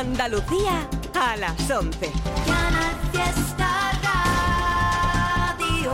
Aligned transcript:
Andalucía 0.00 0.88
a 1.12 1.36
las 1.36 1.70
11. 1.70 2.10
Canal 2.46 2.96
Fiesta 3.12 3.92
Radio. 5.52 5.92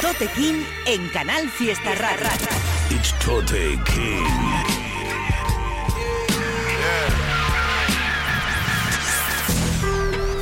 Tote 0.00 0.28
King 0.34 0.64
en 0.86 1.10
Canal 1.10 1.50
Fiesta 1.50 1.94
Radio. 1.94 2.26
It's 2.88 3.12
Tote 3.22 3.78
King. 3.84 4.26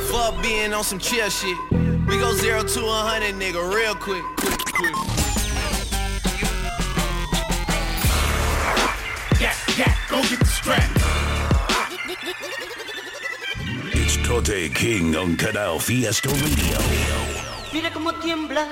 Fuck 0.09 0.41
being 0.41 0.73
on 0.73 0.85
some 0.85 0.97
chill 0.97 1.29
shit. 1.29 1.57
We 2.07 2.17
go 2.19 2.33
zero 2.35 2.63
to 2.63 2.85
a 2.85 3.03
hundred, 3.03 3.35
nigga, 3.35 3.61
real 3.75 3.95
quick. 3.95 4.23
quick, 4.37 4.63
quick. 4.73 5.10
Tote 14.31 14.71
King 14.71 15.13
on 15.17 15.35
Canal 15.35 15.77
Fiesta 15.77 16.29
Radio. 16.29 16.77
Mira 17.73 17.91
cómo 17.91 18.13
tiembla. 18.13 18.65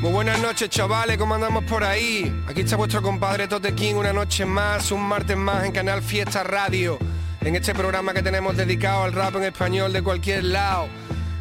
Muy 0.00 0.10
buenas 0.10 0.40
noches, 0.40 0.70
chavales, 0.70 1.18
¿cómo 1.18 1.34
andamos 1.34 1.64
por 1.64 1.84
ahí? 1.84 2.34
Aquí 2.48 2.62
está 2.62 2.76
vuestro 2.76 3.02
compadre 3.02 3.46
Tote 3.46 3.74
King, 3.74 3.96
una 3.96 4.14
noche 4.14 4.46
más, 4.46 4.90
un 4.90 5.02
martes 5.02 5.36
más 5.36 5.66
en 5.66 5.72
Canal 5.72 6.00
Fiesta 6.00 6.42
Radio, 6.44 6.98
en 7.42 7.56
este 7.56 7.74
programa 7.74 8.14
que 8.14 8.22
tenemos 8.22 8.56
dedicado 8.56 9.04
al 9.04 9.12
rap 9.12 9.36
en 9.36 9.44
español 9.44 9.92
de 9.92 10.02
cualquier 10.02 10.44
lado. 10.44 10.88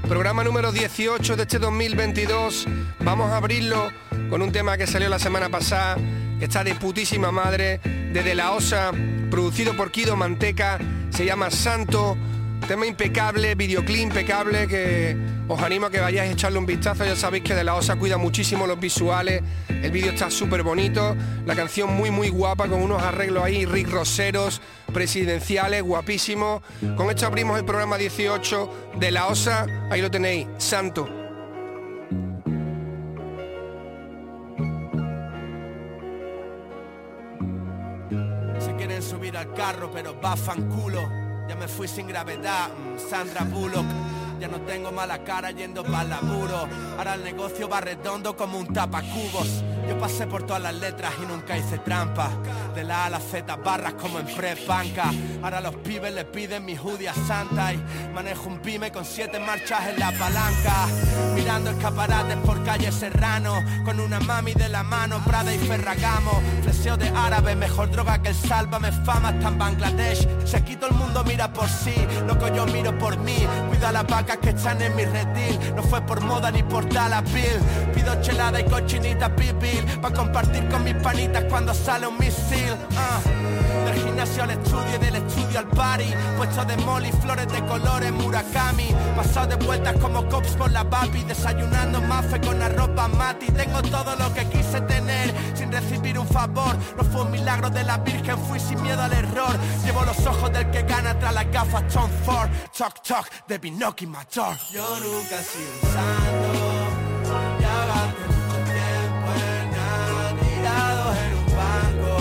Programa 0.09 0.43
número 0.43 0.73
18 0.73 1.37
de 1.37 1.43
este 1.43 1.59
2022. 1.59 2.67
Vamos 2.99 3.31
a 3.31 3.37
abrirlo 3.37 3.89
con 4.29 4.41
un 4.41 4.51
tema 4.51 4.77
que 4.77 4.85
salió 4.85 5.07
la 5.07 5.19
semana 5.19 5.47
pasada, 5.47 5.95
que 6.39 6.43
está 6.43 6.61
de 6.65 6.75
putísima 6.75 7.31
madre, 7.31 7.79
de 8.11 8.21
De 8.21 8.35
La 8.35 8.51
Osa, 8.51 8.91
producido 9.31 9.77
por 9.77 9.91
Kido 9.91 10.17
Manteca, 10.17 10.77
se 11.09 11.23
llama 11.23 11.49
Santo. 11.49 12.17
Tema 12.67 12.87
impecable, 12.87 13.53
videoclip 13.53 13.99
impecable, 13.99 14.67
que 14.67 15.15
os 15.47 15.61
animo 15.61 15.85
a 15.85 15.91
que 15.91 15.99
vayáis 15.99 16.31
a 16.31 16.33
echarle 16.33 16.57
un 16.57 16.65
vistazo. 16.65 17.05
Ya 17.05 17.15
sabéis 17.15 17.43
que 17.43 17.53
De 17.53 17.63
La 17.63 17.75
Osa 17.75 17.95
cuida 17.95 18.17
muchísimo 18.17 18.65
los 18.65 18.79
visuales. 18.79 19.43
El 19.69 19.91
vídeo 19.91 20.11
está 20.11 20.31
súper 20.31 20.63
bonito. 20.63 21.15
La 21.45 21.55
canción 21.55 21.93
muy, 21.95 22.09
muy 22.09 22.29
guapa, 22.29 22.67
con 22.67 22.81
unos 22.81 23.03
arreglos 23.03 23.43
ahí, 23.43 23.65
Rick 23.65 23.91
Roseros, 23.91 24.61
presidenciales, 24.91 25.83
guapísimos. 25.83 26.63
Con 26.97 27.11
esto 27.11 27.27
abrimos 27.27 27.59
el 27.59 27.65
programa 27.65 27.97
18 27.97 28.93
de 28.99 29.11
La 29.11 29.27
Osa. 29.27 29.67
Ahí 29.91 30.01
lo 30.01 30.09
tenéis, 30.09 30.47
Santo. 30.57 31.07
Se 38.57 38.75
quieren 38.75 39.03
subir 39.03 39.37
al 39.37 39.53
carro, 39.53 39.91
pero 39.93 40.19
va 40.19 40.35
fanculo. 40.35 41.24
Ya 41.47 41.55
me 41.55 41.67
fui 41.67 41.87
sin 41.87 42.07
gravedad, 42.07 42.69
mm, 42.69 43.09
Sandra 43.09 43.43
Bullock. 43.43 43.85
Ya 44.39 44.47
no 44.47 44.59
tengo 44.61 44.91
mala 44.91 45.23
cara 45.23 45.51
yendo 45.51 45.83
para 45.83 46.03
laburo. 46.03 46.67
Ahora 46.97 47.15
el 47.15 47.23
negocio 47.23 47.69
va 47.69 47.81
redondo 47.81 48.35
como 48.35 48.59
un 48.59 48.73
tapacubos. 48.73 49.63
Yo 49.87 49.97
pasé 49.99 50.25
por 50.25 50.43
todas 50.43 50.63
las 50.63 50.73
letras 50.73 51.13
y 51.21 51.25
nunca 51.27 51.57
hice 51.57 51.77
trampa. 51.77 52.29
De 52.73 52.83
la 52.83 53.05
A 53.05 53.09
la 53.09 53.19
Z 53.19 53.55
barras 53.57 53.93
como 53.93 54.19
en 54.19 54.25
pre-banca. 54.25 55.11
Ahora 55.43 55.61
los 55.61 55.75
pibes 55.75 56.13
le 56.13 56.25
piden 56.25 56.65
mi 56.65 56.75
judía 56.75 57.13
santa 57.13 57.73
y 57.73 57.83
manejo 58.13 58.49
un 58.49 58.59
pyme 58.59 58.91
con 58.91 59.05
siete 59.05 59.39
marchas 59.39 59.87
en 59.89 59.99
la 59.99 60.11
palanca. 60.11 60.87
Mirando 61.35 61.69
escaparates 61.69 62.37
por 62.37 62.63
calle 62.63 62.91
Serrano. 62.91 63.63
Con 63.85 63.99
una 63.99 64.19
mami 64.19 64.53
de 64.53 64.69
la 64.69 64.83
mano, 64.83 65.23
Prada 65.23 65.53
y 65.53 65.59
Ferragamo. 65.59 66.41
Flexeo 66.63 66.97
de 66.97 67.09
árabe, 67.09 67.55
mejor 67.55 67.91
droga 67.91 68.21
que 68.21 68.29
el 68.29 68.35
sálvame 68.35 68.91
fama 68.91 69.29
hasta 69.29 69.47
en 69.47 69.57
Bangladesh. 69.57 70.27
Si 70.45 70.55
aquí 70.55 70.75
todo 70.75 70.89
el 70.89 70.95
mundo 70.95 71.23
mira 71.23 71.53
por 71.53 71.69
sí, 71.69 71.95
loco 72.27 72.47
yo 72.47 72.65
miro 72.65 72.97
por 72.97 73.17
mí. 73.17 73.37
Cuida 73.69 73.91
las 73.91 74.05
vacas 74.25 74.37
que 74.37 74.49
están 74.49 74.81
en 74.81 74.95
mi 74.95 75.05
redil. 75.05 75.59
No 75.75 75.83
fue 75.83 76.01
por 76.01 76.21
moda 76.21 76.51
ni 76.51 76.63
por 76.63 76.87
piel. 76.87 77.59
Pido 77.93 78.21
chelada 78.21 78.59
y 78.59 78.63
cochinita 78.65 79.35
pipi 79.35 79.81
Pa' 80.01 80.11
compartir 80.11 80.67
con 80.69 80.83
mis 80.83 80.95
panitas 80.95 81.43
cuando 81.49 81.73
sale 81.73 82.07
un 82.07 82.17
misil. 82.17 82.75
Ah. 82.97 83.19
Del 83.85 84.03
gimnasio 84.03 84.43
al 84.43 84.51
estudio 84.51 84.95
y 84.95 85.05
del 85.05 85.15
estudio 85.15 85.59
al 85.59 85.67
party. 85.67 86.11
Puesto 86.37 86.65
de 86.65 86.77
molly, 86.77 87.11
flores 87.11 87.47
de 87.51 87.63
colores, 87.65 88.11
murakami. 88.11 88.89
Pasado 89.15 89.55
de 89.55 89.65
vueltas 89.65 89.95
como 90.01 90.27
cops 90.27 90.51
por 90.55 90.71
la 90.71 90.89
papi. 90.89 91.23
Desayunando 91.23 92.01
mafe 92.01 92.39
con 92.41 92.57
la 92.57 92.69
ropa 92.69 93.07
mati. 93.07 93.47
Tengo 93.47 93.81
todo 93.83 94.15
lo 94.15 94.33
que 94.33 94.45
quise 94.45 94.81
tener 94.81 95.33
sin 95.53 95.71
recibir 95.71 96.17
un 96.17 96.27
favor. 96.27 96.75
No 96.97 97.03
fue 97.03 97.21
un 97.23 97.31
milagro 97.31 97.69
de 97.69 97.83
la 97.83 97.97
virgen, 97.97 98.37
fui 98.47 98.59
sin 98.59 98.81
miedo 98.81 99.01
al 99.01 99.13
error. 99.13 99.55
Llevo 99.83 100.03
los 100.03 100.25
ojos 100.25 100.51
del 100.51 100.69
que 100.71 100.81
gana 100.83 101.17
tras 101.19 101.33
las 101.33 101.51
gafas 101.51 101.87
Tom 101.93 102.09
Ford. 102.25 102.49
Talk 102.77 103.01
talk 103.03 103.29
de 103.47 103.59
Yo 104.15 104.99
nunca 105.01 105.41
he 105.41 105.43
sido 105.43 105.71
un 105.83 105.91
santo 105.91 106.49
Ya 107.59 107.85
gasté 107.85 108.23
mucho 108.31 108.57
tiempo 108.63 109.27
en 109.43 109.71
nada 109.75 110.25
Tirados 110.39 111.17
en 111.17 111.31
un 111.35 111.47
banco. 111.59 112.11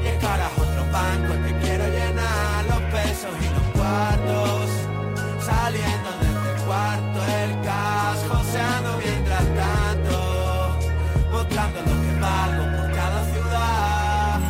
Y 0.00 0.06
es 0.06 0.18
carajo 0.22 0.62
otro 0.62 0.84
banco 0.92 1.32
que 1.44 1.52
quiero 1.66 1.84
llenar 1.88 2.64
Los 2.66 2.82
pesos 2.94 3.32
y 3.40 3.48
los 3.56 3.66
cuartos. 3.74 4.70
Saliendo 5.44 6.10
desde 6.20 6.50
el 6.54 6.62
cuarto 6.62 7.24
el 7.24 7.52
cash 7.66 8.22
Joseando 8.28 8.98
mientras 8.98 9.46
tanto 9.58 10.78
Mostrando 11.32 11.80
lo 11.80 12.02
que 12.02 12.20
valgo 12.20 12.64
por 12.76 12.94
cada 12.94 13.24
ciudad. 13.32 14.40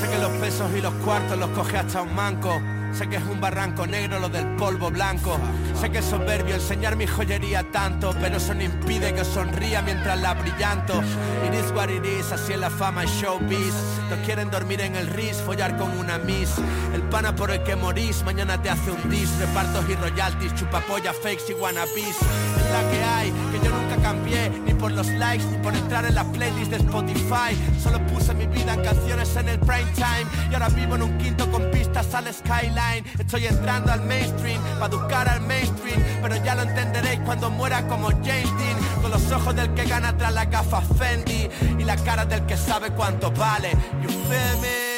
Sé 0.00 0.08
que 0.10 0.18
los 0.18 0.32
pesos 0.40 0.68
y 0.76 0.80
los 0.80 0.94
cuartos 0.94 1.38
los 1.38 1.50
coge 1.50 1.76
hasta 1.76 2.02
un 2.02 2.12
manco 2.12 2.60
Sé 2.92 3.08
que 3.08 3.16
es 3.16 3.22
un 3.24 3.40
barranco 3.40 3.86
negro 3.86 4.18
lo 4.18 4.28
del 4.28 4.46
polvo 4.56 4.90
blanco. 4.90 5.38
Sé 5.80 5.90
que 5.90 5.98
es 5.98 6.04
soberbio 6.04 6.56
enseñar 6.56 6.96
mi 6.96 7.06
joyería 7.06 7.70
tanto 7.70 8.14
Pero 8.20 8.38
eso 8.38 8.54
no 8.54 8.62
impide 8.62 9.14
que 9.14 9.24
sonría 9.24 9.82
mientras 9.82 10.20
la 10.20 10.34
brillanto. 10.34 11.02
It 11.46 11.54
is 11.54 11.70
what 11.72 11.88
it 11.88 12.04
is, 12.04 12.32
así 12.32 12.52
es 12.54 12.58
la 12.58 12.70
fama 12.70 13.04
y 13.04 13.08
showbiz. 13.08 13.74
Todos 14.08 14.24
quieren 14.24 14.50
dormir 14.50 14.80
en 14.80 14.96
el 14.96 15.06
RIS, 15.06 15.36
follar 15.36 15.76
con 15.76 15.96
una 15.98 16.18
miss. 16.18 16.54
El 16.94 17.02
pana 17.02 17.34
por 17.34 17.50
el 17.50 17.62
que 17.62 17.76
morís, 17.76 18.24
mañana 18.24 18.60
te 18.60 18.70
hace 18.70 18.90
un 18.90 19.10
dis. 19.10 19.30
Repartos 19.38 19.88
y 19.88 19.94
royalties, 19.94 20.54
chupapolla, 20.54 21.12
fakes 21.12 21.50
y 21.50 21.54
wannabes. 21.54 22.16
Es 22.16 22.70
la 22.72 22.90
que 22.90 23.04
hay, 23.04 23.32
que 23.52 23.64
yo 23.64 23.70
nunca 23.70 23.96
cambié 24.02 24.50
por 24.78 24.92
los 24.92 25.06
likes, 25.08 25.44
ni 25.44 25.58
por 25.58 25.74
entrar 25.74 26.04
en 26.06 26.14
la 26.14 26.24
playlist 26.24 26.70
de 26.70 26.76
Spotify. 26.76 27.56
Solo 27.82 28.04
puse 28.06 28.32
mi 28.34 28.46
vida 28.46 28.74
en 28.74 28.82
canciones 28.82 29.34
en 29.36 29.48
el 29.48 29.58
prime 29.58 29.90
time. 29.94 30.26
Y 30.50 30.54
ahora 30.54 30.68
vivo 30.68 30.94
en 30.94 31.02
un 31.02 31.18
quinto 31.18 31.50
con 31.50 31.70
pistas 31.70 32.14
al 32.14 32.32
skyline. 32.32 33.04
Estoy 33.18 33.46
entrando 33.46 33.92
al 33.92 34.02
mainstream, 34.02 34.60
para 34.78 34.86
educar 34.86 35.28
al 35.28 35.40
mainstream. 35.42 36.02
Pero 36.22 36.36
ya 36.44 36.54
lo 36.54 36.62
entenderéis 36.62 37.20
cuando 37.20 37.50
muera 37.50 37.86
como 37.88 38.08
James 38.08 38.56
Dean. 38.58 38.78
Con 39.02 39.10
los 39.10 39.30
ojos 39.32 39.54
del 39.54 39.74
que 39.74 39.84
gana 39.84 40.16
tras 40.16 40.32
la 40.32 40.44
gafa 40.44 40.80
Fendi. 40.80 41.48
Y 41.78 41.84
la 41.84 41.96
cara 41.96 42.24
del 42.24 42.46
que 42.46 42.56
sabe 42.56 42.90
cuánto 42.90 43.30
vale. 43.32 43.70
You 44.02 44.08
feel 44.08 44.60
me? 44.62 44.88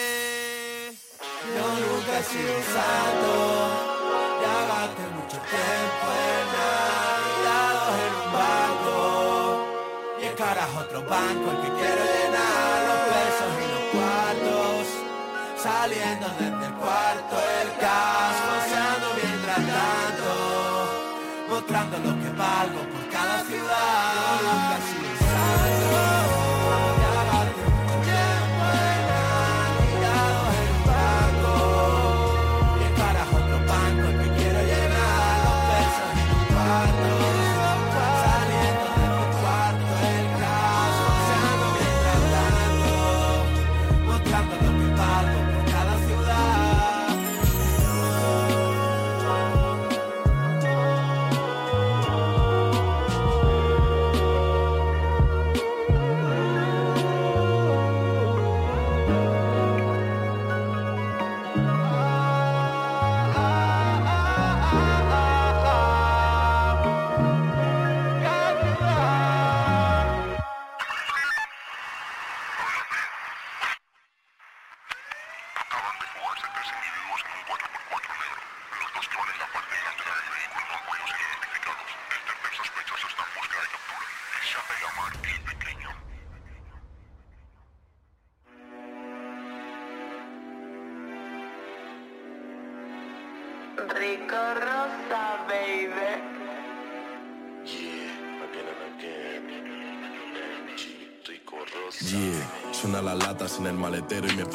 Yo 1.56 1.66
nunca 1.80 2.18
he 2.18 2.22
sido 2.22 2.54
santo. 2.74 3.90
Ya 4.42 5.06
mucho 5.14 5.36
tiempo 5.36 6.06
en 6.12 6.52
nada 6.52 6.89
Carajo 10.50 10.80
otro 10.80 11.00
banco 11.02 11.52
el 11.52 11.56
que 11.62 11.68
quiero 11.78 12.02
llenar 12.12 12.78
Los 12.88 13.00
pesos 13.14 13.52
y 13.62 13.66
los 13.72 13.84
cuartos. 13.94 14.82
Saliendo 15.62 16.26
desde 16.40 16.66
el 16.66 16.74
cuarto 16.74 17.36
el 17.62 17.68
cash 17.78 18.38
Joseando 18.48 19.06
mientras 19.22 19.56
tanto. 19.58 20.30
Mostrando 21.50 21.98
lo 21.98 22.20
que 22.20 22.30
valgo 22.36 22.80
por 22.80 23.08
cada 23.12 23.44
ciudad 23.44 24.99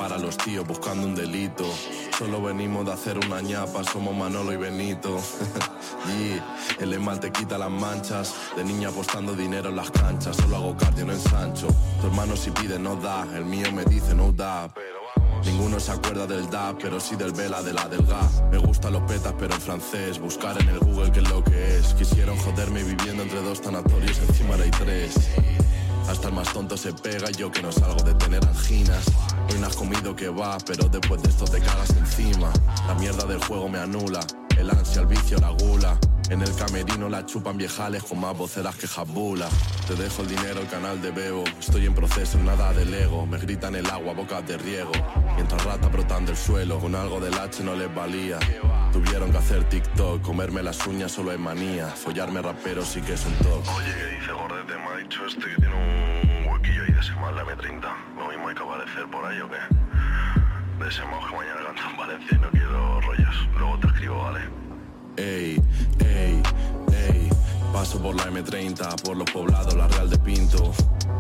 para 0.08 0.20
los 0.20 0.38
tíos 0.38 0.68
buscando 0.68 1.08
un 1.08 1.16
delito. 1.16 1.66
Solo 2.20 2.40
venimos 2.40 2.86
de 2.86 2.94
hacer 2.94 3.18
una 3.18 3.42
ñapa, 3.42 3.84
somos 3.84 4.16
Manolo 4.16 4.54
y 4.54 4.58
Benito. 4.58 5.20
yeah, 6.20 6.58
el 6.80 6.94
esmalte 6.94 7.32
quita 7.32 7.58
las 7.58 7.72
manchas, 7.72 8.36
de 8.56 8.64
niña 8.64 8.90
apostando 8.90 9.34
dinero 9.34 9.70
en 9.70 9.78
las 9.78 9.90
canchas. 9.90 10.38
Solo 10.38 10.58
hago 10.58 10.78
cardio, 10.78 11.08
no 11.08 11.14
ensancho. 11.14 11.66
Tu 12.02 12.06
hermano 12.06 12.36
si 12.36 12.52
pide 12.52 12.78
no 12.78 12.96
da, 12.98 13.26
el 13.36 13.46
mío 13.46 13.72
me 13.72 13.84
dice 13.84 14.14
no 14.14 14.32
da. 14.32 14.72
Ninguno 15.44 15.80
se 15.80 15.92
acuerda 15.92 16.28
del 16.28 16.52
DAP, 16.52 16.84
pero 16.84 17.00
sí 17.00 17.16
del 17.16 17.32
vela 17.32 17.64
de 17.64 17.74
la 17.74 17.88
del 17.88 18.06
gas. 18.06 18.44
Me 18.52 18.60
gustan 18.60 18.94
los 18.94 19.02
petas, 19.04 19.34
pero 19.40 19.56
en 19.56 19.62
francés. 19.62 20.20
Buscar 20.20 20.62
en 20.62 20.70
el 20.70 20.80
Google 20.82 21.12
qué 21.12 21.20
es 21.22 21.30
lo 21.30 21.44
que 21.44 21.78
es. 21.78 21.96
Quisieron 21.96 22.38
joderme 22.38 22.84
viviendo 22.84 23.24
entre 23.24 23.42
dos 23.42 23.60
tanatorios, 23.60 24.20
encima 24.20 24.54
hay 24.54 24.70
tres. 24.70 25.16
Hasta 26.08 26.28
el 26.28 26.36
más 26.36 26.54
tonto 26.54 26.78
se 26.78 26.94
pega 26.94 27.32
y 27.32 27.34
yo 27.34 27.50
que 27.50 27.64
no 27.64 27.72
salgo 27.72 28.04
de 28.04 28.14
tener 28.14 28.46
anginas. 28.46 29.06
Hoy 29.50 29.60
no 29.60 29.68
has 29.68 29.76
comido 29.76 30.16
que 30.16 30.30
va, 30.30 30.58
pero 30.66 30.88
después 30.90 31.22
de 31.22 31.30
esto 31.30 31.46
te 31.46 31.60
cagas 31.60 31.90
encima. 31.92 32.52
La 32.88 32.96
mierda 32.96 33.26
del 33.26 33.44
juego 33.44 33.70
me 33.70 33.80
anula. 33.80 34.20
El 34.58 34.70
ansia, 34.70 35.02
el 35.02 35.08
vicio, 35.08 35.38
la 35.40 35.50
gula. 35.50 35.98
En 36.30 36.42
el 36.42 36.56
camerino 36.56 37.08
la 37.08 37.24
chupan 37.26 37.56
viejales 37.56 38.04
con 38.04 38.20
más 38.20 38.36
voceras 38.36 38.76
que 38.76 38.88
jabula. 38.88 39.48
Te 39.88 39.94
dejo 39.94 40.24
el 40.24 40.30
dinero, 40.30 40.62
el 40.62 40.68
canal 40.68 41.00
de 41.00 41.12
Bebo. 41.12 41.44
Estoy 41.60 41.86
en 41.86 41.94
proceso, 41.94 42.40
nada 42.40 42.74
de 42.74 42.86
Lego. 42.86 43.28
Me 43.28 43.38
gritan 43.38 43.76
el 43.76 43.86
agua, 43.88 44.14
bocas 44.14 44.48
de 44.48 44.58
riego. 44.58 44.92
Mientras 45.36 45.64
rata 45.64 45.88
brotando 45.88 46.32
el 46.32 46.38
suelo, 46.38 46.80
con 46.80 46.96
algo 46.96 47.20
del 47.20 47.36
H 47.36 47.64
no 47.64 47.76
les 47.76 47.94
valía. 47.94 48.40
Tuvieron 48.92 49.32
que 49.32 49.38
hacer 49.38 49.70
TikTok, 49.70 50.22
comerme 50.24 50.64
las 50.64 50.88
uñas 50.88 51.12
solo 51.12 51.32
es 51.32 51.40
manía. 51.40 51.88
Follarme 51.90 52.42
rapero 52.42 52.84
sí 52.84 53.02
que 53.02 53.14
es 53.14 53.26
un 53.26 53.34
toque. 53.36 53.70
Oye, 53.70 53.94
¿qué 53.94 54.16
dice 54.20 54.32
Gordete? 54.32 54.74
Me 54.78 54.88
ha 54.88 54.98
dicho 54.98 55.26
este 55.28 55.42
que 55.42 55.56
tiene 55.58 55.76
un 55.76 56.35
huequillo 56.66 56.84
ahí 56.84 56.92
de 56.92 57.04
semana 57.04 57.44
la 57.44 57.56
M30. 57.56 58.18
Lo 58.18 58.28
mismo 58.28 58.50
hay 58.50 58.56
que 58.56 58.64
aparecer 58.64 59.06
por 59.12 59.26
ahí 59.26 59.40
o 59.40 59.50
qué. 59.50 60.84
De 60.84 60.90
ese 60.90 61.06
modo 61.06 61.28
que 61.28 61.36
mañana 61.36 61.62
canto 61.66 61.82
en 61.90 61.98
Valencia 61.98 62.30
y 62.32 62.40
no 62.40 62.50
quiero 62.52 63.02
rollos. 63.02 63.50
Luego 63.58 63.80
te 63.80 63.88
escribo, 63.88 64.24
¿vale? 64.24 64.40
Ey, 65.18 65.62
ey, 66.00 66.44
ey. 66.92 67.30
Paso 67.72 68.02
por 68.02 68.16
la 68.16 68.26
M30, 68.26 69.02
por 69.04 69.18
los 69.18 69.30
poblados, 69.32 69.74
la 69.76 69.88
Real 69.88 70.10
de 70.10 70.18
Pinto. 70.20 70.74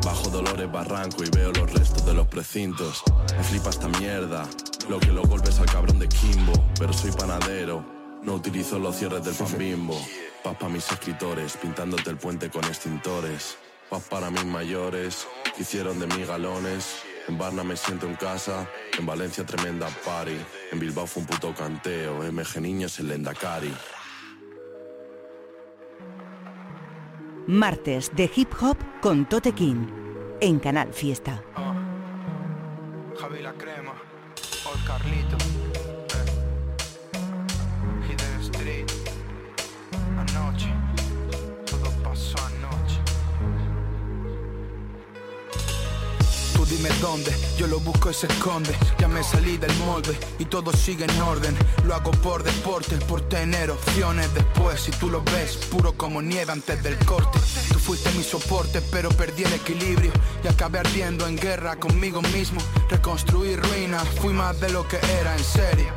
Bajo 0.04 0.30
Dolores 0.30 0.72
Barranco 0.72 1.24
y 1.24 1.30
veo 1.30 1.52
los 1.52 1.72
restos 1.74 2.06
de 2.06 2.14
los 2.14 2.28
precintos. 2.28 3.04
Me 3.38 3.44
flipa 3.44 3.70
esta 3.70 3.88
mierda. 3.88 4.46
Lo 4.90 5.00
que 5.00 5.12
los 5.12 5.28
golpes 5.28 5.60
al 5.60 5.66
cabrón 5.66 6.00
de 6.00 6.08
Kimbo. 6.08 6.54
Pero 6.78 6.94
soy 6.94 7.12
panadero. 7.12 7.84
No 8.22 8.34
utilizo 8.34 8.80
los 8.80 8.96
cierres 8.96 9.24
del 9.24 9.36
pan 9.36 9.58
bimbo. 9.58 9.98
Paz 10.44 10.56
para 10.56 10.70
mis 10.70 10.92
escritores, 10.92 11.58
pintándote 11.58 12.10
el 12.10 12.18
puente 12.18 12.50
con 12.50 12.64
extintores. 12.66 13.58
Paz 13.90 14.04
para 14.10 14.32
mis 14.32 14.46
mayores, 14.46 15.28
que 15.56 15.62
hicieron 15.62 16.00
de 16.00 16.08
mí 16.08 16.24
galones. 16.26 17.04
En 17.28 17.38
Barna 17.38 17.64
me 17.64 17.76
siento 17.76 18.08
en 18.08 18.16
casa, 18.16 18.68
en 18.98 19.06
Valencia 19.06 19.46
tremenda 19.46 19.88
party. 20.06 20.38
En 20.72 20.80
Bilbao 20.80 21.08
fue 21.08 21.22
un 21.22 21.28
puto 21.28 21.54
canteo, 21.54 22.24
MG 22.32 22.62
Niños 22.62 23.00
en 23.00 23.10
Lendakari. 23.10 23.74
Martes 27.48 28.12
de 28.16 28.32
hip 28.36 28.52
hop 28.60 28.78
con 29.02 29.30
Tote 29.30 29.54
King 29.54 29.88
en 30.40 30.60
Canal 30.60 30.92
Fiesta. 30.92 31.44
Javi 33.20 33.42
la 33.42 33.54
crema, 33.54 33.94
Old 34.66 34.86
Carlito, 34.86 35.38
dime 46.76 46.90
dónde, 47.02 47.34
yo 47.58 47.68
lo 47.68 47.80
busco 47.80 48.10
y 48.10 48.14
se 48.14 48.28
esconde. 48.28 48.76
Ya 49.00 49.08
me 49.08 49.24
salí 49.24 49.58
del 49.58 49.74
molde 49.78 50.18
y 50.40 50.46
todo 50.46 50.72
sigue 50.74 51.06
en 51.06 51.22
orden. 51.22 51.56
Lo 51.86 51.96
hago 51.96 52.12
por 52.12 52.44
deporte, 52.44 52.98
por 53.08 53.22
tener 53.22 53.72
opciones 53.72 54.34
después. 54.34 54.82
Si 54.82 54.92
tú 54.92 55.10
lo 55.10 55.24
ves, 55.24 55.58
puro 55.72 55.94
como 55.94 56.22
nieve 56.22 56.52
antes 56.52 56.82
del 56.84 56.98
corte. 57.06 57.40
Tú 57.72 57.80
fuiste 57.80 58.12
mi 58.12 58.24
soporte, 58.24 58.82
pero 58.92 59.10
perdí 59.10 59.44
el 59.44 59.54
equilibrio. 59.54 60.12
Y 60.44 60.48
acabé 60.48 60.80
ardiendo 60.80 61.28
en 61.28 61.38
guerra 61.38 61.78
conmigo 61.78 62.22
mismo. 62.22 62.60
Reconstruir 62.90 63.62
ruinas, 63.62 64.04
fui 64.22 64.34
más 64.34 64.60
de 64.60 64.70
lo 64.70 64.88
que 64.88 65.00
era 65.20 65.36
en 65.36 65.44
serio. 65.44 65.88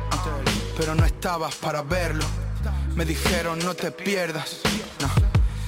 Pero 0.77 0.95
no 0.95 1.05
estabas 1.05 1.55
para 1.55 1.81
verlo. 1.81 2.25
Me 2.95 3.05
dijeron 3.05 3.59
no 3.59 3.73
te 3.73 3.91
pierdas. 3.91 4.61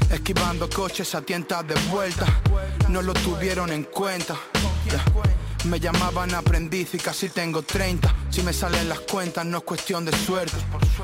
Esquivando 0.10 0.70
coches 0.70 1.16
a 1.16 1.22
tientas 1.22 1.68
de 1.68 1.76
vuelta. 1.90 2.26
No 2.90 3.02
lo 3.02 3.14
tuvieron 3.14 3.72
en 3.72 3.84
cuenta. 3.86 4.36
Me 5.66 5.80
llamaban 5.80 6.34
aprendiz 6.34 6.96
y 6.96 6.98
casi 6.98 7.30
tengo 7.30 7.62
30 7.62 8.14
Si 8.32 8.42
me 8.42 8.52
salen 8.52 8.90
las 8.90 9.02
cuentas 9.02 9.46
no 9.46 9.60
es 9.60 9.64
cuestión 9.64 10.06
de 10.06 10.12
suerte. 10.12 10.58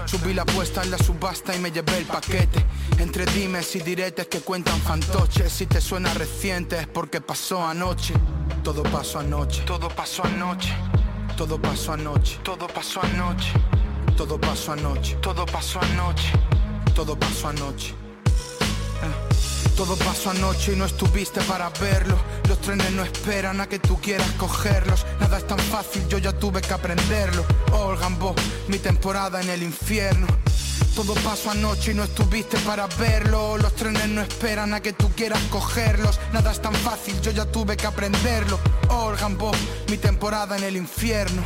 Subí 0.06 0.34
la 0.34 0.42
apuesta 0.42 0.82
en 0.82 0.92
la 0.92 0.98
subasta 0.98 1.56
y 1.56 1.60
me 1.60 1.72
llevé 1.72 1.98
el 2.00 2.06
paquete. 2.06 2.66
Entre 2.98 3.26
dimes 3.26 3.76
y 3.76 3.82
diretes 3.82 4.28
que 4.28 4.40
cuentan 4.42 4.80
fantoches. 4.82 5.52
Si 5.52 5.68
te 5.68 5.80
suena 5.80 6.14
reciente 6.16 6.80
es 6.80 6.88
porque 6.88 7.22
pasó 7.22 7.66
anoche. 7.66 8.14
Todo 8.64 8.84
pasó 8.84 9.20
anoche. 9.20 9.62
Todo 9.64 9.90
pasó 9.90 10.24
anoche. 10.24 10.74
Todo 11.38 11.62
pasó 11.62 11.84
anoche. 11.94 12.40
Todo 12.44 12.68
pasó 12.68 13.02
anoche. 13.04 13.60
Todo 14.16 14.42
pasó 14.42 14.72
anoche. 14.72 15.16
Todo 15.22 15.46
pasó 15.46 15.80
anoche. 15.82 16.32
Todo 16.96 17.20
pasó 17.20 17.50
anoche 17.50 18.07
todo 19.78 19.96
pasó 19.98 20.32
anoche 20.32 20.74
y 20.74 20.76
no 20.76 20.86
estuviste 20.86 21.40
para 21.42 21.70
verlo. 21.70 22.18
Los 22.50 22.60
trenes 22.60 22.92
no 22.94 23.04
esperan 23.04 23.62
a 23.62 23.70
que 23.70 23.78
tú 23.78 24.02
quieras 24.02 24.30
cogerlos. 24.32 25.06
Nada 25.20 25.38
es 25.38 25.46
tan 25.46 25.60
fácil, 25.60 26.06
yo 26.08 26.18
ya 26.18 26.34
tuve 26.34 26.62
que 26.62 26.74
aprenderlo. 26.74 27.46
Oh, 27.72 27.96
Gambo, 27.96 28.34
mi 28.68 28.80
temporada 28.80 29.40
en 29.40 29.50
el 29.50 29.62
infierno. 29.62 30.26
Todo 30.96 31.14
pasó 31.24 31.52
anoche 31.52 31.92
y 31.92 31.94
no 31.94 32.04
estuviste 32.04 32.58
para 32.62 32.88
verlo. 32.88 33.56
Los 33.60 33.76
trenes 33.76 34.10
no 34.10 34.22
esperan 34.22 34.74
a 34.74 34.82
que 34.82 34.94
tú 34.94 35.12
quieras 35.16 35.42
cogerlos. 35.52 36.20
Nada 36.34 36.52
es 36.52 36.60
tan 36.60 36.74
fácil, 36.74 37.22
yo 37.22 37.30
ya 37.30 37.46
tuve 37.46 37.78
que 37.78 37.86
aprenderlo. 37.86 38.60
Oh, 38.90 39.14
Gambo, 39.20 39.52
mi 39.90 39.98
temporada 39.98 40.58
en 40.58 40.64
el 40.64 40.76
infierno. 40.76 41.44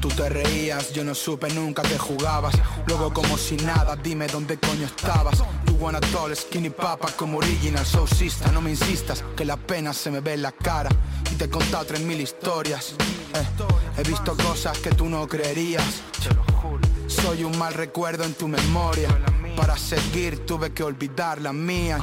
Tú 0.00 0.08
te 0.10 0.28
reías, 0.28 0.92
yo 0.92 1.02
no 1.02 1.14
supe 1.14 1.48
nunca 1.54 1.80
que 1.82 1.98
jugabas. 1.98 2.54
Luego 2.86 3.12
como 3.12 3.38
si 3.38 3.56
nada, 3.56 3.96
dime 3.96 4.26
dónde 4.26 4.58
coño 4.58 4.84
estabas. 4.84 5.38
You 5.66 5.76
wanna 5.80 6.00
tall, 6.00 6.36
skinny 6.36 6.68
papa 6.68 7.08
como 7.16 7.38
original 7.38 7.86
sousista. 7.86 8.52
No 8.52 8.60
me 8.60 8.70
insistas, 8.70 9.24
que 9.34 9.46
la 9.46 9.56
pena 9.56 9.94
se 9.94 10.10
me 10.10 10.20
ve 10.20 10.34
en 10.34 10.42
la 10.42 10.52
cara. 10.52 10.90
Y 11.32 11.36
te 11.36 11.46
he 11.46 11.48
contado 11.48 11.86
tres 11.86 12.00
mil 12.02 12.20
historias. 12.20 12.94
Eh, 13.34 13.46
he 13.96 14.02
visto 14.02 14.36
cosas 14.36 14.76
que 14.78 14.90
tú 14.90 15.08
no 15.08 15.26
creerías. 15.26 16.02
Soy 17.06 17.44
un 17.44 17.56
mal 17.56 17.72
recuerdo 17.72 18.24
en 18.24 18.34
tu 18.34 18.46
memoria. 18.46 19.08
Para 19.56 19.78
seguir 19.78 20.44
tuve 20.44 20.74
que 20.74 20.82
olvidar 20.82 21.40
la 21.40 21.54
mía. 21.54 21.98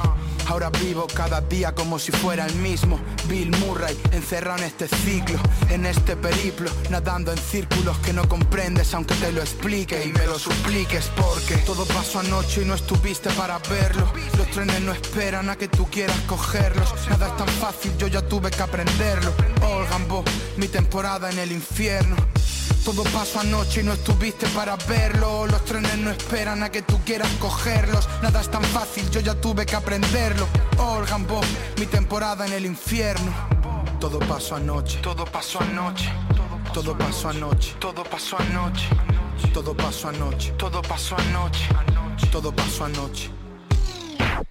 Ahora 0.46 0.70
vivo 0.70 1.06
cada 1.14 1.40
día 1.40 1.74
como 1.74 1.98
si 1.98 2.12
fuera 2.12 2.46
el 2.46 2.54
mismo. 2.56 2.98
Bill 3.28 3.50
Murray, 3.58 3.98
encerrado 4.12 4.58
en 4.58 4.64
este 4.64 4.88
ciclo, 4.88 5.38
en 5.70 5.86
este 5.86 6.16
periplo, 6.16 6.70
nadando 6.90 7.32
en 7.32 7.38
círculos 7.38 7.96
que 7.98 8.12
no 8.12 8.28
comprendes, 8.28 8.92
aunque 8.94 9.14
te 9.14 9.32
lo 9.32 9.40
explique 9.40 10.04
y 10.04 10.12
me 10.12 10.26
lo 10.26 10.38
supliques. 10.38 11.10
Porque 11.16 11.56
todo 11.58 11.84
pasó 11.86 12.20
anoche 12.20 12.62
y 12.62 12.64
no 12.64 12.74
estuviste 12.74 13.30
para 13.30 13.58
verlo. 13.58 14.12
Los 14.36 14.50
trenes 14.50 14.80
no 14.80 14.92
esperan 14.92 15.50
a 15.50 15.56
que 15.56 15.68
tú 15.68 15.88
quieras 15.90 16.18
cogerlos. 16.26 16.92
Nada 17.08 17.28
es 17.28 17.36
tan 17.36 17.48
fácil, 17.48 17.96
yo 17.98 18.06
ya 18.08 18.22
tuve 18.22 18.50
que 18.50 18.62
aprenderlo. 18.62 19.32
Oh, 19.62 19.84
Gambo, 19.90 20.24
mi 20.56 20.68
temporada 20.68 21.30
en 21.30 21.38
el 21.38 21.52
infierno. 21.52 22.16
Todo 22.84 23.04
pasó 23.04 23.38
anoche 23.38 23.80
y 23.80 23.84
no 23.84 23.92
estuviste 23.92 24.48
para 24.48 24.74
verlo. 24.88 25.46
Los 25.46 25.64
trenes 25.64 25.96
no 25.98 26.10
esperan 26.10 26.64
a 26.64 26.70
que 26.70 26.82
tú 26.82 26.98
quieras 27.04 27.28
cogerlos. 27.38 28.08
Nada 28.22 28.40
es 28.40 28.50
tan 28.50 28.64
fácil, 28.64 29.08
yo 29.10 29.20
ya 29.20 29.34
tuve 29.40 29.64
que 29.64 29.76
aprenderlo. 29.76 30.48
Oh, 30.78 31.00
Gambo, 31.08 31.40
mi 31.78 31.86
temporada 31.86 32.44
en 32.44 32.52
el 32.52 32.66
infierno. 32.66 33.32
Todo 34.00 34.18
pasó 34.18 34.56
anoche. 34.56 34.98
Todo 35.00 35.24
pasó 35.24 35.60
anoche. 35.60 36.10
Todo 36.74 36.98
pasó 36.98 37.28
anoche. 37.28 37.74
Todo 37.78 38.02
pasó 38.02 38.38
anoche. 38.38 38.88
Todo 39.54 39.76
pasó 39.76 40.08
anoche. 40.08 40.52
Todo 40.58 40.82
pasó 40.82 41.16
anoche. 41.16 41.68
Todo 42.32 42.52
pasó 42.52 42.84
anoche. 42.86 43.30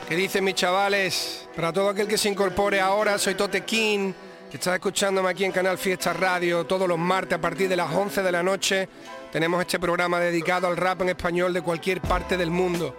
¿Qué 0.07 0.15
dicen 0.15 0.45
mis 0.45 0.55
chavales? 0.55 1.50
Para 1.53 1.73
todo 1.73 1.89
aquel 1.89 2.07
que 2.07 2.17
se 2.17 2.29
incorpore 2.29 2.79
ahora, 2.79 3.17
soy 3.17 3.35
Tote 3.35 3.65
King. 3.65 4.13
Estás 4.53 4.75
escuchándome 4.75 5.29
aquí 5.29 5.46
en 5.46 5.53
Canal 5.53 5.77
Fiesta 5.77 6.12
Radio 6.12 6.65
todos 6.65 6.86
los 6.86 6.98
martes 6.98 7.38
a 7.38 7.41
partir 7.41 7.70
de 7.70 7.77
las 7.77 7.89
11 7.89 8.22
de 8.22 8.31
la 8.34 8.43
noche. 8.43 8.89
Tenemos 9.31 9.62
este 9.62 9.79
programa 9.79 10.20
dedicado 10.20 10.67
al 10.67 10.75
rap 10.75 11.01
en 11.01 11.10
español 11.10 11.53
de 11.53 11.62
cualquier 11.62 12.01
parte 12.01 12.36
del 12.36 12.51
mundo. 12.51 12.93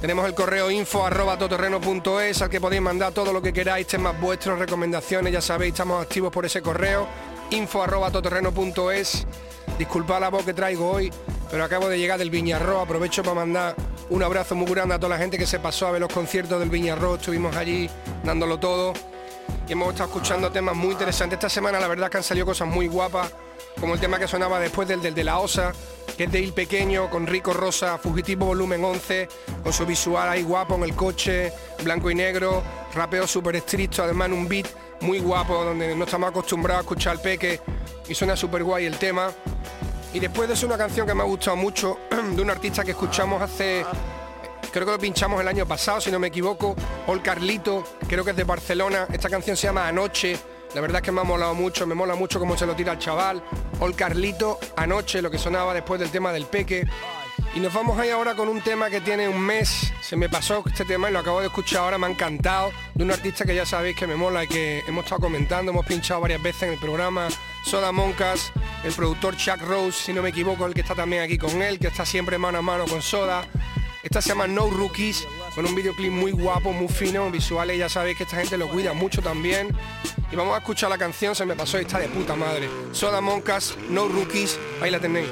Tenemos 0.00 0.26
el 0.26 0.34
correo 0.34 0.72
info 0.72 1.06
arroba 1.06 1.38
totorreno.es 1.38 2.42
al 2.42 2.50
que 2.50 2.60
podéis 2.60 2.82
mandar 2.82 3.12
todo 3.12 3.32
lo 3.32 3.40
que 3.40 3.52
queráis, 3.52 3.86
temas 3.86 4.20
vuestros, 4.20 4.58
recomendaciones, 4.58 5.32
ya 5.32 5.40
sabéis, 5.40 5.74
estamos 5.74 6.02
activos 6.02 6.32
por 6.32 6.44
ese 6.44 6.60
correo 6.60 7.06
info 7.50 7.82
arroba. 7.82 8.10
Disculpad 9.78 10.20
la 10.20 10.28
voz 10.28 10.44
que 10.44 10.54
traigo 10.54 10.90
hoy, 10.90 11.12
pero 11.52 11.62
acabo 11.62 11.88
de 11.88 11.98
llegar 11.98 12.18
del 12.18 12.30
Viñarro. 12.30 12.80
Aprovecho 12.80 13.22
para 13.22 13.36
mandar 13.36 13.76
un 14.10 14.22
abrazo 14.24 14.56
muy 14.56 14.68
grande 14.68 14.96
a 14.96 14.98
toda 14.98 15.10
la 15.10 15.18
gente 15.18 15.38
que 15.38 15.46
se 15.46 15.60
pasó 15.60 15.86
a 15.86 15.92
ver 15.92 16.00
los 16.00 16.12
conciertos 16.12 16.58
del 16.58 16.68
Viñarro. 16.68 17.14
Estuvimos 17.14 17.54
allí 17.56 17.88
dándolo 18.24 18.58
todo 18.58 18.92
y 19.68 19.72
hemos 19.72 19.90
estado 19.90 20.10
escuchando 20.10 20.50
temas 20.50 20.74
muy 20.76 20.92
interesantes. 20.92 21.36
Esta 21.36 21.48
semana 21.48 21.80
la 21.80 21.88
verdad 21.88 22.10
que 22.10 22.18
han 22.18 22.22
salido 22.22 22.46
cosas 22.46 22.68
muy 22.68 22.86
guapas, 22.86 23.32
como 23.80 23.94
el 23.94 24.00
tema 24.00 24.18
que 24.18 24.28
sonaba 24.28 24.58
después 24.60 24.86
del, 24.86 25.00
del 25.00 25.14
de 25.14 25.24
la 25.24 25.38
Osa, 25.38 25.72
que 26.16 26.24
es 26.24 26.32
de 26.32 26.40
Il 26.40 26.52
Pequeño, 26.52 27.10
con 27.10 27.26
Rico 27.26 27.52
Rosa, 27.52 27.98
Fugitivo 27.98 28.46
Volumen 28.46 28.84
11, 28.84 29.28
con 29.62 29.72
su 29.72 29.86
visual 29.86 30.28
ahí 30.28 30.42
guapo 30.42 30.74
en 30.76 30.84
el 30.84 30.94
coche, 30.94 31.52
blanco 31.82 32.10
y 32.10 32.14
negro, 32.14 32.62
rapeo 32.94 33.26
súper 33.26 33.56
estricto, 33.56 34.02
además 34.02 34.28
en 34.28 34.34
un 34.34 34.48
beat 34.48 34.66
muy 35.00 35.18
guapo, 35.18 35.64
donde 35.64 35.94
no 35.94 36.04
estamos 36.04 36.30
acostumbrados 36.30 36.80
a 36.80 36.82
escuchar 36.82 37.20
peque 37.20 37.60
y 38.08 38.14
suena 38.14 38.36
súper 38.36 38.64
guay 38.64 38.86
el 38.86 38.98
tema. 38.98 39.30
Y 40.12 40.20
después 40.20 40.46
de 40.46 40.54
eso 40.54 40.66
una 40.66 40.78
canción 40.78 41.06
que 41.06 41.14
me 41.14 41.22
ha 41.22 41.26
gustado 41.26 41.56
mucho, 41.56 41.98
de 42.34 42.40
un 42.40 42.50
artista 42.50 42.84
que 42.84 42.92
escuchamos 42.92 43.42
hace 43.42 43.84
creo 44.74 44.86
que 44.86 44.92
lo 44.92 44.98
pinchamos 44.98 45.40
el 45.40 45.46
año 45.46 45.66
pasado, 45.66 46.00
si 46.00 46.10
no 46.10 46.18
me 46.18 46.26
equivoco, 46.26 46.74
Ol 47.06 47.22
Carlito, 47.22 47.84
creo 48.08 48.24
que 48.24 48.32
es 48.32 48.36
de 48.36 48.42
Barcelona, 48.42 49.06
esta 49.12 49.30
canción 49.30 49.56
se 49.56 49.68
llama 49.68 49.86
Anoche, 49.86 50.36
la 50.74 50.80
verdad 50.80 50.96
es 50.96 51.04
que 51.04 51.12
me 51.12 51.20
ha 51.20 51.24
molado 51.24 51.54
mucho, 51.54 51.86
me 51.86 51.94
mola 51.94 52.16
mucho 52.16 52.40
cómo 52.40 52.58
se 52.58 52.66
lo 52.66 52.74
tira 52.74 52.94
el 52.94 52.98
chaval, 52.98 53.40
Ol 53.78 53.94
Carlito, 53.94 54.58
Anoche, 54.74 55.22
lo 55.22 55.30
que 55.30 55.38
sonaba 55.38 55.74
después 55.74 56.00
del 56.00 56.10
tema 56.10 56.32
del 56.32 56.46
peque. 56.46 56.88
Y 57.54 57.60
nos 57.60 57.72
vamos 57.72 57.96
ahí 58.00 58.10
ahora 58.10 58.34
con 58.34 58.48
un 58.48 58.60
tema 58.62 58.90
que 58.90 59.00
tiene 59.00 59.28
un 59.28 59.40
mes, 59.40 59.92
se 60.02 60.16
me 60.16 60.28
pasó 60.28 60.64
este 60.66 60.84
tema 60.84 61.08
y 61.08 61.12
lo 61.12 61.20
acabo 61.20 61.38
de 61.38 61.46
escuchar 61.46 61.82
ahora, 61.82 61.96
me 61.96 62.08
ha 62.08 62.10
encantado, 62.10 62.72
de 62.94 63.04
un 63.04 63.12
artista 63.12 63.44
que 63.44 63.54
ya 63.54 63.64
sabéis 63.64 63.96
que 63.96 64.08
me 64.08 64.16
mola 64.16 64.42
y 64.42 64.48
que 64.48 64.82
hemos 64.88 65.04
estado 65.04 65.20
comentando, 65.20 65.70
hemos 65.70 65.86
pinchado 65.86 66.20
varias 66.20 66.42
veces 66.42 66.64
en 66.64 66.72
el 66.72 66.80
programa, 66.80 67.28
Soda 67.64 67.92
Moncas, 67.92 68.50
el 68.82 68.92
productor 68.92 69.36
Chuck 69.36 69.60
Rose, 69.60 70.02
si 70.06 70.12
no 70.12 70.20
me 70.20 70.30
equivoco, 70.30 70.66
el 70.66 70.74
que 70.74 70.80
está 70.80 70.96
también 70.96 71.22
aquí 71.22 71.38
con 71.38 71.62
él, 71.62 71.78
que 71.78 71.86
está 71.86 72.04
siempre 72.04 72.38
mano 72.38 72.58
a 72.58 72.62
mano 72.62 72.86
con 72.86 73.00
Soda. 73.00 73.46
Esta 74.04 74.20
se 74.20 74.28
llama 74.28 74.46
No 74.46 74.68
Rookies, 74.68 75.26
con 75.54 75.64
un 75.64 75.74
videoclip 75.74 76.12
muy 76.12 76.30
guapo, 76.30 76.72
muy 76.72 76.88
fino, 76.88 77.30
visuales, 77.30 77.78
ya 77.78 77.88
sabéis 77.88 78.18
que 78.18 78.24
esta 78.24 78.36
gente 78.36 78.58
lo 78.58 78.68
cuida 78.68 78.92
mucho 78.92 79.22
también. 79.22 79.74
Y 80.30 80.36
vamos 80.36 80.54
a 80.54 80.58
escuchar 80.58 80.90
la 80.90 80.98
canción, 80.98 81.34
se 81.34 81.46
me 81.46 81.56
pasó 81.56 81.78
y 81.78 81.82
está 81.82 81.98
de 81.98 82.08
puta 82.08 82.36
madre. 82.36 82.68
Soda 82.92 83.22
Moncas, 83.22 83.76
No 83.88 84.06
Rookies, 84.06 84.58
ahí 84.82 84.90
la 84.90 85.00
tenéis. 85.00 85.28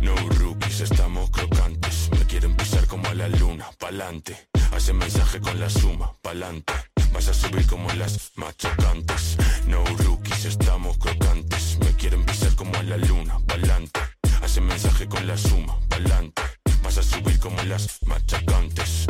No 0.00 0.16
rookies, 0.16 0.80
estamos 0.80 1.30
crocantes. 1.30 2.08
Me 2.18 2.26
quieren 2.26 2.56
pisar 2.56 2.86
como 2.86 3.06
a 3.06 3.14
la 3.14 3.28
luna, 3.28 3.68
pa'lante. 3.78 4.48
Hace 4.72 4.94
mensaje 4.94 5.40
con 5.40 5.60
la 5.60 5.68
suma, 5.68 6.16
pa'lante. 6.22 6.91
Vas 7.24 7.38
a 7.38 7.48
subir 7.48 7.64
como 7.68 7.88
las 7.92 8.32
machacantes. 8.34 9.36
No 9.68 9.84
rookies, 9.84 10.44
estamos 10.44 10.98
crocantes. 10.98 11.78
Me 11.78 11.94
quieren 11.94 12.24
pisar 12.24 12.52
como 12.56 12.74
a 12.74 12.82
la 12.82 12.96
luna, 12.96 13.38
pa'lante. 13.46 14.00
Hace 14.42 14.60
mensaje 14.60 15.06
con 15.06 15.24
la 15.28 15.36
suma, 15.36 15.78
pa'lante. 15.88 16.42
Vas 16.82 16.98
a 16.98 17.02
subir 17.04 17.38
como 17.38 17.62
las 17.62 18.00
machacantes. 18.06 19.06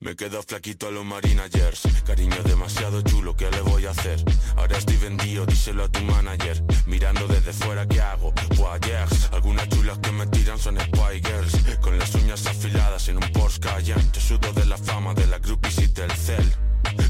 Me 0.00 0.14
quedo 0.16 0.42
flaquito 0.42 0.88
a 0.88 0.90
los 0.90 1.06
marinagers 1.06 1.80
Cariño 2.04 2.36
demasiado 2.44 3.00
chulo, 3.00 3.34
¿qué 3.34 3.50
le 3.50 3.62
voy 3.62 3.86
a 3.86 3.90
hacer? 3.92 4.22
Ahora 4.56 4.76
estoy 4.76 4.98
vendido, 4.98 5.46
díselo 5.46 5.84
a 5.84 5.88
tu 5.88 6.02
manager 6.02 6.62
Mirando 6.86 7.26
desde 7.26 7.54
fuera, 7.54 7.88
¿qué 7.88 8.02
hago? 8.02 8.34
Voyeurs 8.56 9.30
Algunas 9.32 9.66
chulas 9.70 9.98
que 9.98 10.12
me 10.12 10.26
tiran 10.26 10.58
son 10.58 10.78
Spy 10.78 11.22
Girls 11.24 11.78
Con 11.80 11.98
las 11.98 12.14
uñas 12.14 12.46
afiladas 12.46 13.08
en 13.08 13.16
un 13.16 13.32
Porsche 13.32 13.60
Cayenne 13.60 14.10
Yo 14.12 14.20
sudo 14.20 14.52
de 14.52 14.66
la 14.66 14.76
fama 14.76 15.14
de 15.14 15.26
la 15.26 15.38
groupies 15.38 15.78
y 15.78 15.86
del 15.86 16.12
cel 16.12 16.54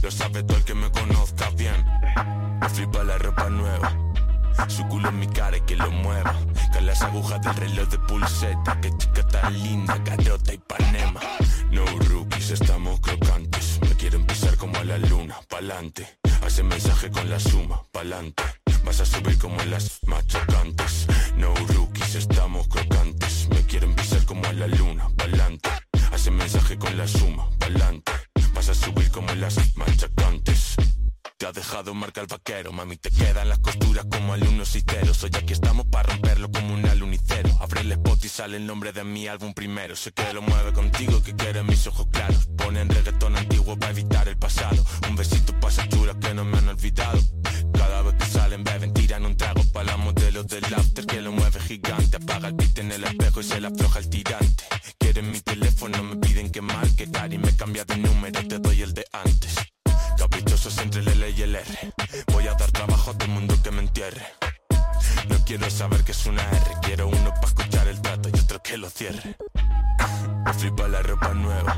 Lo 0.03 0.11
sabe 0.11 0.43
todo 0.43 0.57
el 0.57 0.65
que 0.65 0.75
me 0.75 0.91
conozca 0.91 1.51
bien. 1.51 1.85
Me 2.61 2.69
flipa 2.69 3.03
la 3.05 3.19
ropa 3.19 3.49
nueva. 3.51 3.93
Su 4.69 4.87
culo 4.89 5.09
en 5.09 5.19
mi 5.19 5.27
cara 5.27 5.57
y 5.57 5.61
que 5.63 5.77
lo 5.77 5.91
mueva. 5.91 6.35
Con 6.73 6.87
las 6.87 7.03
agujas 7.03 7.41
del 7.43 7.55
reloj 7.55 7.89
de 7.89 7.99
pulseta. 7.99 8.81
Que 8.81 8.91
chica 8.97 9.27
tan 9.27 9.53
linda, 9.63 9.97
garota 9.99 10.53
y 10.53 10.59
panema. 10.59 11.21
No 11.71 11.85
rookies, 12.09 12.51
estamos 12.51 13.01
crocantes. 13.01 13.79
Me 13.83 13.95
quieren 13.97 14.25
pisar 14.27 14.57
como 14.57 14.77
a 14.79 14.85
la 14.85 14.99
luna, 14.99 15.37
pa'lante. 15.49 16.19
Hace 16.45 16.63
mensaje 16.63 17.11
con 17.11 17.29
la 17.29 17.39
suma, 17.39 17.83
pa'lante. 17.93 18.43
Vas 18.85 19.01
a 19.01 19.07
subir 19.07 19.39
como 19.39 19.63
las 19.65 20.01
machacantes. 20.07 21.07
No 21.37 21.55
rookies, 21.55 22.15
estamos 22.15 22.69
crocantes. 22.69 23.49
Me 23.51 23.63
quieren 23.67 23.95
pisar 23.95 24.25
como 24.25 24.47
a 24.47 24.53
la 24.53 24.67
luna, 24.67 25.09
pa'lante. 25.17 25.71
Hace 26.13 26.31
mensaje 26.31 26.79
con 26.79 26.97
la 26.97 27.07
suma, 27.07 27.49
pa'lante 27.59 28.26
Vas 28.57 28.71
a 28.71 28.75
subir 28.75 29.11
como 29.11 29.35
las 29.35 29.77
machacantes 29.77 30.77
te 31.39 31.47
ha 31.47 31.53
dejado 31.53 31.93
marca 31.93 32.23
el 32.23 32.29
vaquero, 32.29 32.73
mami, 32.73 32.97
te 32.97 33.11
quedan 33.11 33.51
las 33.51 33.59
costuras 33.59 34.07
como 34.11 34.33
alumnos 34.33 34.71
cisteros. 34.71 35.23
Hoy 35.23 35.31
aquí 35.37 35.53
estamos 35.53 35.85
para 35.87 36.09
romperlo 36.11 36.51
como 36.51 36.73
un 36.73 36.87
alunicero. 36.87 37.51
Abre 37.61 37.83
el 37.83 37.93
spot 37.93 38.25
y 38.25 38.29
sale 38.31 38.57
el 38.57 38.67
nombre 38.67 38.91
de 38.95 39.05
mi 39.05 39.29
álbum 39.29 39.53
primero. 39.53 39.95
Sé 39.97 40.13
que 40.13 40.33
lo 40.33 40.41
mueve 40.41 40.73
contigo, 40.73 41.23
que 41.23 41.35
quiere 41.35 41.63
mis 41.63 41.87
ojos 41.89 42.07
claros. 42.11 42.49
Ponen 42.57 42.89
reggaetón 42.89 43.37
antiguo 43.37 43.79
para 43.79 43.93
evitar 43.93 44.27
el 44.29 44.39
pasado. 44.39 44.83
Un 45.11 45.17
besito 45.17 45.53
pa' 45.61 45.69
esas 45.69 45.91
chulas 45.91 46.17
que 46.17 46.33
no 46.33 46.45
me 46.47 46.57
han 46.57 46.71
olvidado. 46.71 47.21
Cada 47.75 48.01
vez 48.01 48.15
que 48.15 48.25
salen 48.25 48.65
beben, 48.65 48.95
tiran 48.95 49.27
un 49.27 49.37
trago 49.37 49.63
para 49.75 49.91
la 49.91 49.97
modelo 49.99 50.43
del 50.45 50.65
after 50.65 51.05
que 51.05 51.21
lo 51.21 51.33
mueve 51.33 51.61
gigante. 51.61 52.17
Apaga 52.17 52.49
el 52.49 52.55
beat 52.55 52.79
en 52.79 52.93
el 52.93 53.05
espejo 53.05 53.41
y 53.43 53.45
se 53.45 53.61
le 53.61 53.67
afloja 53.67 53.99
el 53.99 54.09
tirante. 54.09 54.65
Quieren 54.99 55.31
mi 55.31 55.41
teléfono, 55.41 56.03
me 56.03 56.17
piden 56.17 56.51
que 56.51 56.63
marque 57.05 57.35
y 57.35 57.39
me 57.39 57.55
cambia 57.57 57.85
de 57.85 57.97
número, 57.97 58.47
te 58.47 58.59
doy 58.59 58.83
el 58.83 58.95
de 58.95 59.05
antes. 59.13 59.57
Caprichosos 60.17 60.79
entre 60.79 61.03
el 61.03 61.09
L 61.09 61.31
y 61.31 61.43
el 61.43 61.57
R. 61.57 61.93
Voy 62.33 62.47
a 62.47 62.55
dar 62.55 62.71
trabajo 62.71 63.11
a 63.11 63.15
todo 63.15 63.25
el 63.25 63.33
mundo 63.33 63.55
que 63.63 63.71
me 63.71 63.81
entierre. 63.81 64.25
No 65.29 65.37
quiero 65.45 65.69
saber 65.71 66.03
que 66.05 66.13
es 66.13 66.27
una 66.27 66.43
R. 66.43 66.73
Quiero 66.83 67.09
uno 67.09 67.35
para 67.35 67.47
escuchar 67.47 67.89
el 67.89 68.01
trato 68.01 68.31
y 68.33 68.39
otro 68.39 68.63
que 68.63 68.79
lo 68.79 68.89
cierre. 68.89 69.37
Me 70.45 70.53
flipa 70.55 70.89
la 70.89 71.03
ropa 71.03 71.35
nueva. 71.35 71.77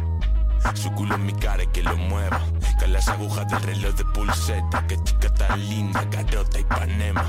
Su 0.74 0.90
culo 0.92 1.16
en 1.16 1.26
mi 1.26 1.32
cara 1.32 1.64
y 1.64 1.66
que 1.68 1.82
lo 1.82 1.96
mueva. 1.96 2.40
Con 2.78 2.92
las 2.92 3.08
agujas 3.08 3.48
del 3.48 3.62
reloj 3.62 3.94
de 3.96 4.04
pulseta. 4.04 4.86
Que 4.86 5.02
chica 5.02 5.32
tan 5.34 5.68
linda, 5.68 6.04
garota 6.04 6.60
y 6.60 6.64
panema. 6.64 7.24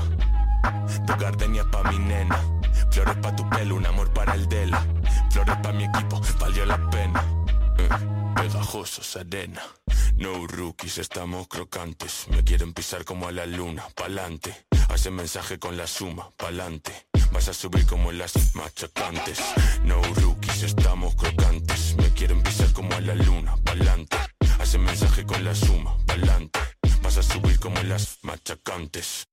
Dos 1.06 1.18
gardenias 1.18 1.66
pa' 1.72 1.90
mi 1.90 1.98
nena. 1.98 2.38
Flores 2.90 3.16
pa' 3.16 3.34
tu 3.34 3.48
pelo, 3.48 3.76
un 3.76 3.86
amor 3.86 4.12
para 4.12 4.34
el 4.34 4.48
Dela. 4.48 4.84
Flores 5.30 5.56
pa' 5.62 5.72
mi 5.72 5.84
equipo, 5.84 6.20
valió 6.38 6.66
la 6.66 6.78
pena. 6.90 7.39
Pegajosos, 8.34 9.16
arena. 9.16 9.62
No 10.16 10.46
rookies, 10.46 10.98
estamos 10.98 11.48
crocantes. 11.48 12.26
Me 12.28 12.42
quieren 12.44 12.72
pisar 12.72 13.04
como 13.04 13.28
a 13.28 13.32
la 13.32 13.46
luna, 13.46 13.86
pa'lante. 13.94 14.66
Hace 14.88 15.10
mensaje 15.10 15.58
con 15.58 15.76
la 15.76 15.86
suma, 15.86 16.30
pa'lante. 16.36 17.06
Vas 17.32 17.48
a 17.48 17.54
subir 17.54 17.86
como 17.86 18.12
las 18.12 18.54
machacantes. 18.54 19.38
No 19.84 20.02
rookies, 20.02 20.62
estamos 20.62 21.14
crocantes. 21.14 21.96
Me 21.96 22.10
quieren 22.10 22.42
pisar 22.42 22.72
como 22.72 22.94
a 22.94 23.00
la 23.00 23.14
luna, 23.14 23.56
pa'lante. 23.64 24.16
Hace 24.58 24.78
mensaje 24.78 25.24
con 25.24 25.44
la 25.44 25.54
suma, 25.54 25.96
pa'lante. 26.06 26.60
Vas 27.02 27.16
a 27.18 27.22
subir 27.22 27.58
como 27.58 27.82
las 27.82 28.18
machacantes. 28.22 29.29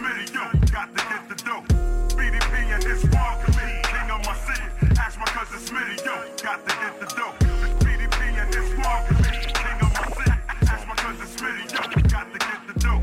Yo. 0.00 0.44
Got 0.70 0.94
to 0.96 1.02
get 1.10 1.28
the 1.28 1.34
dough. 1.44 1.62
BDP 2.14 2.74
and 2.74 2.82
his 2.84 3.02
squad 3.02 3.44
to 3.44 3.50
me. 3.58 3.82
King 3.82 4.10
of 4.10 4.24
my 4.26 4.34
city. 4.46 4.66
Ask 4.98 5.18
my 5.18 5.26
cousin 5.26 5.58
Smitty, 5.58 6.04
yo. 6.04 6.14
Got 6.42 6.66
to 6.68 6.74
get 6.76 7.00
the 7.00 7.06
dough. 7.16 7.34
BDP 7.82 8.20
and 8.38 8.54
his 8.54 8.70
squad 8.72 9.06
to 9.08 9.14
me. 9.14 9.30
King 9.58 9.80
of 9.82 9.92
my 9.98 10.06
city. 10.16 10.38
Ask 10.70 10.86
my 10.86 10.94
cousin 10.94 11.26
Smitty, 11.26 11.64
yo. 11.72 11.82
Got 12.08 12.32
to 12.32 12.38
get 12.38 12.60
the 12.68 12.74
dough. 12.80 13.02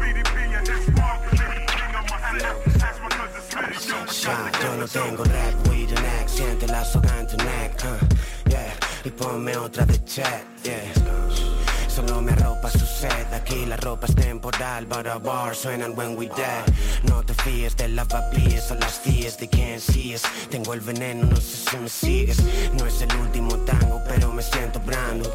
BDP 0.00 0.36
and 0.56 0.68
his 0.68 0.82
squad 0.86 1.18
to 1.24 1.30
me. 1.36 1.48
King 1.76 1.94
of 1.98 2.04
my 2.08 2.18
city. 2.30 2.82
Ask 2.84 3.02
my 3.02 3.08
cousin 3.08 3.42
Smitty, 3.50 3.76
yo. 3.88 3.98
Ya, 4.24 4.50
yo 4.62 4.76
no 4.80 4.86
tengo 4.86 5.24
rap 5.24 5.54
with 5.68 5.92
an 5.92 6.04
accent, 6.20 6.62
la 6.68 6.82
soga 6.84 7.12
en 7.18 7.26
tu 7.26 7.36
neck, 7.36 7.84
uh, 7.84 7.98
yeah. 8.48 8.72
Y 9.04 9.10
ponme 9.10 9.56
otra 9.56 9.84
de 9.84 9.98
chat, 10.04 10.44
yeah. 10.62 11.49
Aquí 13.32 13.66
la 13.66 13.76
ropa 13.76 14.06
es 14.06 14.14
temporal, 14.14 14.86
but 14.86 15.06
our 15.06 15.18
bars 15.18 15.58
suenan 15.58 15.96
when 15.96 16.16
we 16.16 16.28
die. 16.28 16.64
No 17.04 17.22
te 17.22 17.34
fíes 17.34 17.76
de 17.76 17.88
lavapiés 17.88 18.70
o 18.70 18.74
las 18.74 19.00
fíes 19.00 19.38
de 19.38 19.48
quien 19.48 19.80
sigues. 19.80 20.22
Tengo 20.50 20.74
el 20.74 20.80
veneno, 20.80 21.26
no 21.26 21.36
sé 21.36 21.70
si 21.70 21.76
me 21.78 21.88
sigues. 21.88 22.38
No 22.74 22.86
es 22.86 23.00
el 23.02 23.14
último 23.16 23.56
tango, 23.64 24.00
pero 24.08 24.32
me 24.32 24.42
siento 24.42 24.78
brando. 24.80 25.32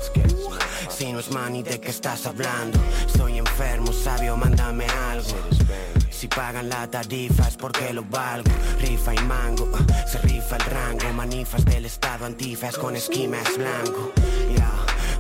Si 0.90 1.12
no 1.12 1.20
es 1.20 1.32
money, 1.32 1.64
¿de 1.64 1.80
qué 1.80 1.90
estás 1.90 2.26
hablando? 2.26 2.80
Estoy 3.06 3.38
enfermo, 3.38 3.92
sabio, 3.92 4.38
mándame 4.38 4.86
algo. 5.12 5.36
Si 6.10 6.28
pagan 6.28 6.70
la 6.70 6.88
tarifa 6.88 7.48
es 7.48 7.58
porque 7.58 7.94
lo 7.94 8.04
valgo 8.06 8.50
Rifa 8.80 9.14
y 9.14 9.20
mango, 9.20 9.66
uh, 9.66 10.08
se 10.08 10.18
rifa 10.20 10.56
el 10.56 10.64
rango 10.64 11.14
Manifas 11.14 11.66
del 11.66 11.86
estado 11.86 12.26
antifas 12.26 12.78
con 12.78 12.96
esquimas 12.96 13.46
blanco 13.58 14.14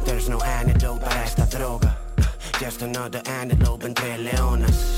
there's 0.05 0.29
no 0.29 0.39
antidote 0.39 1.01
para 1.01 1.23
esta 1.23 1.45
droga. 1.45 1.97
Just 2.59 2.81
another 2.81 3.21
antelope 3.25 3.83
entre 3.83 4.17
leonas. 4.17 4.95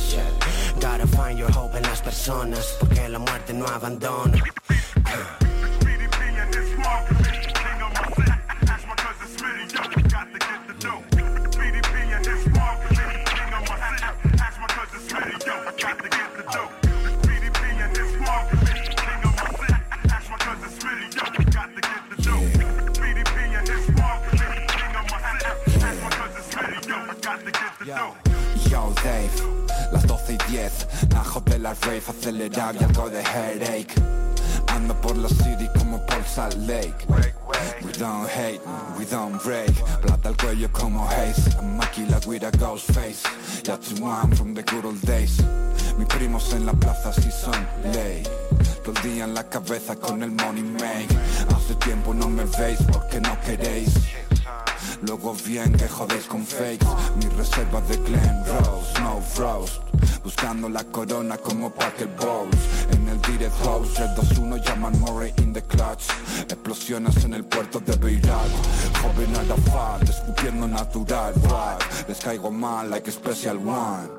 Gotta 0.79 1.07
find 1.07 1.39
your 1.39 1.49
hope 1.51 1.75
en 1.75 1.83
las 1.83 2.01
personas 2.01 2.77
Porque 2.79 3.09
la 3.09 3.17
muerte 3.17 3.53
no 3.53 3.65
abandona 3.65 4.41
Las 29.91 30.05
12 30.05 30.33
y 30.33 30.51
10 30.51 30.87
Ajo 31.15 31.39
de 31.41 31.59
la 31.59 31.73
rave, 31.75 32.01
acelerar 32.07 32.75
y 32.75 32.83
algo 32.83 33.09
de 33.09 33.21
headache. 33.21 33.95
Ando 34.67 34.93
por 34.99 35.15
la 35.15 35.29
city 35.29 35.69
como 35.79 36.05
por 36.05 36.23
Salt 36.25 36.55
Lake. 36.67 37.05
We 37.81 37.91
don't 37.93 38.27
hate, 38.27 38.59
we 38.97 39.05
don't 39.05 39.41
break 39.43 39.71
Plata 40.01 40.29
al 40.29 40.35
cuello 40.35 40.69
como 40.73 41.07
Haze. 41.07 41.55
Maquila 41.61 42.19
with 42.27 42.43
a 42.43 42.51
ghost 42.57 42.91
face 42.91 43.23
Ya 43.63 43.77
one 44.01 44.35
from 44.35 44.53
the 44.53 44.63
good 44.63 44.85
old 44.85 45.01
days. 45.05 45.41
Mis 45.97 46.07
primos 46.07 46.53
en 46.53 46.65
la 46.65 46.73
plaza 46.73 47.13
sí 47.13 47.31
son 47.31 47.65
ley. 47.93 48.23
Todo 48.83 49.01
día 49.03 49.23
en 49.23 49.33
la 49.33 49.43
cabeza 49.43 49.95
con 49.95 50.21
el 50.21 50.31
money 50.31 50.63
make 50.63 51.07
Hace 51.55 51.75
tiempo 51.75 52.13
no 52.13 52.27
me 52.27 52.43
veis 52.43 52.79
porque 52.91 53.21
no 53.21 53.39
queréis 53.41 53.93
Luego 55.01 55.35
bien 55.45 55.73
que 55.73 55.87
jodéis 55.87 56.25
con 56.25 56.45
fakes. 56.45 56.85
Mis 57.17 57.31
reservas 57.33 57.87
de 57.87 57.97
Glen 57.97 58.43
Rose, 58.45 58.93
no 59.01 59.21
roast 59.37 59.81
Buscando 60.23 60.67
la 60.67 60.83
corona 60.83 61.37
como 61.37 61.69
Parker 61.69 62.09
Bowles. 62.19 62.59
En 62.91 63.07
el 63.07 63.21
direct 63.21 63.55
house, 63.63 63.97
Red 63.97 64.09
2-1 64.15 64.61
llaman 64.63 64.99
Murray 64.99 65.33
in 65.37 65.53
the 65.53 65.61
clutch. 65.61 66.09
Explosiones 66.49 67.23
en 67.23 67.33
el 67.33 67.45
puerto 67.45 67.79
de 67.79 67.95
Beirut. 67.95 68.51
Joven 69.01 69.35
Arafat, 69.35 70.09
escupiendo 70.09 70.67
natural 70.67 71.33
Right, 71.35 72.07
les 72.07 72.19
caigo 72.19 72.51
mal 72.51 72.89
like 72.89 73.11
Special 73.11 73.57
One 73.57 74.16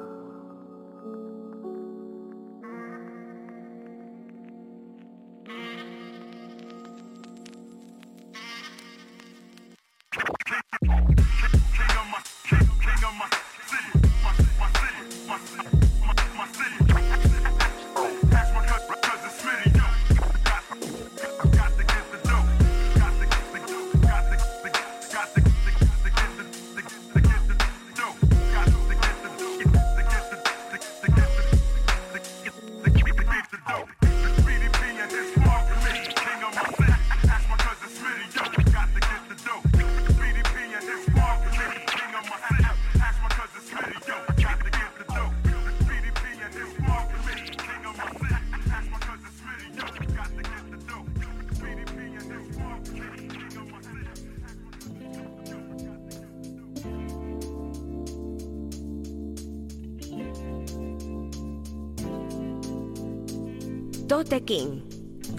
King, 64.49 64.81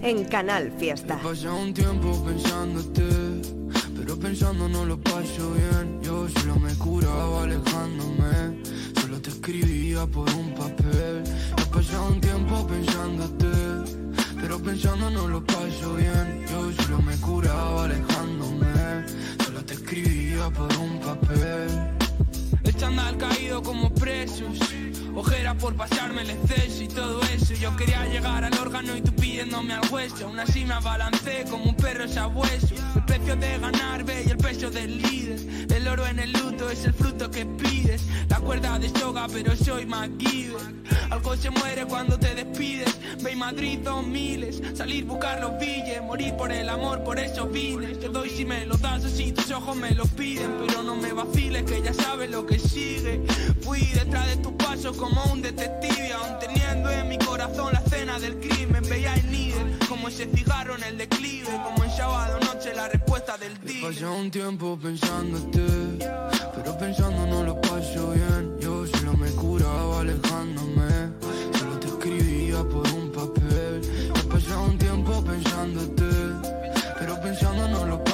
en 0.03 0.23
Canal 0.25 0.71
Fiesta. 0.77 1.17
He 1.19 1.23
pasado 1.23 1.57
un 1.57 1.73
tiempo 1.73 2.23
pensándote, 2.23 3.01
pero 3.97 4.15
pensando 4.19 4.69
no 4.69 4.85
lo 4.85 5.01
paso 5.01 5.51
bien. 5.53 5.99
Yo 6.03 6.29
solo 6.29 6.57
me 6.57 6.71
curaba 6.75 7.41
alejándome, 7.41 8.61
solo 9.01 9.19
te 9.19 9.31
escribía 9.31 10.05
por 10.05 10.29
un 10.35 10.53
papel. 10.53 11.23
He 11.57 11.65
pasado 11.75 12.05
un 12.05 12.21
tiempo 12.21 12.67
pensándote, 12.67 13.47
pero 14.39 14.59
pensando 14.59 15.09
no 15.09 15.27
lo 15.27 15.43
paso 15.43 15.95
bien. 15.95 16.45
Yo 16.47 16.71
solo 16.83 17.01
me 17.01 17.15
curaba 17.17 17.85
alejándome, 17.85 19.07
solo 19.43 19.65
te 19.65 19.73
escribía 19.73 20.51
por 20.51 20.71
un 20.77 20.99
papel. 20.99 21.67
Estándar 22.63 23.17
caído 23.17 23.63
como 23.63 23.91
presos 23.91 24.59
Ojeras 25.15 25.55
por 25.55 25.75
pasarme 25.75 26.21
el 26.21 26.29
exceso 26.31 26.83
y 26.83 26.87
todo 26.87 27.21
eso. 27.23 27.53
Yo 27.55 27.75
quería 27.75 28.05
llegar 28.05 28.43
al 28.43 28.57
órgano 28.59 28.95
y 28.95 29.01
tú 29.01 29.13
pidiéndome 29.13 29.73
al 29.73 29.91
hueso. 29.91 30.27
Aún 30.27 30.39
así 30.39 30.65
me 30.65 30.73
abalancé 30.73 31.45
como 31.49 31.65
un 31.65 31.75
perro 31.75 32.07
sabueso. 32.07 32.75
El 32.95 33.05
precio 33.05 33.35
de 33.35 33.59
ganar, 33.59 34.03
ve, 34.03 34.23
y 34.25 34.29
el 34.31 34.37
peso 34.37 34.69
del 34.69 35.01
líder 35.01 35.18
El 35.79 35.87
oro 35.87 36.05
en 36.07 36.19
el 36.19 36.33
luto 36.33 36.69
es 36.69 36.83
el 36.83 36.93
fruto 36.93 37.31
que 37.31 37.45
pides. 37.45 38.01
La 38.27 38.37
cuerda 38.41 38.77
de 38.77 38.89
soga 38.89 39.27
pero 39.31 39.55
soy 39.55 39.85
MacGyver 39.85 40.59
Algo 41.09 41.37
se 41.37 41.49
muere 41.51 41.85
cuando 41.85 42.19
te 42.19 42.35
despides. 42.35 42.99
Ve 43.23 43.33
Madrid 43.37 43.79
dos 43.81 44.05
miles. 44.05 44.61
Salir 44.75 45.05
buscar 45.05 45.39
los 45.39 45.57
billes 45.57 46.01
Morir 46.03 46.35
por 46.35 46.51
el 46.51 46.67
amor, 46.67 47.01
por 47.05 47.17
eso 47.17 47.47
vine. 47.47 47.95
Te 47.95 48.09
doy 48.09 48.29
si 48.29 48.43
me 48.43 48.65
lo 48.65 48.75
das 48.75 49.05
así 49.05 49.31
tus 49.31 49.49
ojos 49.51 49.77
me 49.77 49.91
lo 49.91 50.03
piden. 50.05 50.51
Pero 50.67 50.83
no 50.83 50.97
me 50.97 51.13
vaciles 51.13 51.63
que 51.63 51.81
ya 51.81 51.93
sabes 51.93 52.29
lo 52.29 52.45
que 52.45 52.59
sigue. 52.59 53.23
Fui 53.61 53.79
detrás 53.79 54.27
de 54.27 54.35
tus 54.35 54.51
pasos 54.53 54.97
como 54.97 55.23
un 55.31 55.41
detective. 55.41 56.11
Aún 56.11 56.39
en 56.71 57.07
mi 57.07 57.17
corazón 57.17 57.73
la 57.73 57.79
escena 57.79 58.19
del 58.19 58.39
crimen 58.39 58.83
Veía 58.89 59.13
el 59.15 59.31
líder 59.31 59.79
como 59.87 60.07
ese 60.07 60.25
cigarro 60.33 60.75
en 60.75 60.83
el 60.83 60.97
declive 60.97 61.49
Como 61.63 61.83
en 61.83 61.91
sábado 61.91 62.39
noche 62.39 62.73
la 62.75 62.87
respuesta 62.87 63.37
del 63.37 63.59
día 63.61 63.69
pasado 63.87 64.15
un 64.15 64.29
tiempo 64.31 64.77
pensándote, 64.81 65.65
pero 66.55 66.77
pensando 66.77 67.25
no 67.25 67.43
lo 67.43 67.59
paso 67.61 68.11
bien. 68.11 68.55
Yo 68.59 68.85
solo 68.87 69.13
me 69.17 69.29
curaba 69.31 70.01
alejándome, 70.01 70.89
solo 71.57 71.79
te 71.79 71.87
escribía 71.87 72.63
por 72.63 72.87
un 72.93 73.11
papel. 73.11 73.81
Pasado 74.29 74.63
un 74.63 74.77
tiempo 74.77 75.23
pensándote, 75.23 76.09
pero 76.99 77.19
pensando 77.21 77.67
no 77.67 77.85
lo 77.85 78.03
paso 78.03 78.08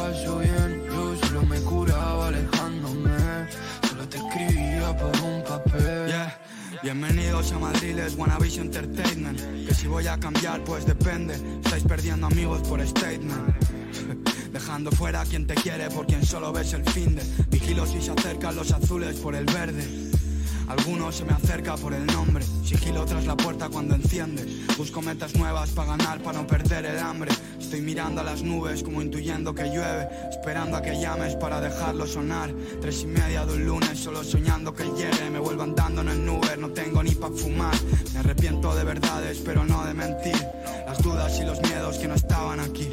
Bienvenidos 6.85 7.51
a 7.51 7.57
Madrid, 7.57 7.97
es 7.97 8.15
WannaVision 8.15 8.67
Entertainment. 8.67 9.41
Que 9.67 9.73
si 9.73 9.87
voy 9.87 10.05
a 10.05 10.19
cambiar, 10.19 10.63
pues 10.63 10.85
depende. 10.85 11.33
Estáis 11.63 11.83
perdiendo 11.83 12.27
amigos 12.27 12.61
por 12.67 12.79
statement. 12.79 13.55
Dejando 14.53 14.91
fuera 14.91 15.21
a 15.21 15.25
quien 15.25 15.47
te 15.47 15.55
quiere 15.55 15.89
por 15.89 16.05
quien 16.05 16.23
solo 16.23 16.53
ves 16.53 16.73
el 16.73 16.85
fin 16.91 17.15
de. 17.15 17.23
Vigilo 17.49 17.87
si 17.87 18.03
se 18.03 18.11
acercan 18.11 18.55
los 18.55 18.71
azules 18.71 19.15
por 19.15 19.33
el 19.33 19.45
verde. 19.45 19.83
Alguno 20.67 21.11
se 21.11 21.23
me 21.25 21.33
acerca 21.33 21.75
por 21.75 21.93
el 21.93 22.05
nombre. 22.07 22.43
Sigilo 22.63 23.05
tras 23.05 23.25
la 23.25 23.37
puerta 23.37 23.69
cuando 23.69 23.95
enciende. 23.95 24.45
Busco 24.77 25.01
metas 25.01 25.35
nuevas 25.35 25.69
para 25.71 25.95
ganar, 25.95 26.19
para 26.19 26.39
no 26.39 26.47
perder 26.47 26.85
el 26.85 26.99
hambre. 26.99 27.31
Estoy 27.59 27.81
mirando 27.81 28.21
a 28.21 28.23
las 28.23 28.41
nubes 28.41 28.83
como 28.83 29.01
intuyendo 29.01 29.53
que 29.53 29.65
llueve. 29.65 30.07
Esperando 30.29 30.77
a 30.77 30.81
que 30.81 30.99
llames 30.99 31.35
para 31.35 31.61
dejarlo 31.61 32.07
sonar. 32.07 32.51
Tres 32.81 33.03
y 33.03 33.07
media 33.07 33.45
de 33.45 33.53
un 33.53 33.65
lunes, 33.65 33.99
solo 33.99 34.23
soñando 34.23 34.73
que 34.73 34.85
llegue. 34.85 35.29
Me 35.29 35.39
vuelvo 35.39 35.63
andando 35.63 36.01
en 36.01 36.09
el 36.09 36.29
Uber, 36.29 36.57
no 36.57 36.69
tengo 36.69 37.03
ni 37.03 37.11
pa' 37.11 37.29
fumar. 37.29 37.75
Me 38.13 38.19
arrepiento 38.19 38.75
de 38.75 38.83
verdades, 38.83 39.41
pero 39.45 39.63
no 39.65 39.85
de 39.85 39.93
mentir. 39.93 40.35
Las 40.85 41.01
dudas 41.01 41.39
y 41.39 41.45
los 41.45 41.61
miedos 41.61 41.97
que 41.97 42.07
no 42.07 42.15
estaban 42.15 42.59
aquí. 42.59 42.89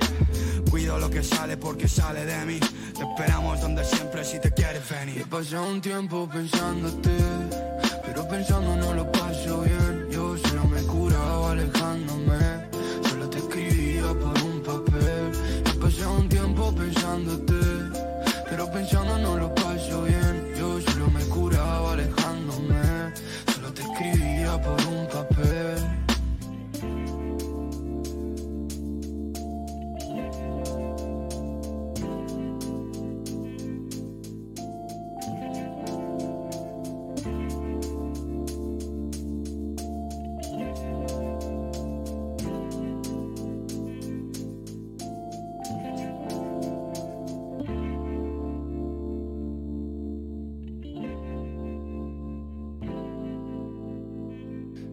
Cuido 0.73 0.99
lo 0.99 1.11
que 1.11 1.23
sale 1.23 1.59
porque 1.59 1.87
sale 1.87 2.25
de 2.25 2.47
mí. 2.47 2.59
Te 2.59 3.03
esperamos 3.03 3.61
donde 3.61 3.85
siempre 3.85 4.25
si 4.25 4.41
te 4.41 4.51
quieres 4.53 4.89
venir. 4.89 5.19
He 5.21 5.27
pasado 5.27 5.69
un 5.69 5.83
tiempo 5.83 6.27
pensándote, 6.27 7.11
pero 8.07 8.27
pensando 8.27 8.75
no 8.77 8.95
lo 8.95 9.13
paso 9.13 9.61
bien. 9.61 10.07
Yo 10.11 10.35
solo 10.39 10.65
me 10.69 10.83
curaba 10.85 11.51
alejándome, 11.51 12.71
solo 13.07 13.29
te 13.29 13.37
escribía 13.37 14.15
por 14.15 14.43
un 14.43 14.63
papel. 14.63 15.33
He 15.67 15.79
pasado 15.79 16.13
un 16.15 16.29
tiempo 16.31 16.75
pensándote, 16.75 17.52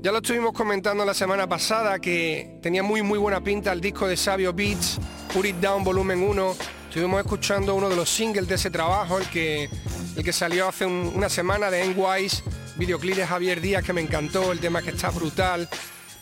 Ya 0.10 0.14
lo 0.14 0.18
estuvimos 0.22 0.54
comentando 0.54 1.06
la 1.06 1.14
semana 1.14 1.48
pasada 1.48 2.00
que 2.00 2.58
tenía 2.64 2.82
muy 2.82 3.04
muy 3.04 3.20
buena 3.20 3.44
pinta 3.44 3.72
el 3.72 3.80
disco 3.80 4.08
de 4.08 4.18
Sabio 4.18 4.52
Beats, 4.54 4.98
Put 5.32 5.46
It 5.46 5.58
Down 5.58 5.84
Volumen 5.84 6.24
1. 6.24 6.56
Estuvimos 6.88 7.22
escuchando 7.22 7.76
uno 7.76 7.88
de 7.90 7.96
los 7.96 8.10
singles 8.10 8.48
de 8.48 8.56
ese 8.56 8.72
trabajo, 8.72 9.20
el 9.20 9.28
que, 9.30 9.70
el 10.16 10.24
que 10.24 10.34
salió 10.34 10.68
hace 10.68 10.88
un- 10.88 11.12
una 11.14 11.30
semana 11.30 11.70
de 11.70 11.84
N-Wise, 11.84 12.42
videoclip 12.78 13.18
de 13.18 13.28
Javier 13.28 13.62
Díaz 13.62 13.84
que 13.84 13.94
me 13.94 14.02
encantó, 14.02 14.52
el 14.52 14.60
tema 14.60 14.82
que 14.82 14.90
está 14.90 15.12
brutal. 15.12 15.70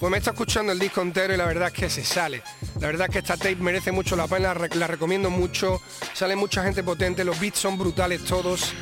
Pues 0.02 0.12
me 0.12 0.18
está 0.18 0.32
escuchando 0.32 0.74
el 0.74 0.80
disco 0.80 1.02
entero 1.02 1.34
y 1.34 1.38
la 1.38 1.46
verdad 1.46 1.70
es 1.70 1.74
que 1.74 1.90
se 1.90 2.04
sale. 2.04 2.44
La 2.82 2.88
verdad 2.88 3.08
es 3.08 3.14
que 3.14 3.20
esta 3.20 3.38
tape 3.38 3.56
merece 3.56 3.94
mucho 3.94 4.18
la 4.18 4.28
pena, 4.28 4.54
la 4.54 4.88
recomiendo 4.88 5.30
mucho. 5.30 5.82
Sale 6.14 6.36
mucha 6.36 6.62
gente 6.62 6.84
potente, 6.84 7.24
los 7.24 7.40
beats 7.40 7.60
son 7.60 7.78
brutales 7.78 8.22
todos. 8.26 8.74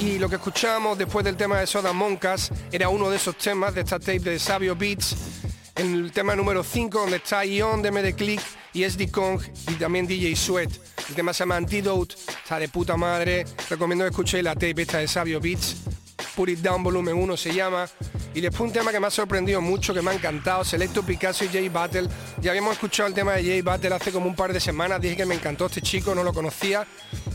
Y 0.00 0.18
lo 0.18 0.30
que 0.30 0.36
escuchamos 0.36 0.96
después 0.96 1.26
del 1.26 1.36
tema 1.36 1.60
de 1.60 1.66
Soda 1.66 1.92
Moncas 1.92 2.50
era 2.72 2.88
uno 2.88 3.10
de 3.10 3.16
esos 3.16 3.36
temas 3.36 3.74
de 3.74 3.82
esta 3.82 3.98
tape 3.98 4.20
de 4.20 4.38
Sabio 4.38 4.74
Beats. 4.74 5.14
El 5.76 6.10
tema 6.10 6.34
número 6.34 6.64
5 6.64 7.00
donde 7.00 7.18
está 7.18 7.44
Ion 7.44 7.82
de 7.82 7.90
Medeclick 7.90 8.40
y 8.72 8.88
SD 8.88 9.10
Kong 9.10 9.42
y 9.68 9.74
también 9.74 10.06
DJ 10.06 10.34
Sweat. 10.36 10.70
El 11.10 11.14
tema 11.14 11.34
se 11.34 11.40
llama 11.40 11.56
Antidote, 11.56 12.14
está 12.14 12.58
de 12.58 12.70
puta 12.70 12.96
madre. 12.96 13.44
Recomiendo 13.68 14.06
que 14.06 14.10
escuchéis 14.10 14.42
la 14.42 14.54
tape 14.54 14.80
esta 14.80 14.98
de 14.98 15.06
Sabio 15.06 15.38
Beats. 15.38 15.76
Put 16.34 16.48
It 16.48 16.60
Down 16.60 16.82
Volumen 16.82 17.16
1 17.16 17.36
se 17.36 17.52
llama. 17.52 17.86
Y 18.32 18.40
después 18.40 18.60
un 18.60 18.72
tema 18.72 18.92
que 18.92 19.00
me 19.00 19.08
ha 19.08 19.10
sorprendido 19.10 19.60
mucho, 19.60 19.92
que 19.92 20.02
me 20.02 20.12
ha 20.12 20.14
encantado, 20.14 20.64
Selecto 20.64 21.02
Picasso 21.02 21.44
y 21.44 21.48
Jay 21.48 21.68
Battle. 21.68 22.08
Ya 22.40 22.50
habíamos 22.50 22.74
escuchado 22.74 23.08
el 23.08 23.14
tema 23.14 23.32
de 23.32 23.42
Jay 23.42 23.60
Battle 23.60 23.94
hace 23.94 24.12
como 24.12 24.26
un 24.26 24.36
par 24.36 24.52
de 24.52 24.60
semanas, 24.60 25.00
dije 25.00 25.16
que 25.16 25.26
me 25.26 25.34
encantó 25.34 25.66
este 25.66 25.82
chico, 25.82 26.14
no 26.14 26.22
lo 26.22 26.32
conocía. 26.32 26.86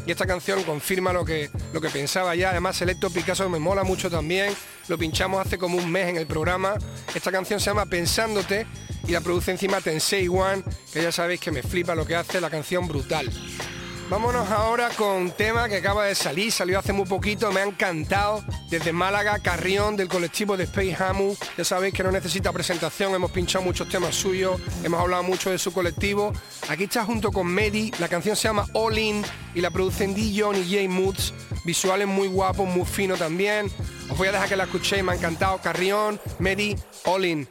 Y 0.05 0.11
esta 0.11 0.25
canción 0.25 0.63
confirma 0.63 1.11
lo 1.11 1.25
que, 1.25 1.49
lo 1.73 1.81
que 1.81 1.89
pensaba 1.89 2.35
ya. 2.35 2.51
Además, 2.51 2.77
Selecto 2.77 3.09
Picasso 3.09 3.49
me 3.49 3.59
mola 3.59 3.83
mucho 3.83 4.09
también. 4.09 4.53
Lo 4.87 4.97
pinchamos 4.97 5.45
hace 5.45 5.57
como 5.57 5.77
un 5.77 5.91
mes 5.91 6.07
en 6.07 6.17
el 6.17 6.27
programa. 6.27 6.75
Esta 7.13 7.31
canción 7.31 7.59
se 7.59 7.65
llama 7.65 7.87
Pensándote 7.87 8.65
y 9.07 9.11
la 9.11 9.21
produce 9.21 9.51
encima 9.51 9.81
Tensei 9.81 10.27
One, 10.27 10.63
que 10.93 11.01
ya 11.01 11.11
sabéis 11.11 11.39
que 11.39 11.51
me 11.51 11.61
flipa 11.61 11.95
lo 11.95 12.05
que 12.05 12.15
hace, 12.15 12.39
la 12.39 12.49
canción 12.49 12.87
brutal. 12.87 13.29
Vámonos 14.07 14.51
ahora 14.51 14.89
con 14.95 15.31
tema 15.31 15.67
que 15.67 15.77
acaba 15.77 16.05
de 16.05 16.13
salir, 16.13 16.51
salió 16.51 16.77
hace 16.77 16.93
muy 16.93 17.05
poquito, 17.05 17.51
me 17.51 17.61
ha 17.61 17.63
encantado. 17.63 18.43
Desde 18.69 18.93
Málaga, 18.93 19.39
Carrión, 19.39 19.97
del 19.97 20.07
colectivo 20.07 20.55
de 20.55 20.65
Space 20.65 20.95
Hamu. 21.03 21.35
Ya 21.57 21.63
sabéis 21.63 21.95
que 21.95 22.03
no 22.03 22.11
necesita 22.11 22.53
presentación, 22.53 23.15
hemos 23.15 23.31
pinchado 23.31 23.65
muchos 23.65 23.89
temas 23.89 24.13
suyos, 24.13 24.61
hemos 24.83 24.99
hablado 24.99 25.23
mucho 25.23 25.49
de 25.49 25.57
su 25.57 25.73
colectivo. 25.73 26.33
Aquí 26.69 26.83
está 26.83 27.03
junto 27.03 27.31
con 27.31 27.47
Medi, 27.47 27.91
la 27.99 28.07
canción 28.07 28.35
se 28.35 28.47
llama 28.47 28.67
All 28.73 28.95
In 28.95 29.23
y 29.55 29.61
la 29.61 29.71
producen 29.71 30.13
Dijon 30.13 30.55
y 30.55 30.71
J 30.71 30.87
Moods. 30.87 31.33
Visuales 31.63 32.07
muy 32.07 32.27
guapos, 32.27 32.67
muy 32.67 32.85
fino 32.85 33.15
también. 33.15 33.71
Os 34.11 34.17
voy 34.19 34.27
a 34.27 34.33
dejar 34.33 34.49
que 34.49 34.55
la 34.55 34.65
escuchéis, 34.65 35.03
me 35.03 35.13
ha 35.13 35.15
encantado. 35.15 35.59
Carrión, 35.63 36.19
Medi, 36.37 36.75
All 37.05 37.25
In. 37.25 37.47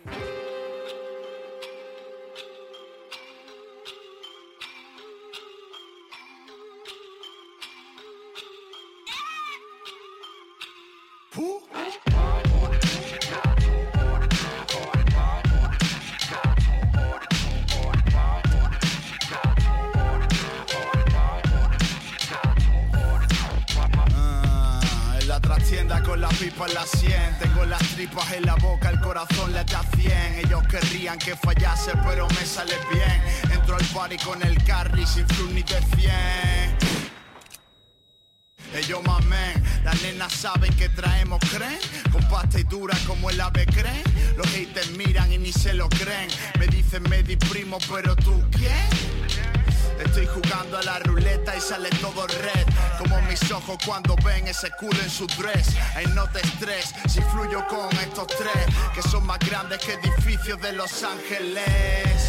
Su 55.14 55.26
dress. 55.28 55.76
Ay 55.94 56.06
no 56.12 56.28
te 56.30 56.40
estrés 56.40 56.92
si 57.06 57.20
fluyo 57.30 57.64
con 57.68 57.88
estos 57.98 58.26
tres 58.26 58.66
Que 58.94 59.02
son 59.02 59.24
más 59.24 59.38
grandes 59.38 59.78
que 59.78 59.92
edificios 59.92 60.60
de 60.60 60.72
Los 60.72 61.04
Ángeles 61.04 62.23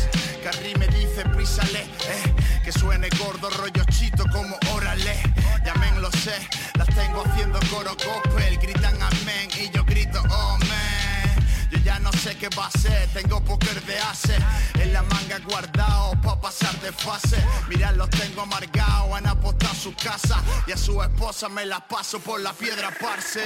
su 20.85 21.01
esposa 21.01 21.49
me 21.49 21.65
la 21.65 21.79
paso 21.79 22.19
por 22.19 22.39
la 22.39 22.53
piedra 22.53 22.91
parce. 23.01 23.43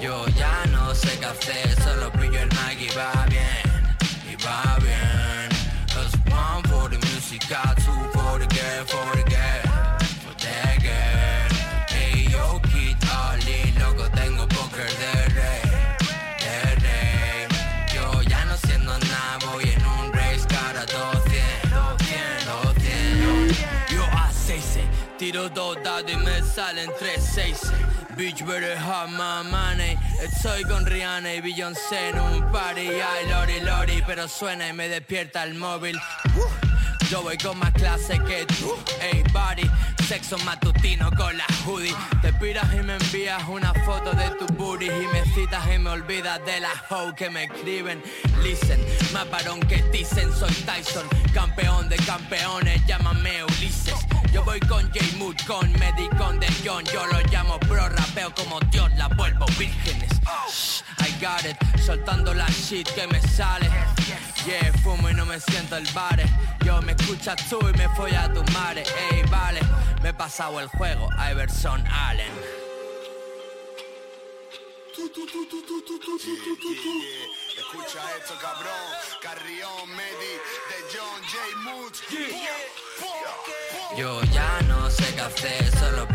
Yo 0.00 0.26
ya 0.28 0.64
no 0.70 0.94
sé 0.94 1.18
qué 1.18 1.26
hacer, 1.26 1.82
solo 1.82 2.10
pillo 2.12 2.40
el 2.40 2.48
mic 2.48 2.80
y 2.80 2.88
tiro 25.26 25.48
dos 25.48 25.76
dados 25.82 26.12
y 26.12 26.16
me 26.16 26.40
salen 26.40 26.88
tres 27.00 27.20
6 27.34 27.72
Bitch 28.16 28.46
better 28.46 28.76
have 28.76 29.10
my 29.10 29.42
money. 29.42 29.98
Estoy 30.22 30.62
con 30.62 30.86
Rihanna 30.86 31.34
y 31.34 31.40
Beyoncé 31.40 32.10
en 32.10 32.18
un 32.18 32.52
party. 32.52 32.88
Ay 32.88 33.28
lori 33.28 33.60
lori 33.60 34.02
pero 34.06 34.28
suena 34.28 34.68
y 34.68 34.72
me 34.72 34.88
despierta 34.88 35.42
el 35.42 35.54
móvil. 35.54 35.98
Yo 37.10 37.22
voy 37.22 37.36
con 37.38 37.58
más 37.58 37.72
clase 37.72 38.20
que 38.20 38.46
tú, 38.46 38.74
hey 39.00 39.24
buddy 39.32 39.68
Sexo 40.06 40.38
matutino 40.44 41.10
con 41.16 41.36
la 41.36 41.46
hoodie. 41.64 41.92
Te 42.22 42.32
piras 42.34 42.72
y 42.72 42.76
me 42.76 42.94
envías 42.94 43.42
una 43.48 43.74
foto 43.84 44.12
de 44.12 44.30
tu 44.38 44.46
booty 44.54 44.86
Y 44.86 45.06
me 45.12 45.24
citas 45.34 45.64
y 45.74 45.78
me 45.80 45.90
olvidas 45.90 46.38
de 46.46 46.60
la 46.60 46.70
hoe 46.90 47.12
que 47.16 47.28
me 47.28 47.44
escriben. 47.44 48.00
Listen, 48.40 48.80
más 49.12 49.28
varón 49.30 49.58
que 49.60 49.82
dicen 49.90 50.32
Soy 50.32 50.54
Tyson, 50.64 51.08
campeón 51.34 51.88
de 51.88 51.96
campeones 51.96 52.86
Llámame 52.86 53.42
Ulises. 53.42 54.06
Yo 54.32 54.44
voy 54.44 54.60
con 54.60 54.88
con 55.44 55.72
Medi, 55.72 56.08
con 56.16 56.38
De 56.38 56.46
John. 56.64 56.84
Yo 56.84 57.04
lo 57.06 57.18
llamo 57.32 57.58
bro, 57.68 57.88
rapeo 57.88 58.32
como 58.32 58.60
Dios 58.70 58.88
La 58.96 59.08
vuelvo 59.08 59.46
vírgenes. 59.58 60.12
Shh, 60.48 60.82
I 61.00 61.10
got 61.20 61.44
it, 61.44 61.56
soltando 61.80 62.32
la 62.32 62.46
shit 62.46 62.88
que 62.94 63.08
me 63.08 63.20
sale 63.20 63.68
Yeah, 64.46 64.72
fumo 64.84 65.10
y 65.10 65.14
no 65.14 65.26
me 65.26 65.40
siento 65.40 65.76
el 65.76 65.86
bare 65.92 66.24
Yo 66.64 66.80
me 66.82 66.92
escuchas 66.92 67.36
tú 67.48 67.58
y 67.68 67.76
me 67.76 67.88
folla 67.96 68.24
a 68.24 68.32
tu 68.32 68.44
madre 68.52 68.84
Ey, 69.10 69.24
vale, 69.28 69.60
me 70.02 70.10
he 70.10 70.14
pasado 70.14 70.60
el 70.60 70.68
juego 70.68 71.08
Iverson 71.32 71.84
Allen 71.88 72.30
Escucha 77.56 78.00
esto, 78.16 78.34
cabrón. 78.40 78.72
Carrión, 79.20 79.90
Medi, 79.90 80.34
de 80.70 80.78
John 80.92 81.20
J. 81.22 81.36
Mood. 81.64 81.92
Yo 83.96 84.22
ya 84.32 84.60
no 84.68 84.90
sé 84.90 85.14
qué 85.14 85.20
hacer, 85.20 85.78
solo 85.78 86.06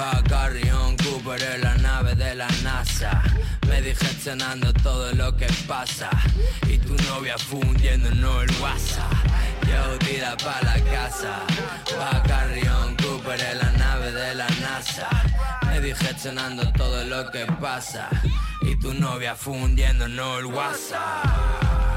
Va 0.00 0.22
Carrion 0.22 0.96
Cooper 0.96 1.42
en 1.42 1.60
la 1.60 1.74
nave 1.76 2.14
de 2.14 2.34
la 2.34 2.48
NASA. 2.62 3.22
Me 3.68 3.82
digestionando 3.82 4.72
todo 4.72 5.12
lo 5.12 5.36
que 5.36 5.46
pasa. 5.68 6.08
Y 6.66 6.78
tu 6.78 6.94
novia 7.10 7.36
fundiéndonos 7.36 8.44
el 8.44 8.62
WhatsApp. 8.62 9.12
Yo 9.68 9.98
tira 9.98 10.38
pa' 10.38 10.62
la 10.62 10.80
casa. 10.90 11.44
Va 12.00 12.22
Carrion 12.22 12.96
Cooper 12.96 13.38
en 13.40 13.58
la 13.58 13.72
nave 13.72 14.10
de 14.12 14.34
la 14.36 14.48
NASA. 14.62 15.08
Me 15.66 15.80
digestionando 15.82 16.72
todo 16.72 17.04
lo 17.04 17.30
que 17.30 17.44
pasa. 17.60 18.08
Y 18.62 18.76
tu 18.76 18.94
novia 18.94 19.34
fundiéndonos 19.34 20.38
el 20.38 20.46
WhatsApp 20.46 21.89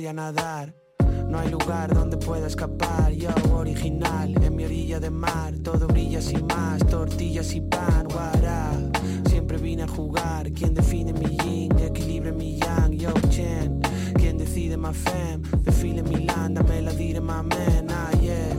Voy 0.00 0.06
a 0.06 0.14
nadar. 0.14 0.74
No 1.28 1.38
hay 1.38 1.50
lugar 1.50 1.92
donde 1.92 2.16
pueda 2.16 2.46
escapar, 2.46 3.12
yo 3.12 3.28
original, 3.52 4.34
en 4.42 4.56
mi 4.56 4.64
orilla 4.64 4.98
de 4.98 5.10
mar, 5.10 5.52
todo 5.62 5.86
brilla 5.88 6.22
sin 6.22 6.46
más, 6.46 6.78
tortillas 6.86 7.54
y 7.54 7.60
pan, 7.60 8.08
guará. 8.08 8.70
Siempre 9.28 9.58
vine 9.58 9.82
a 9.82 9.88
jugar, 9.88 10.50
quien 10.52 10.72
define 10.72 11.12
mi 11.12 11.36
yin, 11.44 11.78
equilibre 11.78 12.32
mi 12.32 12.56
yang, 12.56 12.92
yo 12.92 13.12
chen. 13.28 13.82
Quien 14.14 14.38
decide 14.38 14.78
más 14.78 14.96
fem, 14.96 15.42
define 15.64 16.02
mi 16.02 16.24
land, 16.24 16.56
dame 16.56 16.80
la 16.80 16.92
dire 16.94 17.20
más 17.20 17.44
men, 17.44 17.86
ayer. 18.10 18.56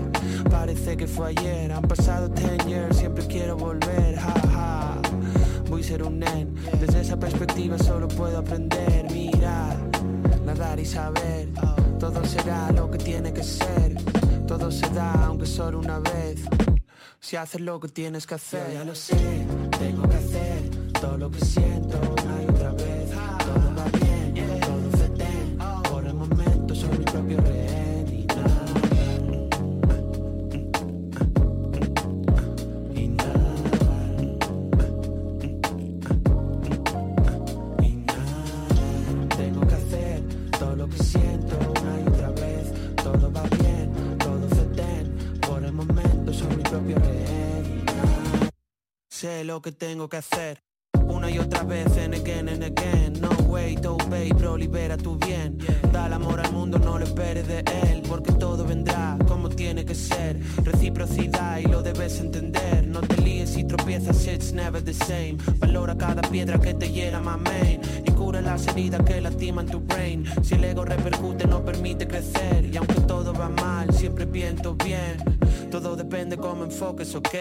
Parece 0.48 0.96
que 0.96 1.08
fue 1.08 1.30
ayer, 1.30 1.72
han 1.72 1.82
pasado 1.82 2.28
10 2.28 2.68
years, 2.68 2.98
siempre 2.98 3.26
quiero 3.26 3.58
volver, 3.58 4.16
jaja. 4.16 5.02
Voy 5.72 5.82
a 5.82 5.84
ser 5.84 6.04
un 6.04 6.20
nen, 6.20 6.54
desde 6.80 7.02
esa 7.02 7.18
perspectiva 7.18 7.80
solo 7.80 8.08
puedo 8.10 8.38
aprender, 8.38 9.08
mirar 9.12 9.91
nadar 10.54 10.80
y 10.80 10.86
saber. 10.86 11.50
Todo 12.00 12.26
será 12.26 12.72
lo 12.72 12.90
que 12.92 12.98
tiene 12.98 13.34
que 13.34 13.44
ser. 13.44 13.96
Todo 14.48 14.70
se 14.72 14.90
da, 14.90 15.26
aunque 15.26 15.46
solo 15.46 15.80
una 15.80 16.00
vez. 16.00 16.42
Si 17.20 17.36
haces 17.36 17.62
lo 17.62 17.80
que 17.80 17.88
tienes 17.88 18.26
que 18.26 18.36
hacer, 18.36 18.74
ya 18.74 18.84
lo 18.84 18.96
sé. 18.96 19.46
Tengo 19.80 20.04
que 20.10 20.16
hacer 20.16 20.70
todo 21.00 21.18
lo 21.18 21.32
que 21.32 21.40
siento 21.46 21.81
Sé 49.22 49.44
lo 49.44 49.62
que 49.62 49.72
tengo 49.72 50.10
que 50.10 50.18
hacer. 50.18 50.64
Una 51.08 51.30
y 51.30 51.38
otra 51.38 51.62
vez, 51.62 51.96
and 51.96 52.16
again 52.16 52.50
and 52.50 52.64
again. 52.64 53.14
No 53.22 53.30
wait, 53.46 53.86
obey, 53.86 54.32
bro, 54.32 54.58
libera 54.58 54.98
tu 54.98 55.16
bien. 55.16 55.60
Da 55.92 56.08
el 56.08 56.14
amor 56.14 56.40
al 56.40 56.52
mundo, 56.52 56.80
no 56.80 56.98
lo 56.98 57.06
esperes 57.06 57.48
de 57.48 57.60
él 57.60 58.02
Porque 58.10 58.32
todo 58.32 58.66
vendrá 58.66 59.20
como 59.28 59.48
tiene 59.48 59.86
que 59.86 59.94
ser. 59.94 60.40
Reciprocidad 60.64 61.60
y 61.60 61.66
lo 61.66 61.84
debes 61.84 62.20
entender. 62.20 62.88
No 62.88 63.02
te 63.02 63.16
líes 63.22 63.56
y 63.58 63.64
tropiezas, 63.64 64.26
it's 64.26 64.54
never 64.54 64.84
the 64.84 64.92
same. 64.96 65.38
Valora 65.60 65.96
cada 65.96 66.24
piedra 66.24 66.60
que 66.60 66.74
te 66.74 66.92
llega 66.92 67.20
más 67.20 67.40
main. 67.42 67.80
Y 68.04 68.10
cura 68.14 68.42
las 68.42 68.66
heridas 68.70 69.04
que 69.04 69.22
lastiman 69.22 69.68
tu 69.68 69.82
brain. 69.82 70.26
Si 70.42 70.56
el 70.56 70.64
ego 70.64 70.84
repercute, 70.84 71.46
no 71.46 71.64
permite 71.64 72.08
crecer. 72.08 72.66
Y 72.74 72.76
aunque 72.76 73.00
todo 73.02 73.34
va 73.34 73.50
mal, 73.50 73.94
siempre 73.94 74.26
pienso 74.26 74.74
bien. 74.74 75.18
Todo 75.70 75.96
depende 75.96 76.38
cómo 76.38 76.64
enfoques, 76.64 77.14
ok 77.14 77.36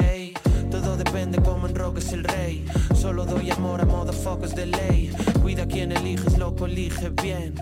Todo 0.90 1.04
depende 1.04 1.40
cómo 1.40 1.68
enroques 1.68 2.12
el 2.12 2.24
rey. 2.24 2.66
Solo 2.96 3.24
doy 3.24 3.48
amor 3.52 3.80
a 3.80 3.84
motherfuckers 3.84 4.56
de 4.56 4.66
ley. 4.66 5.12
Cuida 5.40 5.62
a 5.62 5.66
quien 5.66 5.92
eliges, 5.92 6.36
loco, 6.36 6.66
elige 6.66 7.10
bien. 7.10 7.54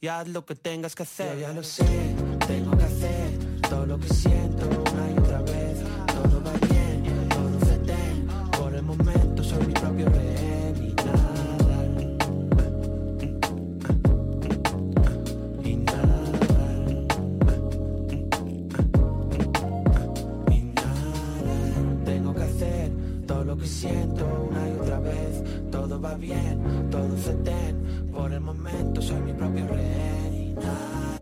Y 0.00 0.06
haz 0.06 0.28
lo 0.28 0.46
que 0.46 0.54
tengas 0.54 0.94
que 0.94 1.02
hacer. 1.02 1.34
Yo 1.34 1.40
ya 1.40 1.52
lo 1.52 1.64
sé, 1.64 2.14
tengo 2.46 2.76
que 2.76 2.84
hacer 2.84 3.60
Todo 3.68 3.86
lo 3.86 3.98
que 3.98 4.08
siento 4.14 4.85
Por 27.26 28.32
el 28.32 28.40
momento 28.40 29.02
soy 29.02 29.20
mi 29.20 29.32
propio 29.32 29.66
rehén 29.66 30.32
y 30.32 30.52
nada 30.54 31.20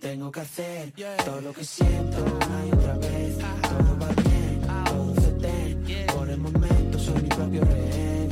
Tengo 0.00 0.30
que 0.30 0.40
hacer 0.40 0.92
todo 1.22 1.40
lo 1.42 1.52
que 1.52 1.62
siento 1.62 2.16
una 2.24 2.66
y 2.66 2.72
otra 2.72 2.94
vez 2.96 3.38
Todo 3.38 3.98
va 4.00 4.08
bien, 4.22 4.62
todo 4.86 5.14
se 5.20 5.32
ten 5.32 6.06
Por 6.16 6.30
el 6.30 6.38
momento 6.38 6.98
soy 6.98 7.22
mi 7.22 7.28
propio 7.28 7.60
rehén 7.62 8.23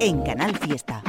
en 0.00 0.22
Canal 0.22 0.56
Fiesta. 0.58 1.02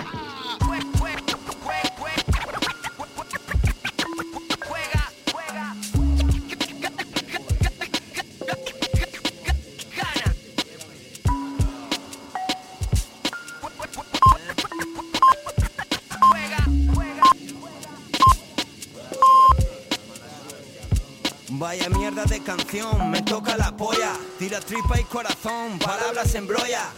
Vaya 21.51 21.89
mierda 21.89 22.23
de 22.23 22.41
canción, 22.41 23.11
me 23.11 23.21
toca 23.21 23.57
la 23.57 23.75
polla, 23.75 24.13
tira 24.39 24.59
tripa 24.61 24.99
y 24.99 25.03
corazón, 25.03 25.77
palabras 25.77 26.33
embrolla. 26.35 26.89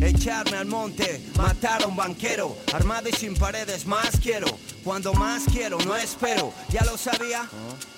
Echarme 0.00 0.56
al 0.56 0.66
monte, 0.66 1.20
matar 1.36 1.82
a 1.82 1.86
un 1.86 1.96
banquero, 1.96 2.56
armado 2.72 3.08
y 3.08 3.12
sin 3.12 3.34
paredes, 3.34 3.86
más 3.86 4.18
quiero. 4.20 4.46
Cuando 4.82 5.14
más 5.14 5.44
quiero, 5.52 5.78
no 5.78 5.96
espero, 5.96 6.52
ya 6.68 6.84
lo 6.84 6.98
sabía. 6.98 7.48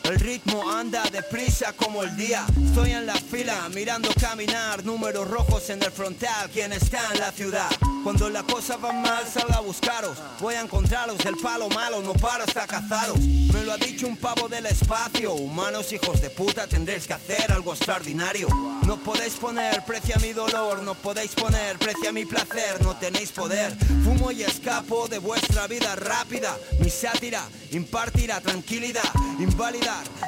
El 0.08 0.20
ritmo 0.20 0.70
anda 0.70 1.02
deprisa 1.10 1.72
como 1.72 2.04
el 2.04 2.16
día. 2.16 2.46
Estoy 2.64 2.92
en 2.92 3.06
la 3.06 3.16
fila, 3.16 3.68
mirando 3.74 4.08
caminar, 4.20 4.84
números 4.84 5.28
rojos 5.28 5.68
en 5.70 5.82
el 5.82 5.90
frontal. 5.90 6.48
¿Quién 6.52 6.72
está 6.72 7.00
en 7.12 7.18
la 7.18 7.32
ciudad? 7.32 7.68
Cuando 8.04 8.30
la 8.30 8.44
cosa 8.44 8.76
va 8.76 8.92
mal, 8.92 9.26
salga 9.26 9.56
a 9.56 9.60
buscaros. 9.60 10.16
Voy 10.38 10.54
a 10.54 10.60
encontraros, 10.60 11.18
el 11.26 11.36
palo 11.38 11.68
malo, 11.70 12.02
no 12.02 12.12
paro 12.12 12.44
hasta 12.44 12.64
cazaros. 12.64 13.18
Me 13.18 13.64
lo 13.64 13.72
ha 13.72 13.78
dicho 13.78 14.06
un 14.06 14.16
pavo 14.16 14.48
del 14.48 14.66
espacio. 14.66 15.32
Humanos 15.32 15.92
hijos 15.92 16.20
de 16.20 16.30
puta, 16.30 16.68
tendréis 16.68 17.08
que 17.08 17.14
hacer 17.14 17.50
algo 17.50 17.74
extraordinario. 17.74 18.46
No 18.86 18.98
podéis 18.98 19.34
poner 19.34 19.84
precio 19.84 20.14
a 20.14 20.20
mi 20.20 20.32
dolor, 20.32 20.84
no 20.84 20.94
podéis 20.94 21.32
poner 21.32 21.78
precio 21.78 22.10
a 22.10 22.12
mi 22.12 22.24
placer, 22.24 22.80
no 22.80 22.94
tenéis 22.94 23.32
poder. 23.32 23.76
Fumo 24.04 24.30
y 24.30 24.44
escapo 24.44 25.08
de 25.08 25.18
vuestra 25.18 25.66
vida 25.66 25.96
rápida. 25.96 26.56
Mi 26.78 26.90
sátira 26.90 27.42
impartirá 27.72 28.40
tranquilidad, 28.40 29.02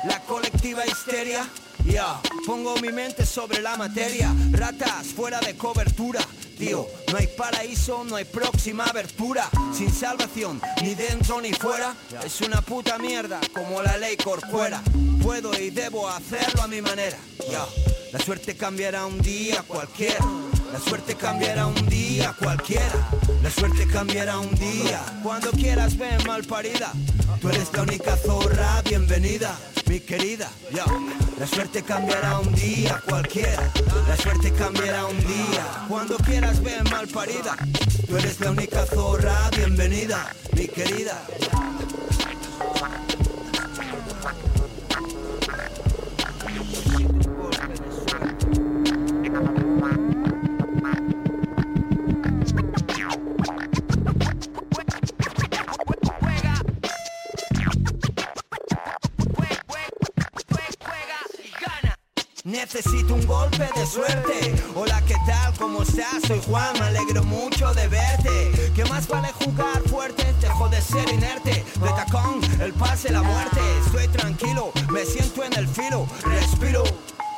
la 0.06 0.20
colectiva 0.22 0.86
histeria. 0.86 1.48
Ya, 1.84 2.20
pongo 2.44 2.76
mi 2.76 2.90
mente 2.92 3.24
sobre 3.24 3.62
la 3.62 3.76
materia, 3.76 4.34
ratas 4.50 5.06
fuera 5.06 5.40
de 5.40 5.56
cobertura. 5.56 6.20
Tío, 6.58 6.86
no 7.12 7.18
hay 7.18 7.28
paraíso, 7.28 8.04
no 8.04 8.16
hay 8.16 8.24
próxima 8.24 8.84
abertura, 8.84 9.48
sin 9.72 9.92
salvación, 9.92 10.60
ni 10.82 10.94
dentro 10.94 11.40
ni 11.40 11.52
fuera. 11.52 11.94
Es 12.24 12.40
una 12.40 12.60
puta 12.60 12.98
mierda, 12.98 13.40
como 13.54 13.80
la 13.80 13.96
ley 13.96 14.16
corcuera. 14.16 14.82
Puedo 15.22 15.58
y 15.58 15.70
debo 15.70 16.08
hacerlo 16.08 16.62
a 16.62 16.66
mi 16.66 16.82
manera. 16.82 17.16
Ya, 17.50 17.64
la 18.12 18.18
suerte 18.18 18.56
cambiará 18.56 19.06
un 19.06 19.20
día 19.22 19.62
cualquiera. 19.62 20.24
La 20.72 20.78
suerte 20.78 21.14
cambiará 21.14 21.66
un 21.66 21.88
día 21.88 22.34
cualquiera. 22.38 23.08
La 23.42 23.50
suerte 23.50 23.86
cambiará 23.86 24.38
un 24.38 24.54
día. 24.56 25.00
Cuando 25.22 25.50
quieras 25.50 25.96
ven 25.96 26.18
mal 26.26 26.44
parida. 26.44 26.92
Tú 27.40 27.48
eres 27.48 27.72
la 27.72 27.82
única 27.82 28.16
zorra, 28.16 28.82
bienvenida, 28.82 29.56
mi 29.86 30.00
querida. 30.00 30.50
La 31.38 31.46
suerte 31.46 31.82
cambiará 31.82 32.38
un 32.40 32.54
día 32.54 33.02
cualquiera. 33.08 33.70
La 34.08 34.16
suerte 34.16 34.52
cambiará 34.52 35.06
un 35.06 35.18
día. 35.18 35.86
Cuando 35.88 36.16
quieras 36.18 36.62
ven 36.62 36.84
mal 36.90 37.08
parida. 37.08 37.56
Tú 38.06 38.16
eres 38.16 38.40
la 38.40 38.50
única 38.50 38.84
zorra, 38.86 39.50
bienvenida, 39.56 40.34
mi 40.52 40.66
querida. 40.68 41.22
Necesito 62.58 63.14
un 63.14 63.24
golpe 63.24 63.70
de 63.76 63.86
suerte. 63.86 64.52
Hola, 64.74 65.00
¿qué 65.06 65.14
tal? 65.24 65.56
¿Cómo 65.56 65.84
estás? 65.84 66.20
Soy 66.26 66.42
Juan, 66.44 66.72
me 66.80 66.86
alegro 66.86 67.22
mucho 67.22 67.72
de 67.72 67.86
verte. 67.86 68.72
¿Qué 68.74 68.84
más 68.86 69.06
vale 69.06 69.28
jugar 69.30 69.80
fuerte? 69.88 70.34
Dejo 70.40 70.68
de 70.68 70.82
ser 70.82 71.08
inerte. 71.08 71.64
De 71.80 71.88
tacón, 71.90 72.40
el 72.60 72.72
pase, 72.72 73.12
la 73.12 73.22
muerte. 73.22 73.60
Estoy 73.86 74.08
tranquilo, 74.08 74.72
me 74.90 75.04
siento 75.04 75.44
en 75.44 75.52
el 75.52 75.68
filo, 75.68 76.08
respiro. 76.24 76.82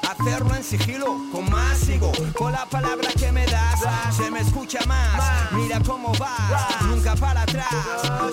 Hacerlo 0.09 0.54
en 0.54 0.64
sigilo, 0.64 1.16
con 1.30 1.48
más 1.50 1.78
sigo, 1.78 2.12
con 2.37 2.52
la 2.52 2.66
palabra 2.66 3.11
que 3.16 3.30
me 3.30 3.46
das, 3.46 3.80
se 4.16 4.30
me 4.30 4.40
escucha 4.40 4.80
más, 4.87 5.52
mira 5.52 5.80
cómo 5.87 6.12
vas, 6.18 6.83
nunca 6.83 7.14
para 7.14 7.42
atrás, 7.42 7.70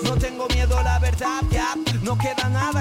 no 0.02 0.16
tengo 0.16 0.48
miedo, 0.48 0.82
la 0.82 0.98
verdad, 0.98 1.40
ya, 1.50 1.74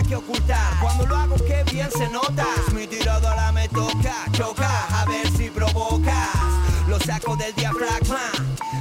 que 0.08 0.16
ocultar, 0.16 0.80
cuando 0.82 1.06
lo 1.06 1.16
hago 1.16 1.36
que 1.36 1.64
bien 1.72 1.90
se 1.92 2.08
nota, 2.10 2.46
mi 2.74 2.88
tiradora 2.88 3.52
me 3.52 3.68
toca, 3.68 4.16
choca, 4.32 5.02
a 5.02 5.06
ver 5.06 5.30
si 5.32 5.50
provocas, 5.50 6.30
lo 6.88 6.98
saco 7.00 7.36
del 7.36 7.54
diafragma, 7.54 8.32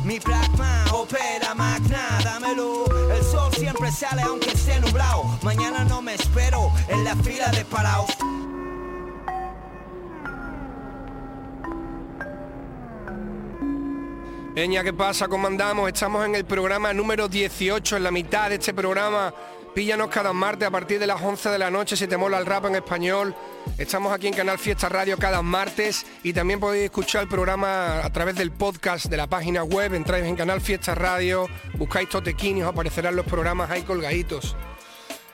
mi 0.04 0.20
pragma 0.20 0.84
opera 0.92 1.54
magna, 1.54 2.18
dámelo, 2.22 2.84
el 3.10 3.22
sol 3.24 3.52
siempre 3.54 3.90
sale 3.90 4.22
aunque 4.22 4.50
esté 4.52 4.78
nublado, 4.80 5.24
mañana 5.42 5.84
no 5.84 6.00
me 6.00 6.14
espero 6.14 6.70
en 6.88 7.02
la 7.02 7.16
fila 7.16 7.48
de 7.48 7.64
paraos. 7.64 8.10
Peña, 14.54 14.82
¿qué 14.82 14.92
pasa? 14.94 15.28
¿Cómo 15.28 15.48
andamos? 15.48 15.88
Estamos 15.88 16.24
en 16.24 16.34
el 16.34 16.46
programa 16.46 16.90
número 16.94 17.28
18, 17.28 17.98
en 17.98 18.02
la 18.02 18.10
mitad 18.10 18.48
de 18.48 18.54
este 18.54 18.72
programa. 18.72 19.34
Píllanos 19.76 20.08
cada 20.08 20.32
martes 20.32 20.66
a 20.66 20.70
partir 20.70 20.98
de 20.98 21.06
las 21.06 21.20
11 21.20 21.50
de 21.50 21.58
la 21.58 21.70
noche 21.70 21.98
si 21.98 22.06
te 22.06 22.16
mola 22.16 22.38
el 22.38 22.46
rap 22.46 22.64
en 22.64 22.76
español. 22.76 23.34
Estamos 23.76 24.10
aquí 24.10 24.26
en 24.26 24.32
Canal 24.32 24.58
Fiesta 24.58 24.88
Radio 24.88 25.18
cada 25.18 25.42
martes 25.42 26.06
y 26.22 26.32
también 26.32 26.58
podéis 26.58 26.84
escuchar 26.84 27.24
el 27.24 27.28
programa 27.28 28.02
a 28.02 28.10
través 28.10 28.36
del 28.36 28.52
podcast 28.52 29.04
de 29.04 29.18
la 29.18 29.26
página 29.26 29.64
web. 29.64 29.92
Entráis 29.92 30.24
en 30.24 30.34
Canal 30.34 30.62
Fiesta 30.62 30.94
Radio, 30.94 31.46
buscáis 31.74 32.08
os 32.14 32.22
aparecerán 32.66 33.16
los 33.16 33.26
programas 33.26 33.70
ahí 33.70 33.82
colgaditos. 33.82 34.56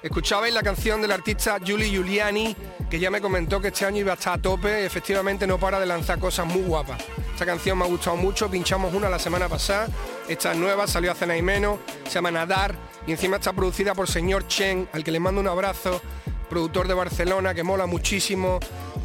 Escuchabais 0.03 0.53
la 0.53 0.65
canción 0.65 1.01
del 1.01 1.13
artista 1.13 1.59
Julie 1.65 1.89
Giuliani, 1.89 2.57
que 2.91 2.99
ya 2.99 3.09
me 3.09 3.21
comentó 3.21 3.61
que 3.61 3.69
este 3.69 3.87
año 3.87 3.99
iba 3.99 4.11
a 4.11 4.15
estar 4.17 4.37
a 4.37 4.43
tope 4.43 4.85
efectivamente 4.85 5.47
no 5.47 5.59
para 5.59 5.79
de 5.79 5.87
lanzar 5.87 6.19
cosas 6.19 6.45
muy 6.45 6.63
guapas. 6.63 7.01
Esta 7.33 7.47
canción 7.47 7.79
me 7.79 7.85
ha 7.85 7.89
gustado 7.89 8.17
mucho, 8.17 8.51
pinchamos 8.51 8.93
una 8.95 9.09
la 9.09 9.21
semana 9.21 9.49
pasada, 9.49 9.87
esta 10.29 10.53
es 10.53 10.59
nueva, 10.59 10.89
salió 10.89 11.13
hace 11.13 11.25
nada 11.25 11.39
y 11.39 11.43
menos, 11.43 11.79
se 12.05 12.15
llama 12.15 12.33
Nadar 12.33 12.75
y 13.07 13.13
encima 13.13 13.37
está 13.37 13.53
producida 13.53 13.95
por 13.95 14.09
señor 14.09 14.49
Chen, 14.49 14.89
al 14.93 15.05
que 15.05 15.13
le 15.13 15.21
mando 15.21 15.41
un 15.41 15.47
abrazo, 15.47 16.03
productor 16.51 16.89
de 16.89 16.95
Barcelona, 16.95 17.55
que 17.55 17.63
mola 17.63 17.87
muchísimo, 17.87 18.59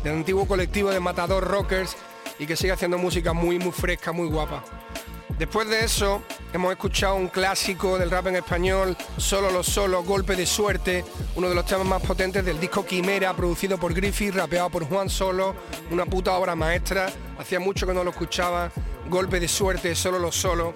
del 0.03 0.13
antiguo 0.13 0.47
colectivo 0.47 0.89
de 0.89 0.99
Matador 0.99 1.43
Rockers 1.43 1.95
y 2.39 2.47
que 2.47 2.55
sigue 2.55 2.71
haciendo 2.71 2.97
música 2.97 3.33
muy, 3.33 3.60
muy 3.60 3.71
fresca, 3.71 4.12
muy 4.13 4.27
guapa. 4.27 4.63
Después 5.37 5.69
de 5.69 5.83
eso, 5.83 6.23
hemos 6.51 6.71
escuchado 6.71 7.15
un 7.15 7.27
clásico 7.27 7.99
del 7.99 8.09
rap 8.09 8.27
en 8.27 8.37
español, 8.37 8.97
Solo 9.17 9.51
los 9.51 9.67
solos, 9.67 10.05
Golpe 10.05 10.35
de 10.35 10.47
Suerte, 10.47 11.05
uno 11.35 11.49
de 11.49 11.55
los 11.55 11.65
temas 11.65 11.85
más 11.85 12.01
potentes 12.01 12.43
del 12.43 12.59
disco 12.59 12.85
Quimera, 12.85 13.35
producido 13.35 13.77
por 13.77 13.93
Griffith, 13.93 14.33
rapeado 14.33 14.69
por 14.69 14.85
Juan 14.85 15.09
Solo, 15.09 15.55
una 15.91 16.05
puta 16.05 16.35
obra 16.35 16.55
maestra. 16.55 17.07
Hacía 17.37 17.59
mucho 17.59 17.85
que 17.85 17.93
no 17.93 18.03
lo 18.03 18.09
escuchaba, 18.09 18.71
Golpe 19.09 19.39
de 19.39 19.47
Suerte, 19.47 19.93
Solo 19.93 20.17
los 20.17 20.35
solos. 20.35 20.73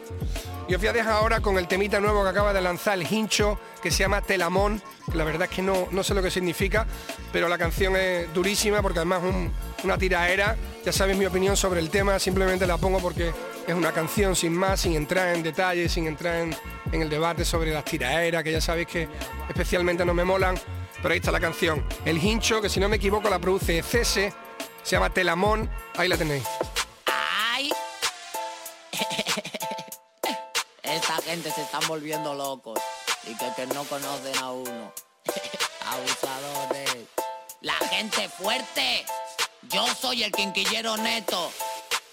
Y 0.67 0.73
os 0.75 0.79
voy 0.79 0.87
a 0.89 0.93
dejar 0.93 1.13
ahora 1.13 1.41
con 1.41 1.57
el 1.57 1.67
temita 1.67 1.99
nuevo 1.99 2.23
que 2.23 2.29
acaba 2.29 2.53
de 2.53 2.61
lanzar 2.61 2.97
el 2.97 3.05
Hincho, 3.11 3.59
que 3.83 3.91
se 3.91 3.99
llama 3.99 4.21
Telamón, 4.21 4.81
que 5.11 5.17
la 5.17 5.25
verdad 5.25 5.49
es 5.49 5.55
que 5.55 5.61
no, 5.61 5.87
no 5.91 6.01
sé 6.01 6.13
lo 6.13 6.21
que 6.23 6.31
significa, 6.31 6.85
pero 7.33 7.49
la 7.49 7.57
canción 7.57 7.95
es 7.97 8.33
durísima 8.33 8.81
porque 8.81 8.99
además 8.99 9.23
es 9.23 9.29
un- 9.33 9.51
una 9.83 9.97
tiraera. 9.97 10.55
Ya 10.85 10.93
sabéis 10.93 11.17
mi 11.17 11.25
opinión 11.25 11.57
sobre 11.57 11.81
el 11.81 11.89
tema, 11.89 12.19
simplemente 12.19 12.65
la 12.65 12.77
pongo 12.77 12.99
porque 12.99 13.33
es 13.67 13.73
una 13.75 13.91
canción 13.91 14.33
sin 14.35 14.53
más, 14.53 14.79
sin 14.81 14.93
entrar 14.95 15.35
en 15.35 15.43
detalles, 15.43 15.91
sin 15.91 16.07
entrar 16.07 16.35
en, 16.35 16.55
en 16.93 17.01
el 17.01 17.09
debate 17.09 17.43
sobre 17.43 17.73
las 17.73 17.83
tiraeras, 17.83 18.41
que 18.43 18.53
ya 18.53 18.61
sabéis 18.61 18.87
que 18.87 19.09
especialmente 19.49 20.05
no 20.05 20.13
me 20.13 20.23
molan. 20.23 20.57
Pero 21.01 21.11
ahí 21.13 21.19
está 21.19 21.31
la 21.31 21.39
canción. 21.41 21.83
El 22.05 22.23
Hincho, 22.23 22.61
que 22.61 22.69
si 22.69 22.79
no 22.79 22.87
me 22.87 22.95
equivoco 22.97 23.29
la 23.29 23.39
produce 23.39 23.81
Cese, 23.83 24.31
se 24.83 24.91
llama 24.95 25.09
Telamón, 25.09 25.69
ahí 25.97 26.07
la 26.07 26.15
tenéis. 26.17 26.43
Gente 31.21 31.51
se 31.51 31.61
están 31.61 31.81
volviendo 31.87 32.33
locos 32.33 32.79
y 33.23 33.35
que, 33.35 33.51
que 33.55 33.67
no 33.67 33.83
conocen 33.85 34.37
a 34.37 34.51
uno. 34.51 34.93
Abusadores. 35.85 37.07
La 37.61 37.75
gente 37.89 38.27
fuerte. 38.29 39.05
Yo 39.63 39.85
soy 39.95 40.23
el 40.23 40.31
quinquillero 40.31 40.97
neto. 40.97 41.51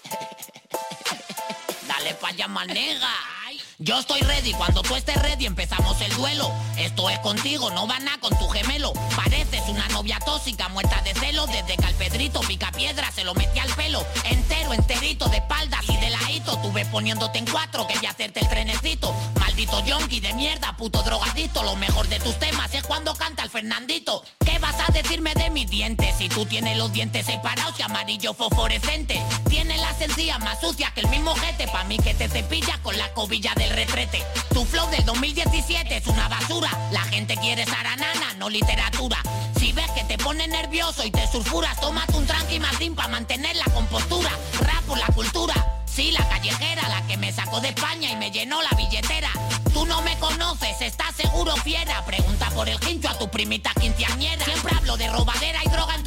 Dale 1.87 2.13
pa' 2.15 2.29
allá, 2.29 2.47
manega. 2.47 3.38
Yo 3.81 3.97
estoy 3.97 4.19
ready, 4.19 4.51
cuando 4.51 4.81
tú 4.81 4.93
estés 4.97 5.15
ready 5.21 5.45
empezamos 5.45 6.01
el 6.01 6.13
duelo. 6.17 6.51
Esto 6.77 7.09
es 7.09 7.17
contigo, 7.19 7.71
no 7.71 7.87
van 7.87 8.09
a 8.09 8.19
con 8.19 8.37
tu 8.37 8.49
gemelo. 8.49 8.91
Pareces 9.15 9.61
una 9.69 9.87
novia 9.87 10.19
tóxica, 10.19 10.67
muerta 10.67 11.01
de 11.01 11.13
celo. 11.13 11.47
Desde 11.47 11.77
que 11.77 11.85
al 11.85 11.95
Pedrito 11.95 12.41
pica 12.41 12.73
piedra 12.73 13.09
se 13.13 13.23
lo 13.23 13.33
metí 13.35 13.57
al 13.57 13.73
pelo. 13.75 14.05
Entero, 14.25 14.73
enterito, 14.73 15.29
de 15.29 15.37
espaldas 15.37 15.85
y 15.87 15.95
de 15.95 16.09
ladito. 16.09 16.57
Tuve 16.57 16.83
poniéndote 16.87 17.39
en 17.39 17.45
cuatro, 17.45 17.87
quería 17.87 18.09
hacerte 18.09 18.41
el 18.41 18.49
trenecito. 18.49 19.15
Maldito 19.39 19.81
yonki 19.85 20.19
de 20.19 20.33
mierda, 20.33 20.75
puto 20.75 21.01
drogadito. 21.01 21.63
Lo 21.63 21.77
mejor 21.77 22.09
de 22.09 22.19
tus 22.19 22.37
temas 22.37 22.73
es 22.73 22.83
cuando 22.83 23.15
canta 23.15 23.43
el 23.43 23.49
Fernandito. 23.49 24.25
¿Qué 24.45 24.59
vas 24.59 24.75
a 24.85 24.91
decirme 24.91 25.33
de 25.35 25.51
mis 25.51 25.69
dientes? 25.69 26.15
Si 26.17 26.27
tú 26.27 26.45
tienes 26.45 26.77
los 26.77 26.91
dientes 26.91 27.25
separados 27.25 27.79
y 27.79 27.83
amarillo 27.83 28.33
fosforescente. 28.33 29.21
Tienes 29.47 29.79
las 29.79 30.01
encías 30.01 30.39
más 30.39 30.59
sucias 30.59 30.91
que 30.91 30.99
el 30.99 31.07
mismo 31.07 31.33
jete. 31.35 31.65
Pa' 31.69 31.85
mí 31.85 31.97
que 31.97 32.13
te 32.13 32.27
cepillas 32.27 32.77
con 32.79 32.97
la 32.97 33.13
cobilla 33.13 33.53
del 33.69 33.77
retrete. 33.77 34.23
Tu 34.53 34.65
flow 34.65 34.89
del 34.89 35.05
2017 35.05 35.97
es 35.97 36.07
una 36.07 36.27
basura. 36.27 36.69
La 36.91 37.01
gente 37.01 37.35
quiere 37.37 37.65
saranana, 37.65 38.33
no 38.37 38.49
literatura. 38.49 39.21
Si 39.57 39.71
ves 39.71 39.89
que 39.91 40.03
te 40.03 40.17
pone 40.17 40.47
nervioso 40.47 41.05
y 41.05 41.11
te 41.11 41.27
sulfuras, 41.27 41.79
tómate 41.79 42.15
un 42.17 42.25
tranqui 42.25 42.59
más 42.59 42.77
para 42.95 43.07
mantener 43.09 43.55
la 43.55 43.65
compostura. 43.65 44.29
Rap 44.61 44.83
por 44.85 44.97
la 44.97 45.07
cultura. 45.07 45.53
Sí, 45.85 46.11
la 46.11 46.27
callejera, 46.29 46.87
la 46.87 47.05
que 47.07 47.17
me 47.17 47.31
sacó 47.31 47.59
de 47.59 47.69
España 47.69 48.11
y 48.11 48.15
me 48.15 48.31
llenó 48.31 48.61
la 48.61 48.71
billetera. 48.77 49.29
Tú 49.73 49.85
no 49.85 50.01
me 50.01 50.17
conoces, 50.17 50.81
¿estás 50.81 51.15
seguro 51.15 51.55
fiera? 51.57 52.03
Pregunta 52.05 52.49
por 52.51 52.69
el 52.69 52.79
quincho 52.79 53.09
a 53.09 53.17
tu 53.17 53.29
primita 53.29 53.71
quinceañera. 53.79 54.45
Siempre 54.45 54.75
hablo 54.75 54.97
de 54.97 55.09
robadera 55.09 55.59
y 55.63 55.69
droga 55.69 55.95
en 55.95 56.03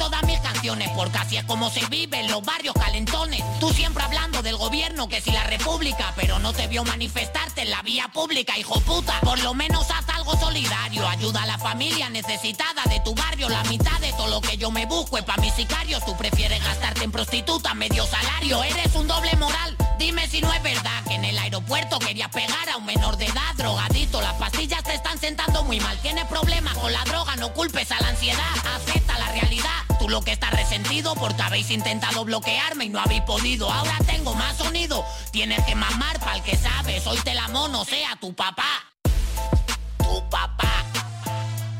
porque 0.95 1.17
así 1.17 1.35
es 1.35 1.43
como 1.43 1.69
se 1.69 1.85
vive 1.87 2.21
en 2.21 2.31
los 2.31 2.41
barrios 2.41 2.73
calentones. 2.73 3.43
Tú 3.59 3.69
siempre 3.73 4.01
hablando 4.01 4.41
del 4.41 4.55
gobierno, 4.55 5.09
que 5.09 5.19
si 5.19 5.29
la 5.31 5.43
república, 5.43 6.13
pero 6.15 6.39
no 6.39 6.53
te 6.53 6.67
vio 6.67 6.85
manifestarte 6.85 7.63
en 7.63 7.69
la 7.69 7.81
vía 7.81 8.07
pública, 8.13 8.57
hijo 8.57 8.79
puta. 8.79 9.19
Por 9.21 9.43
lo 9.43 9.53
menos 9.53 9.85
haz 9.91 10.07
algo 10.15 10.37
solidario, 10.37 11.05
ayuda 11.05 11.43
a 11.43 11.47
la 11.47 11.57
familia 11.57 12.09
necesitada 12.09 12.83
de 12.85 13.01
tu 13.01 13.13
barrio. 13.13 13.49
La 13.49 13.61
mitad 13.65 13.99
de 13.99 14.13
todo 14.13 14.27
lo 14.27 14.39
que 14.39 14.55
yo 14.55 14.71
me 14.71 14.85
busco 14.85 15.17
es 15.17 15.25
pa' 15.25 15.35
mis 15.37 15.53
sicarios. 15.53 16.05
Tú 16.05 16.15
prefieres 16.15 16.63
gastarte 16.63 17.03
en 17.03 17.11
prostituta 17.11 17.73
medio 17.73 18.05
salario, 18.05 18.63
eres 18.63 18.95
un 18.95 19.07
doble 19.07 19.35
moral. 19.35 19.75
Dime 19.99 20.27
si 20.29 20.39
no 20.39 20.51
es 20.53 20.63
verdad 20.63 21.03
que 21.05 21.15
en 21.15 21.25
el 21.25 21.37
aeropuerto 21.37 21.99
querías 21.99 22.29
pegar 22.29 22.69
a 22.69 22.77
un 22.77 22.85
menor 22.85 23.17
de 23.17 23.25
edad, 23.25 23.53
drogadito. 23.57 24.21
Las 24.21 24.35
pastillas 24.35 24.83
te 24.83 24.95
están 24.95 25.19
sentando 25.19 25.63
muy 25.65 25.81
mal. 25.81 25.97
Tienes 26.01 26.25
problemas 26.25 26.77
con 26.77 26.91
la 26.93 27.03
droga, 27.03 27.35
no 27.35 27.53
culpes 27.53 27.91
a 27.91 27.99
la 28.01 28.07
ansiedad. 28.07 28.55
Acepta 28.75 29.02
porque 31.01 31.41
habéis 31.41 31.71
intentado 31.71 32.23
bloquearme 32.23 32.85
y 32.85 32.89
no 32.89 32.99
habéis 32.99 33.21
podido. 33.23 33.71
Ahora 33.71 33.97
tengo 34.05 34.35
más 34.35 34.55
sonido. 34.57 35.03
Tienes 35.31 35.63
que 35.65 35.73
mamar 35.73 36.19
para 36.19 36.35
el 36.35 36.43
que 36.43 36.55
sabe. 36.55 37.01
Soy 37.01 37.17
mono, 37.51 37.83
sea 37.83 38.15
tu 38.19 38.33
papá. 38.33 38.85
Tu 39.97 40.29
papá. 40.29 40.85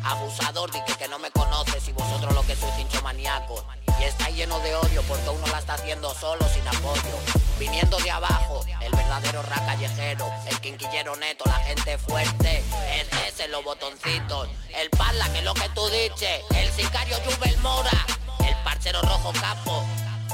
Abusador, 0.04 0.72
dije 0.72 0.98
que 0.98 1.08
no 1.08 1.20
me 1.20 1.30
conoces 1.30 1.88
y 1.88 1.92
vosotros 1.92 2.34
lo 2.34 2.46
que 2.46 2.56
sois 2.56 2.74
hincho 2.80 3.02
maníaco. 3.04 3.64
Y 4.00 4.04
está 4.04 4.30
lleno 4.30 4.60
de 4.60 4.76
odio 4.76 5.04
porque 5.04 5.30
uno 5.30 5.46
la 5.48 5.60
está 5.60 5.76
haciendo 5.76 6.14
solo, 6.16 6.44
sin 6.50 6.68
apoyo. 6.68 7.20
Viniendo 7.60 7.98
de 7.98 8.10
abajo, 8.10 8.66
el 8.82 8.92
verdadero 8.92 9.44
ra 9.44 9.64
callejero, 9.66 10.28
el 10.48 10.60
quinquillero 10.60 11.16
neto, 11.18 11.44
la 11.46 11.60
gente 11.66 12.00
fuerte. 12.00 12.64
Es 12.96 13.08
ese, 13.28 13.48
los 13.50 13.64
botoncitos. 13.64 14.50
El 14.76 14.90
pala, 14.90 15.32
que 15.32 15.40
es 15.40 15.46
lo 15.46 15.54
que 15.54 15.70
tú 15.70 15.88
dices. 15.90 16.42
El 16.56 16.72
sicario 16.72 17.18
Jubel 17.24 17.58
Mora. 17.60 18.23
El 18.64 18.70
parcero 18.70 19.02
rojo 19.02 19.34
capo. 19.34 19.84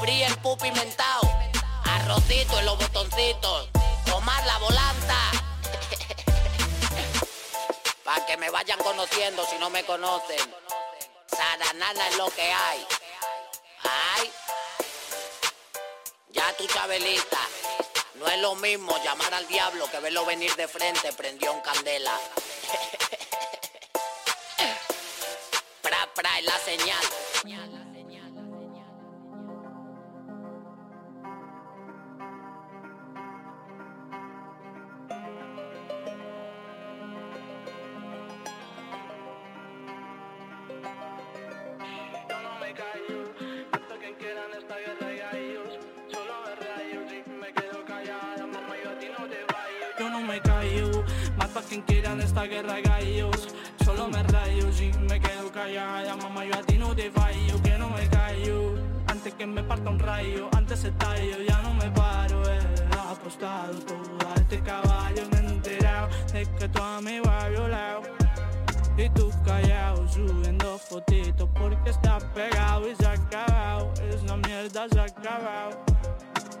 Free 0.00 0.22
el 0.22 0.36
pupi 0.38 0.70
mentao. 0.70 1.20
Arrocito 1.84 2.60
en 2.60 2.64
los 2.64 2.78
botoncitos. 2.78 3.68
Tomar 4.06 4.46
la 4.46 4.56
volanta. 4.58 5.16
Pa' 8.04 8.24
que 8.26 8.36
me 8.36 8.48
vayan 8.50 8.78
conociendo 8.78 9.44
si 9.46 9.58
no 9.58 9.68
me 9.68 9.84
conocen. 9.84 10.54
Saranana 11.26 12.08
es 12.08 12.16
lo 12.18 12.30
que 12.30 12.52
hay. 12.52 12.86
Ay. 13.82 14.30
Ya 16.30 16.56
tu 16.56 16.68
chabelita. 16.68 17.40
No 18.14 18.28
es 18.28 18.38
lo 18.38 18.54
mismo 18.54 18.96
llamar 19.02 19.34
al 19.34 19.48
diablo 19.48 19.90
que 19.90 19.98
verlo 19.98 20.24
venir 20.24 20.54
de 20.54 20.68
frente, 20.68 21.12
prendió 21.14 21.52
en 21.52 21.60
candela. 21.62 22.12
pra, 25.82 26.08
pra, 26.14 26.38
es 26.38 26.44
la 26.44 26.58
señal. 26.60 27.04
Un 59.90 59.98
rayo, 59.98 60.48
antes 60.56 60.80
se 60.80 60.90
tallo 60.92 61.36
Ya 61.46 61.60
no 61.62 61.74
me 61.74 61.90
paro, 61.90 62.42
he 62.48 62.60
apostado 63.12 63.74
todo 63.80 64.28
a 64.30 64.34
este 64.34 64.60
caballo 64.60 65.22
Me 65.30 65.38
he 65.38 65.52
enterado 65.52 66.08
de 66.32 66.46
que 66.46 66.68
tú 66.68 66.82
a 66.82 67.00
mi 67.00 67.20
barrio 67.20 67.68
lado 67.68 68.02
y 68.96 69.08
tú 69.10 69.30
callado 69.46 70.06
subiendo 70.08 70.76
fotitos 70.76 71.48
porque 71.54 71.88
está 71.88 72.18
pegado 72.34 72.90
y 72.90 72.94
se 72.94 73.06
ha 73.06 73.12
acabado. 73.12 73.94
Esa 74.02 74.36
mierda 74.36 74.86
se 74.90 75.00
ha 75.00 75.04
acabado. 75.04 75.89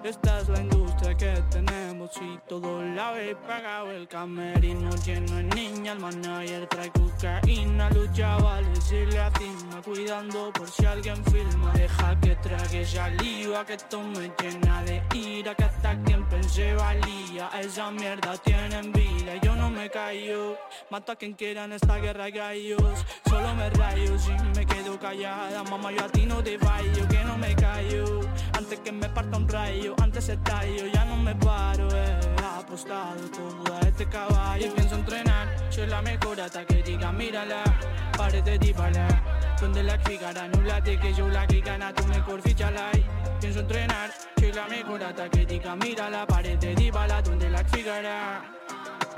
Esta 0.02 0.40
es 0.40 0.48
la 0.48 0.60
industria 0.60 1.14
que 1.14 1.42
tenemos 1.50 2.10
y 2.22 2.38
todo 2.48 2.82
la 2.82 3.10
habéis 3.10 3.36
pagado. 3.46 3.90
El 3.90 4.08
camerino 4.08 4.90
lleno 5.04 5.36
de 5.36 5.42
niñas, 5.42 5.96
el 5.96 6.00
manager 6.00 6.66
trae 6.68 6.90
cocaína. 6.90 7.90
Los 7.90 8.10
chavales 8.14 8.92
y 8.92 9.04
la 9.14 9.30
cima 9.32 9.82
cuidando 9.84 10.50
por 10.54 10.70
si 10.70 10.86
alguien 10.86 11.22
filma. 11.26 11.72
Deja 11.74 12.18
que 12.18 12.34
trague 12.36 12.86
saliva, 12.86 13.66
que 13.66 13.74
esto 13.74 14.02
me 14.02 14.32
llena 14.40 14.82
de 14.84 15.02
ira. 15.14 15.54
Que 15.54 15.64
hasta 15.64 16.02
quien 16.02 16.26
pensé 16.30 16.72
valía. 16.74 17.50
Esa 17.60 17.90
mierda 17.90 18.38
tienen 18.38 18.92
vida 18.92 19.36
y 19.36 19.40
yo 19.44 19.54
no 19.54 19.68
me 19.70 19.90
callo. 19.90 20.56
Mato 20.88 21.12
a 21.12 21.16
quien 21.16 21.34
quiera 21.34 21.64
en 21.64 21.74
esta 21.74 21.98
guerra 21.98 22.30
gallos. 22.30 23.04
Solo 23.28 23.54
me 23.54 23.68
rayo 23.68 24.18
si 24.18 24.32
me 24.56 24.64
callada. 24.98 25.62
Mamá, 25.64 25.92
yo 25.92 26.04
a 26.04 26.08
ti 26.08 26.26
no 26.26 26.42
te 26.42 26.58
fallo, 26.58 27.08
que 27.08 27.24
no 27.24 27.38
me 27.38 27.54
callo. 27.54 28.20
Antes 28.56 28.80
que 28.80 28.92
me 28.92 29.08
parta 29.08 29.36
un 29.36 29.48
rayo 29.48 29.94
antes 30.02 30.24
se 30.24 30.36
tallo, 30.38 30.86
ya 30.86 31.04
no 31.04 31.16
me 31.16 31.34
paro, 31.34 31.88
eh. 31.94 32.20
Apostado 32.58 33.28
todo 33.30 33.76
a 33.76 33.80
este 33.80 34.06
caballo. 34.06 34.66
Y 34.66 34.70
pienso 34.70 34.94
entrenar, 34.94 35.48
soy 35.70 35.86
la 35.86 36.02
mejor 36.02 36.40
hasta 36.40 36.64
que 36.64 36.82
diga, 36.82 37.12
mírala, 37.12 37.62
parece 38.16 38.58
dípala. 38.58 39.08
Donde 39.60 39.82
la 39.82 39.98
fijará, 39.98 40.48
no 40.48 40.62
la 40.62 40.80
de 40.80 40.98
que 40.98 41.12
yo 41.14 41.28
la 41.28 41.46
que 41.46 41.60
gana, 41.60 41.92
tu 41.94 42.04
mejor 42.06 42.40
fichala. 42.42 42.90
Pienso 43.40 43.60
entrenar, 43.60 44.10
soy 44.38 44.52
la 44.52 44.66
mejor 44.66 45.02
hasta 45.04 45.28
que 45.28 45.46
diga, 45.46 45.76
mírala, 45.76 46.26
parece 46.26 46.74
dípala. 46.74 47.22
Donde 47.22 47.50
la 47.50 47.64
fijará. 47.64 48.42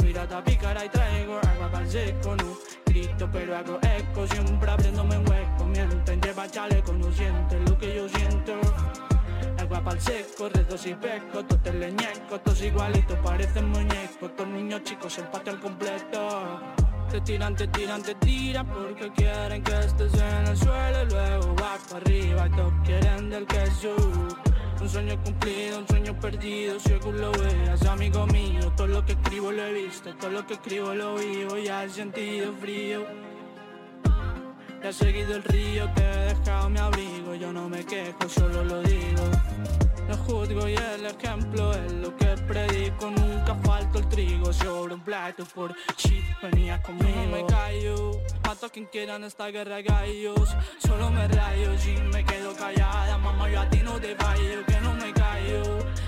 Mira, 0.03 0.45
pícara 0.45 0.85
y 0.85 0.89
traigo 0.89 1.39
agua 1.39 1.71
para 1.71 1.85
el 1.85 1.91
seco, 1.91 2.37
no 2.37 2.82
pero 3.33 3.57
hago 3.57 3.79
eco. 3.83 4.27
Siempre 4.27 4.71
abriéndome 4.71 5.17
un 5.19 5.29
hueco, 5.29 5.65
mienten, 5.65 6.21
lleva 6.21 6.49
chaleco, 6.49 6.93
no 6.93 7.11
siente 7.13 7.59
lo 7.61 7.79
que 7.79 7.97
yo 7.97 8.09
siento. 8.09 8.53
Agua 9.59 9.83
pa'l 9.83 10.01
seco, 10.01 10.49
redos 10.49 10.87
y 10.87 10.95
pesco, 10.95 11.45
todos 11.45 11.75
leñecos, 11.75 12.43
todos 12.43 12.63
igualitos, 12.63 13.19
parecen 13.19 13.71
muñecos, 13.71 14.35
todos 14.37 14.49
niños 14.51 14.83
chicos, 14.85 15.19
el 15.19 15.29
patio 15.29 15.53
al 15.53 15.61
completo. 15.61 16.61
Te 17.11 17.21
tiran, 17.21 17.55
te 17.55 17.67
tiran, 17.69 18.03
te 18.03 18.15
tiran 18.17 18.67
porque 18.67 19.11
quieren 19.13 19.63
que 19.63 19.79
estés 19.81 20.15
en 20.15 20.47
el 20.47 20.57
suelo 20.57 21.03
y 21.03 21.11
luego 21.11 21.55
vas 21.57 21.81
para 21.91 21.99
arriba 21.99 22.47
y 22.47 22.51
todos 22.51 22.73
quieren 22.85 23.31
del 23.31 23.47
queso. 23.47 23.95
Un 24.83 24.89
sueño 24.89 25.17
cumplido, 25.23 25.79
un 25.79 25.87
sueño 25.87 26.19
perdido, 26.19 26.81
según 26.81 27.21
lo 27.21 27.31
veas, 27.31 27.87
amigo 27.87 28.27
mío. 28.27 28.73
Todo 28.77 28.89
lo 28.89 29.05
que 29.07 29.13
escribo 29.13 29.53
lo 29.53 29.65
he 29.65 29.73
visto, 29.73 30.13
todo 30.17 30.33
lo 30.33 30.45
que 30.45 30.55
escribo 30.55 30.93
lo 30.93 31.15
vivo, 31.15 31.57
ya 31.57 31.85
he 31.85 31.89
sentido 31.89 32.53
frío. 32.61 33.07
Ya 34.83 34.89
he 34.89 34.93
seguido 34.93 35.37
el 35.37 35.45
río 35.45 35.89
que 35.95 36.03
he 36.03 36.35
dejado 36.35 36.69
mi 36.69 36.79
abrigo 36.81 37.37
Yo 37.37 37.53
no 37.53 37.69
me 37.69 37.85
quejo, 37.85 38.29
solo 38.29 38.65
lo 38.65 38.83
digo. 38.83 39.23
No 40.09 40.17
juzgo 40.17 40.69
y 40.69 40.75
el 40.75 41.07
ejemplo 41.07 41.73
es 41.73 41.93
lo 41.93 42.17
que 42.17 42.27
predico 42.49 43.09
Nunca 43.11 43.55
falto 43.63 44.01
el 44.01 44.09
trigo 44.09 44.53
sobre 44.53 44.95
un 44.95 45.01
plato 45.01 45.45
por 45.55 45.73
shit 45.97 46.25
Venía 46.43 46.83
conmigo. 46.83 47.09
No 47.15 47.37
me 47.37 47.47
callo, 47.47 48.21
mato 48.45 48.67
a 48.67 48.71
quien 48.71 48.87
quiera 48.87 49.15
en 49.15 49.25
esta 49.25 49.47
guerra 49.49 49.81
gallos 49.83 50.49
Solo 50.85 51.11
me 51.11 51.29
rayo 51.29 51.71
y 51.75 52.01
me 52.13 52.25
quedo 52.25 52.53
callada 52.57 53.17
Mamá, 53.19 53.49
yo 53.49 53.61
a 53.61 53.69
ti 53.71 53.79
no 53.85 54.01
te 54.01 54.17
fallo, 54.17 54.67
que 54.67 54.81
no 54.81 54.95
me 54.95 55.13
callo. 55.13 55.63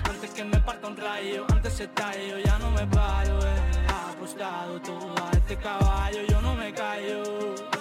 Antes 0.09 0.31
que 0.31 0.43
me 0.43 0.59
parta 0.59 0.87
un 0.87 0.97
rayo, 0.97 1.45
antes 1.49 1.73
se 1.73 1.87
tallo 1.87 2.39
Ya 2.39 2.59
no 2.59 2.71
me 2.71 2.85
paro, 2.87 3.39
he 3.39 4.11
apostado 4.11 4.81
todo 4.81 5.15
a 5.23 5.31
este 5.31 5.55
caballo 5.55 6.19
Yo 6.27 6.41
no 6.41 6.55
me 6.55 6.73
callo 6.73 7.74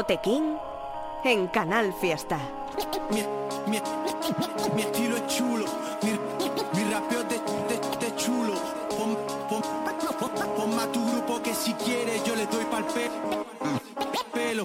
Tote 0.00 0.16
King 0.22 0.56
en 1.24 1.46
Canal 1.48 1.92
Fiesta. 1.92 2.38
Mi, 3.10 3.20
mi- 3.70 3.82
mi 4.74 4.80
estilo 4.80 5.14
es 5.18 5.26
chulo, 5.26 5.66
mi, 6.02 6.12
mi 6.72 6.90
rapeo 6.90 7.22
de, 7.24 7.34
de- 7.34 8.06
de 8.06 8.16
chulo. 8.16 8.54
Pon, 8.96 9.18
pon, 9.50 9.62
pon- 10.56 10.74
más 10.74 10.90
tu 10.92 11.04
grupo 11.06 11.42
que 11.42 11.52
si 11.54 11.74
quieres 11.74 12.24
yo 12.24 12.34
le 12.34 12.46
doy 12.46 12.64
pa'l 12.70 12.84
pe- 12.84 13.10
pelo. 14.32 14.64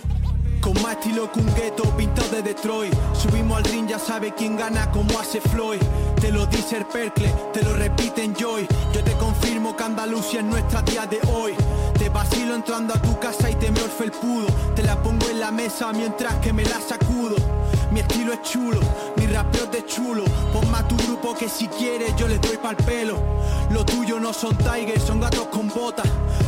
Con 0.62 0.82
más 0.82 0.94
estilo 0.94 1.30
que 1.30 1.42
un 1.42 1.54
gueto 1.54 1.84
pintado 1.96 2.28
de 2.30 2.42
Detroit 2.42 2.92
Subimos 3.14 3.58
al 3.58 3.66
ring, 3.66 3.88
ya 3.88 4.00
sabe 4.00 4.34
quién 4.34 4.58
gana 4.58 4.90
como 4.90 5.20
hace 5.20 5.40
Floyd 5.40 5.80
Te 6.20 6.32
lo 6.32 6.48
dice 6.48 6.78
el 6.78 6.86
Percle, 6.88 7.32
te 7.54 7.62
lo 7.62 7.74
repiten 7.76 8.34
Joy 8.36 8.68
Yo 8.92 9.04
te 9.04 9.12
confirmo 9.18 9.76
que 9.76 9.84
Andalucía 9.84 10.40
es 10.40 10.46
nuestra 10.48 10.82
día 10.82 11.06
de 11.06 11.20
hoy 11.32 11.54
Te 11.98 12.10
vacilo 12.10 12.56
entrando 12.56 12.94
a 12.94 13.02
tu 13.02 13.18
casa 13.20 13.50
y 13.50 13.56
te 13.56 13.72
me 13.72 14.04
el 14.04 14.12
pudo. 14.12 14.48
Te 14.76 14.84
la 14.84 15.02
pongo 15.02 15.30
en 15.30 15.40
la 15.40 15.52
mesa 15.52 15.92
mientras 15.94 16.36
que 16.36 16.54
me 16.54 16.64
la 16.64 16.80
sacudo 16.80 17.36
mi 17.96 18.02
estilo 18.02 18.34
es 18.34 18.42
chulo, 18.42 18.82
mi 19.16 19.26
rapeo 19.26 19.68
de 19.68 19.86
chulo. 19.86 20.26
Pon 20.52 20.70
más 20.70 20.86
tu 20.86 20.98
grupo 20.98 21.34
que 21.34 21.48
si 21.48 21.66
quieres 21.70 22.14
yo 22.18 22.28
les 22.28 22.42
doy 22.42 22.58
pa'l 22.58 22.76
pelo. 22.76 23.18
Lo 23.72 23.86
tuyo 23.86 24.20
no 24.20 24.34
son 24.34 24.54
tigers, 24.58 25.02
son 25.02 25.22
gatos 25.22 25.48
con 25.48 25.70
botas. 25.70 26.06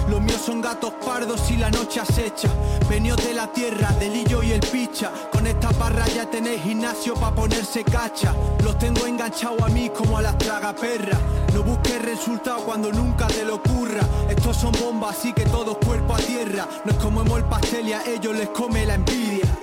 Los 0.09 0.19
míos 0.19 0.41
son 0.45 0.61
gatos 0.61 0.91
pardos 1.05 1.49
y 1.49 1.55
la 1.55 1.71
noche 1.71 2.01
acecha. 2.01 2.49
Venidos 2.89 3.23
de 3.23 3.33
la 3.33 3.47
tierra, 3.47 3.93
del 3.93 4.11
lillo 4.11 4.43
y 4.43 4.51
el 4.51 4.59
picha. 4.59 5.09
Con 5.31 5.47
esta 5.47 5.71
barra 5.71 6.05
ya 6.07 6.29
tenéis 6.29 6.63
gimnasio 6.63 7.13
pa' 7.13 7.33
ponerse 7.33 7.85
cacha. 7.85 8.35
Los 8.61 8.77
tengo 8.77 9.05
enganchados 9.05 9.61
a 9.61 9.69
mí 9.69 9.89
como 9.89 10.17
a 10.17 10.21
las 10.21 10.37
tragaperras. 10.37 11.19
No 11.53 11.63
busques 11.63 12.01
resultado 12.01 12.59
cuando 12.65 12.91
nunca 12.91 13.27
te 13.27 13.45
lo 13.45 13.55
ocurra. 13.55 14.01
Estos 14.29 14.57
son 14.57 14.73
bombas 14.73 15.17
así 15.17 15.31
que 15.31 15.45
todos 15.45 15.77
cuerpo 15.77 16.13
a 16.13 16.17
tierra. 16.17 16.67
Nos 16.83 16.97
comemos 16.97 17.37
el 17.37 17.45
pastel 17.45 17.87
y 17.87 17.93
a 17.93 18.03
ellos 18.05 18.35
les 18.35 18.49
come 18.49 18.85
la 18.85 18.95
envidia 18.95 19.56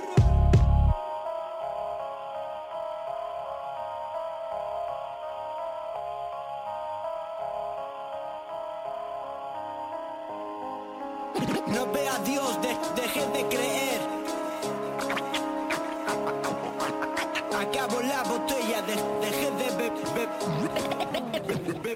Dios, 12.25 12.59
de- 12.61 12.77
deje 13.01 13.21
de 13.27 13.47
creer. 13.47 14.01
Acabo 17.57 18.01
la 18.01 18.23
botella, 18.23 18.81
de- 18.81 18.95
dejé 19.25 19.51
de 19.51 19.69
beber. 19.77 20.29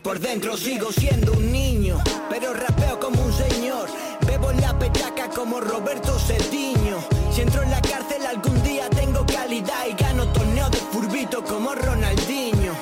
Por 0.04 0.20
dentro 0.20 0.56
sigo 0.58 0.92
siendo 0.92 1.34
un 1.34 1.52
niño, 1.52 1.98
pero 2.30 2.54
rapeo 2.54 3.00
como 3.00 3.22
un 3.22 3.34
señor. 3.34 3.88
Bebo 4.26 4.52
la 4.54 4.78
petaca 4.78 5.30
como 5.30 5.60
Roberto 5.60 6.18
Cediño. 6.20 6.98
Si 7.34 7.42
entro 7.42 7.64
en 7.64 7.72
la 7.72 7.82
cárcel 7.82 8.26
algún 8.26 8.62
día 8.64 8.90
tengo 8.90 9.26
calidad 9.26 9.86
y 9.90 9.94
gano 10.02 10.28
torneo 10.34 10.70
de 10.70 10.78
furbito 10.78 11.44
como 11.44 11.74
Ronaldinho. 11.76 12.74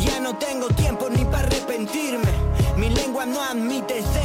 Ya 0.00 0.18
no 0.20 0.36
tengo 0.36 0.66
tiempo 0.68 1.08
ni 1.08 1.24
para 1.24 1.46
arrepentirme. 1.46 2.30
Mi 2.76 2.90
lengua 2.90 3.24
no 3.24 3.40
admite 3.42 4.02
censura. 4.02 4.23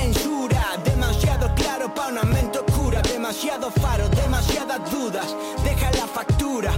Dudas. 4.92 5.36
Deja 5.64 5.92
la 5.92 6.08
factura. 6.08 6.72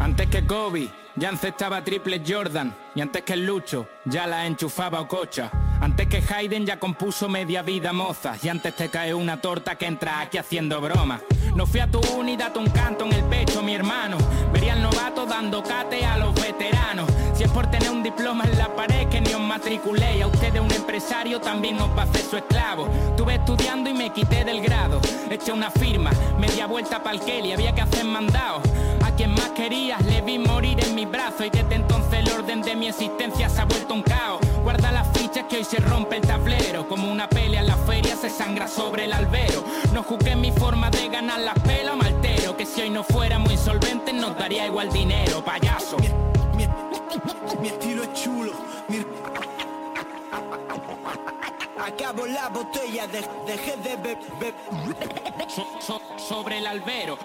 Antes 0.00 0.28
que 0.28 0.46
Kobe, 0.46 0.88
ya 1.16 1.30
encestaba 1.30 1.82
triple 1.82 2.22
Jordan. 2.26 2.74
Y 2.94 3.00
antes 3.00 3.22
que 3.22 3.32
el 3.32 3.46
Lucho, 3.46 3.88
ya 4.04 4.26
la 4.26 4.46
enchufaba 4.46 5.00
Ococha. 5.00 5.50
Antes 5.80 6.08
que 6.08 6.22
Hayden 6.32 6.66
ya 6.66 6.78
compuso 6.78 7.28
media 7.28 7.62
vida 7.62 7.92
moza. 7.92 8.36
Y 8.42 8.48
antes 8.48 8.76
te 8.76 8.90
cae 8.90 9.14
una 9.14 9.40
torta 9.40 9.76
que 9.76 9.86
entra 9.86 10.20
aquí 10.20 10.38
haciendo 10.38 10.80
broma. 10.80 11.20
No 11.54 11.66
fui 11.66 11.78
a 11.78 11.86
tu 11.86 12.00
uni, 12.18 12.36
date 12.36 12.58
un 12.58 12.68
canto 12.70 13.04
en 13.04 13.12
el 13.12 13.22
pecho, 13.24 13.62
mi 13.62 13.74
hermano. 13.74 14.18
Vería 14.52 14.72
al 14.72 14.82
novato 14.82 15.24
dando 15.24 15.62
cate 15.62 16.04
a 16.04 16.18
los 16.18 16.34
veteranos. 16.34 17.08
Si 17.32 17.44
es 17.44 17.50
por 17.50 17.70
tener 17.70 17.90
un 17.90 18.02
diploma 18.02 18.44
en 18.44 18.58
la 18.58 18.74
pared 18.74 19.08
que 19.08 19.20
ni 19.20 19.32
os 19.32 19.40
matriculé. 19.40 20.18
Y 20.18 20.22
a 20.22 20.26
ustedes 20.26 20.60
un 20.60 20.72
empresario 20.72 21.40
también 21.40 21.80
os 21.80 21.96
hacer 21.96 22.22
su 22.22 22.36
esclavo. 22.36 22.88
Estuve 23.10 23.36
estudiando 23.36 23.88
y 23.88 23.94
me 23.94 24.10
quité 24.10 24.44
del 24.44 24.62
grado. 24.62 25.00
Eché 25.30 25.52
una 25.52 25.70
firma, 25.70 26.10
media 26.40 26.66
vuelta 26.66 27.00
pa'l 27.00 27.20
Kelly, 27.20 27.52
había 27.52 27.72
que 27.72 27.82
hacer 27.82 28.04
mandado. 28.04 28.60
A 29.04 29.12
quien 29.12 29.30
más 29.30 29.50
querías 29.50 30.04
le 30.06 30.22
vi 30.22 30.40
morir 30.40 30.84
en 30.84 30.96
mis 30.96 31.08
brazos. 31.08 31.46
Y 31.46 31.50
desde 31.50 31.76
entonces 31.76 32.14
el 32.18 32.32
orden 32.32 32.62
de 32.62 32.74
mi 32.74 32.88
existencia 32.88 33.48
se 33.48 33.60
ha 33.60 33.64
vuelto 33.64 33.94
un 33.94 34.02
caos. 34.02 34.43
Guarda 34.64 34.90
las 34.92 35.06
fichas 35.16 35.44
que 35.48 35.58
hoy 35.58 35.64
se 35.64 35.76
rompe 35.78 36.16
el 36.16 36.22
tablero. 36.22 36.88
Como 36.88 37.10
una 37.10 37.28
pelea 37.28 37.60
en 37.60 37.66
la 37.66 37.76
feria 37.76 38.16
se 38.16 38.30
sangra 38.30 38.66
sobre 38.66 39.04
el 39.04 39.12
albero. 39.12 39.62
No 39.92 40.02
juzgué 40.02 40.34
mi 40.34 40.50
forma 40.52 40.90
de 40.90 41.08
ganar 41.08 41.38
las 41.40 41.58
pelas 41.60 41.94
o 41.94 41.96
maltero. 41.96 42.56
Que 42.56 42.64
si 42.66 42.80
hoy 42.82 42.90
no 42.90 43.04
fuéramos 43.04 43.52
insolventes 43.52 44.14
nos 44.14 44.36
daría 44.38 44.66
igual 44.66 44.90
dinero, 44.90 45.44
payaso. 45.44 45.96
Mi, 46.56 46.66
mi 47.60 47.68
estilo 47.68 48.02
es 48.04 48.12
chulo, 48.14 48.52
mi, 48.88 49.04
Acabo 51.78 52.24
la 52.26 52.48
botella, 52.48 53.06
de- 53.06 53.28
dejé 53.46 53.76
de 53.76 53.96
beber. 53.96 54.54
So- 55.48 55.66
so- 55.80 56.00
sobre 56.16 56.58
el 56.58 56.66
albero. 56.66 57.18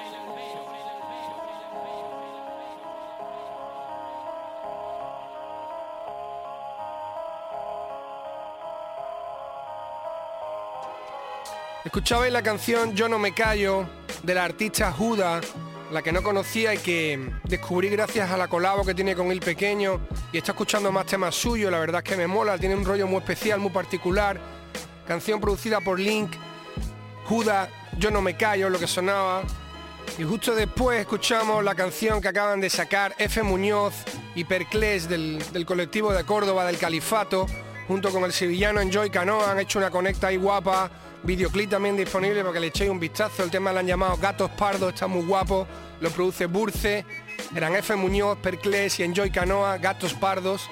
Escuchabais 11.86 12.32
la 12.32 12.44
canción 12.44 12.94
Yo 12.94 13.08
no 13.08 13.18
me 13.18 13.34
callo 13.34 13.88
de 14.24 14.34
la 14.34 14.44
artista 14.44 14.92
Juda, 14.92 15.40
la 15.92 16.02
que 16.02 16.12
no 16.12 16.22
conocía 16.22 16.74
y 16.74 16.78
que 16.78 17.32
descubrí 17.46 17.88
gracias 17.88 18.30
a 18.30 18.36
la 18.36 18.50
colabo 18.50 18.86
que 18.86 18.94
tiene 18.94 19.16
con 19.16 19.32
el 19.32 19.40
pequeño 19.40 20.02
y 20.34 20.40
está 20.40 20.52
escuchando 20.52 20.92
más 20.92 21.06
temas 21.06 21.36
suyos, 21.36 21.72
la 21.72 21.80
verdad 21.80 22.04
es 22.04 22.12
que 22.12 22.18
me 22.18 22.28
mola, 22.28 22.58
tiene 22.58 22.76
un 22.76 22.84
rollo 22.84 23.08
muy 23.08 23.20
especial, 23.20 23.60
muy 23.60 23.72
particular. 23.72 24.40
Canción 25.08 25.40
producida 25.40 25.80
por 25.80 26.00
Link, 26.00 26.32
Juda, 27.26 27.70
Yo 27.98 28.12
no 28.12 28.22
me 28.22 28.36
callo, 28.36 28.70
lo 28.70 28.78
que 28.78 28.86
sonaba. 28.86 29.44
Y 30.18 30.24
justo 30.24 30.54
después 30.54 31.00
escuchamos 31.00 31.64
la 31.64 31.76
canción 31.76 32.20
que 32.20 32.28
acaban 32.28 32.60
de 32.60 32.70
sacar 32.70 33.16
F. 33.18 33.42
Muñoz 33.42 33.94
y 34.36 34.44
Perclés 34.44 35.08
del, 35.08 35.42
del 35.54 35.66
colectivo 35.66 36.12
de 36.12 36.26
Córdoba 36.26 36.66
del 36.66 36.78
Califato, 36.78 37.46
junto 37.88 38.12
con 38.12 38.26
el 38.26 38.34
sevillano 38.34 38.82
Enjoy 38.82 39.10
Canoa, 39.10 39.52
han 39.52 39.60
hecho 39.60 39.80
una 39.80 39.90
conecta 39.90 40.28
ahí 40.28 40.38
guapa, 40.38 40.92
videoclip 41.24 41.70
también 41.70 41.98
disponible 41.98 42.42
para 42.42 42.54
que 42.54 42.60
le 42.60 42.68
echéis 42.68 42.90
un 42.90 43.00
vistazo, 43.00 43.44
el 43.44 43.52
tema 43.52 43.72
lo 43.74 43.80
han 43.80 43.88
llamado 43.88 44.18
Gatos 44.18 44.52
Pardos, 44.52 44.94
está 44.94 45.08
muy 45.08 45.26
guapo, 45.26 45.68
lo 46.02 46.10
produce 46.12 46.46
Burce, 46.46 47.06
eran 47.56 47.76
F. 47.76 47.96
Muñoz, 47.96 48.38
Perclés 48.40 49.00
y 49.00 49.04
Enjoy 49.04 49.32
Canoa, 49.32 49.78
Gatos 49.78 50.14
Pardos. 50.14 50.70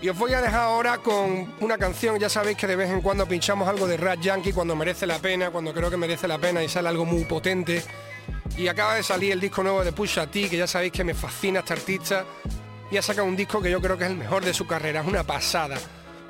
Y 0.00 0.08
os 0.08 0.16
voy 0.16 0.32
a 0.32 0.40
dejar 0.40 0.60
ahora 0.60 0.98
con 0.98 1.52
una 1.60 1.76
canción, 1.76 2.18
ya 2.20 2.28
sabéis 2.28 2.56
que 2.56 2.68
de 2.68 2.76
vez 2.76 2.88
en 2.90 3.00
cuando 3.00 3.26
pinchamos 3.26 3.68
algo 3.68 3.88
de 3.88 3.96
Rat 3.96 4.20
Yankee 4.20 4.52
cuando 4.52 4.76
merece 4.76 5.06
la 5.08 5.18
pena, 5.18 5.50
cuando 5.50 5.74
creo 5.74 5.90
que 5.90 5.96
merece 5.96 6.28
la 6.28 6.38
pena 6.38 6.62
y 6.62 6.68
sale 6.68 6.88
algo 6.88 7.04
muy 7.04 7.24
potente. 7.24 7.82
Y 8.56 8.68
acaba 8.68 8.94
de 8.94 9.02
salir 9.02 9.32
el 9.32 9.40
disco 9.40 9.62
nuevo 9.62 9.84
de 9.84 9.92
Pusha 9.92 10.28
T, 10.28 10.48
que 10.48 10.56
ya 10.56 10.68
sabéis 10.68 10.92
que 10.92 11.02
me 11.02 11.14
fascina 11.14 11.60
este 11.60 11.72
artista. 11.72 12.24
Y 12.90 12.96
ha 12.96 13.02
sacado 13.02 13.26
un 13.26 13.36
disco 13.36 13.60
que 13.60 13.70
yo 13.70 13.80
creo 13.80 13.98
que 13.98 14.04
es 14.04 14.10
el 14.10 14.16
mejor 14.16 14.44
de 14.44 14.54
su 14.54 14.66
carrera, 14.66 15.00
es 15.00 15.06
una 15.06 15.24
pasada. 15.24 15.76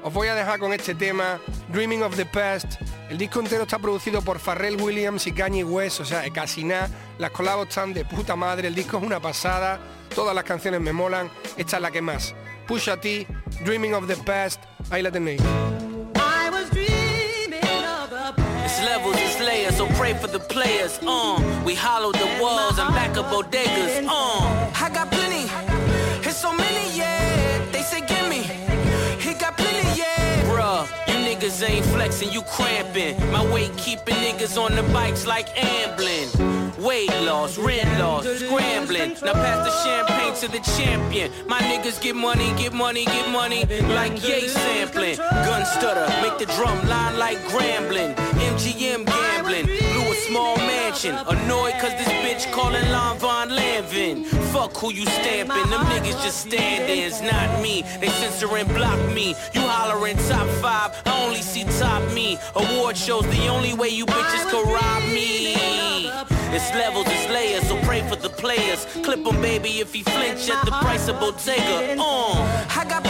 Os 0.02 0.12
voy 0.14 0.28
a 0.28 0.34
dejar 0.34 0.58
con 0.60 0.72
este 0.72 0.94
tema, 0.94 1.40
Dreaming 1.68 2.02
of 2.02 2.14
the 2.16 2.24
Past. 2.24 2.80
El 3.10 3.18
disco 3.18 3.40
entero 3.40 3.64
está 3.64 3.78
producido 3.78 4.22
por 4.22 4.38
Pharrell 4.38 4.80
Williams 4.80 5.26
y 5.26 5.32
Kanye 5.32 5.64
West, 5.64 6.00
o 6.00 6.04
sea, 6.04 6.22
casi 6.32 6.62
nada. 6.62 6.88
Las 7.18 7.30
colabos 7.32 7.68
están 7.68 7.92
de 7.92 8.04
puta 8.04 8.36
madre, 8.36 8.68
el 8.68 8.74
disco 8.74 8.98
es 8.98 9.02
una 9.02 9.20
pasada, 9.20 9.80
todas 10.14 10.34
las 10.34 10.44
canciones 10.44 10.80
me 10.80 10.92
molan, 10.92 11.30
esta 11.56 11.76
es 11.76 11.82
la 11.82 11.90
que 11.90 12.00
más. 12.00 12.34
Pusha 12.66 12.96
T, 13.00 13.26
Dreaming 13.64 13.94
of 13.94 14.06
the 14.06 14.16
Past, 14.16 14.62
ahí 14.90 15.02
la 15.02 15.10
tenéis. 15.10 15.40
I 15.40 16.50
was 16.50 16.70
dreaming 16.70 17.84
of 17.84 18.12
a 18.12 18.34
It's 18.64 18.80
levels, 18.84 19.16
it's 19.16 19.40
layers, 19.40 19.76
so 19.76 19.86
pray 19.86 20.08
pray 20.08 20.14
for 20.14 20.28
the 20.28 20.38
players. 20.38 20.98
Uh, 21.02 21.40
we 21.64 21.74
hollowed 21.74 22.14
the 22.14 22.28
walls 22.40 22.78
and 22.78 22.94
back 22.94 23.16
up 23.16 23.26
bodegas. 23.26 24.06
Uh, 24.06 24.84
I 24.84 24.90
got 24.92 25.10
niggas 31.48 31.68
ain't 31.68 31.86
flexing, 31.86 32.30
you 32.30 32.42
cramping. 32.42 33.16
My 33.32 33.44
weight 33.52 33.74
keeping 33.76 34.14
niggas 34.14 34.60
on 34.60 34.74
the 34.76 34.82
bikes 34.92 35.26
like 35.26 35.48
ambling. 35.56 36.28
Weight 36.78 37.10
loss, 37.22 37.58
rent 37.58 37.88
loss, 37.98 38.24
scrambling. 38.24 39.16
Now 39.22 39.32
pass 39.32 39.64
the 39.66 39.72
champagne 39.84 40.34
to 40.40 40.48
the 40.48 40.60
champion. 40.76 41.30
My 41.46 41.60
niggas 41.60 42.00
get 42.00 42.14
money, 42.14 42.52
get 42.56 42.72
money, 42.72 43.04
get 43.04 43.30
money. 43.30 43.64
Like 43.94 44.22
yay 44.22 44.48
sampling. 44.48 45.16
Gun 45.16 45.64
stutter, 45.64 46.06
make 46.22 46.38
the 46.38 46.46
drum 46.54 46.86
line 46.88 47.18
like 47.18 47.38
grambling. 47.48 48.14
MGM 48.14 49.06
gambling. 49.06 49.97
Blew 50.18 50.26
a 50.26 50.30
small 50.30 50.56
mansion. 50.56 51.14
Annoyed 51.14 51.74
cause 51.74 51.92
this 51.92 52.08
bitch 52.22 52.50
calling 52.52 52.88
Lon 52.90 53.18
Von 53.18 53.50
Lanvin. 53.50 54.24
Fuck 54.52 54.76
who 54.76 54.92
you 54.92 55.04
stamping. 55.06 55.70
Them 55.70 55.84
niggas 55.86 56.22
just 56.22 56.46
standing. 56.46 57.00
It's 57.00 57.20
not 57.20 57.62
me. 57.62 57.82
They 58.00 58.08
censor 58.08 58.56
and 58.56 58.68
block 58.68 58.98
me. 59.12 59.34
You 59.52 59.60
hollering 59.60 60.16
top 60.28 60.48
five. 60.62 61.02
I 61.06 61.24
only 61.24 61.42
see 61.42 61.64
top 61.78 62.02
me. 62.12 62.38
Award 62.54 62.96
shows 62.96 63.26
the 63.26 63.48
only 63.48 63.74
way 63.74 63.88
you 63.88 64.06
bitches 64.06 64.50
can 64.50 64.72
rob 64.72 65.02
me. 65.12 66.08
It's 66.50 66.72
levels, 66.74 67.06
it's 67.08 67.28
layers, 67.28 67.68
so 67.68 67.78
pray 67.82 68.00
for 68.08 68.16
the 68.16 68.30
players. 68.30 68.86
Clip 69.04 69.04
Clip 69.04 69.26
'em, 69.26 69.42
baby, 69.42 69.80
if 69.80 69.92
he 69.92 70.02
flinch 70.02 70.48
at 70.48 70.64
the 70.64 70.70
price 70.70 71.06
of 71.06 71.20
Bottega. 71.20 72.00
Uh, 72.00 72.64
I 72.74 72.86
got 72.88 73.04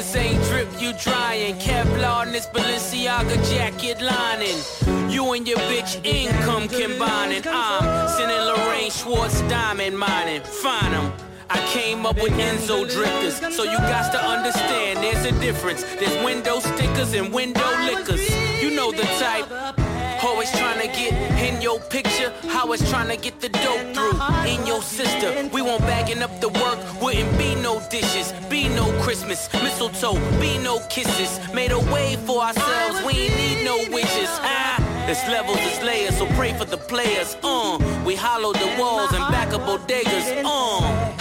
niggas 0.00 0.16
ain't 0.16 0.42
drip, 0.44 0.68
you 0.80 0.92
drying. 0.94 1.54
Kevlar 1.56 2.26
in 2.26 2.32
this 2.32 2.46
Balenciaga 2.46 3.36
jacket 3.50 4.00
lining. 4.00 5.10
You 5.10 5.32
and 5.32 5.46
your 5.46 5.58
bitch 5.58 6.04
income 6.04 6.68
combining. 6.68 7.42
I'm 7.46 8.08
sending 8.08 8.38
Lorraine 8.38 8.90
Schwartz 8.90 9.40
diamond 9.42 9.98
mining. 9.98 10.42
Find 10.42 10.80
Find 10.80 10.94
'em. 10.94 11.12
I 11.50 11.58
came 11.72 12.06
up 12.06 12.14
with 12.22 12.32
Enzo 12.32 12.88
drifters, 12.88 13.56
so 13.56 13.64
you 13.64 13.78
got 13.78 14.12
to 14.12 14.20
understand 14.24 14.98
there's 14.98 15.24
a 15.24 15.32
difference. 15.40 15.82
There's 15.98 16.24
window 16.24 16.60
stickers 16.60 17.12
and 17.14 17.32
window 17.32 17.70
liquors. 17.84 18.22
You 18.62 18.70
know 18.70 18.92
the 18.92 19.02
type. 19.18 19.89
Always 20.22 20.50
trying 20.52 20.80
to 20.80 20.86
get 20.86 21.12
in 21.40 21.62
your 21.62 21.80
picture, 21.80 22.32
it's 22.44 22.90
trying 22.90 23.08
to 23.08 23.16
get 23.16 23.40
the 23.40 23.48
dope 23.48 23.94
through. 23.94 24.20
In 24.46 24.66
your 24.66 24.82
sister, 24.82 25.48
we 25.52 25.62
won't 25.62 25.80
bagging 25.82 26.22
up 26.22 26.40
the 26.40 26.48
work, 26.48 26.78
wouldn't 27.00 27.38
be 27.38 27.54
no 27.56 27.80
dishes, 27.90 28.32
be 28.48 28.68
no 28.68 28.84
Christmas, 29.02 29.48
mistletoe, 29.52 30.14
be 30.40 30.58
no 30.58 30.78
kisses. 30.88 31.40
Made 31.54 31.72
a 31.72 31.80
way 31.92 32.16
for 32.26 32.42
ourselves, 32.42 33.02
we 33.06 33.12
ain't 33.12 33.36
need 33.36 33.64
no 33.64 33.76
wishes. 33.90 34.28
Ah. 34.42 34.76
It's 35.08 35.26
levels, 35.26 35.58
it's 35.62 35.82
layers, 35.82 36.16
so 36.18 36.26
pray 36.36 36.52
for 36.52 36.64
the 36.64 36.76
players. 36.76 37.36
Uh, 37.42 37.78
we 38.06 38.14
hollowed 38.14 38.54
the 38.56 38.76
walls 38.78 39.10
and 39.12 39.24
back 39.32 39.52
up 39.52 39.62
bodegas. 39.62 40.44
Uh, 40.44 41.19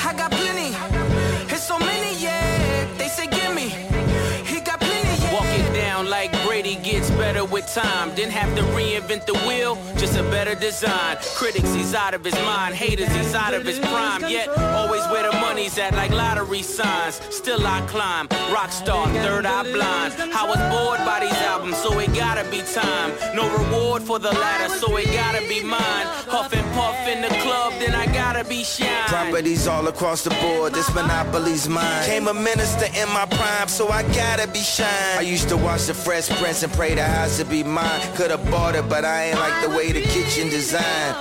with 7.59 7.73
time. 7.73 8.13
Didn't 8.15 8.31
have 8.31 8.55
to 8.55 8.63
reinvent 8.73 9.25
the 9.25 9.33
wheel, 9.47 9.77
just 9.97 10.17
a 10.17 10.23
better 10.23 10.55
design. 10.55 11.17
Critics, 11.35 11.73
he's 11.73 11.93
out 11.93 12.13
of 12.13 12.23
his 12.23 12.35
mind. 12.35 12.75
Haters, 12.75 13.09
he's 13.09 13.33
out 13.35 13.53
of 13.53 13.65
his 13.65 13.79
prime. 13.79 14.21
Yet, 14.27 14.47
always 14.49 15.05
where 15.07 15.29
the 15.29 15.37
money's 15.37 15.77
at, 15.77 15.93
like 15.93 16.11
lottery 16.11 16.61
signs. 16.61 17.19
Still 17.29 17.65
I 17.65 17.81
climb. 17.87 18.27
Rockstar, 18.55 19.05
third 19.23 19.45
eye 19.45 19.63
blind. 19.63 20.13
I 20.33 20.45
was 20.47 20.59
bored 20.71 20.99
by 21.05 21.19
these 21.21 21.41
albums, 21.51 21.77
so 21.77 21.99
it 21.99 22.08
gotta 22.29 22.49
be 22.51 22.61
time. 22.61 23.11
No 23.35 23.45
reward 23.57 24.03
for 24.03 24.19
the 24.19 24.31
latter, 24.31 24.69
so 24.75 24.95
it 24.97 25.05
gotta 25.05 25.41
be 25.47 25.63
mine. 25.63 26.05
Huff 26.33 26.53
and 26.53 26.67
puff 26.73 26.95
in 27.07 27.21
the 27.21 27.29
club, 27.43 27.73
then 27.79 27.95
I 27.95 28.05
gotta 28.05 28.43
be 28.43 28.63
shine. 28.63 29.07
Properties 29.07 29.67
all 29.67 29.87
across 29.87 30.23
the 30.23 30.29
board, 30.41 30.73
this 30.73 30.93
monopoly's 30.93 31.67
mine. 31.67 32.05
Came 32.05 32.27
a 32.27 32.33
minister 32.33 32.85
in 32.85 33.09
my 33.09 33.25
prime, 33.25 33.67
so 33.67 33.89
I 33.89 34.03
gotta 34.13 34.47
be 34.47 34.59
shine. 34.59 35.17
I 35.17 35.21
used 35.21 35.49
to 35.49 35.57
watch 35.57 35.87
the 35.87 35.95
Fresh 35.95 36.29
Prince 36.39 36.61
and 36.61 36.71
pray 36.73 36.93
the 36.93 37.03
house 37.03 37.39
would 37.39 37.49
be 37.49 37.63
mine. 37.63 38.01
Could've 38.15 38.45
bought 38.51 38.75
it, 38.75 38.87
but 38.87 39.03
I 39.05 39.29
ain't 39.29 39.39
like 39.39 39.63
the 39.63 39.69
way 39.75 39.91
the 39.91 40.01
kitchen 40.01 40.49
designed. 40.49 41.15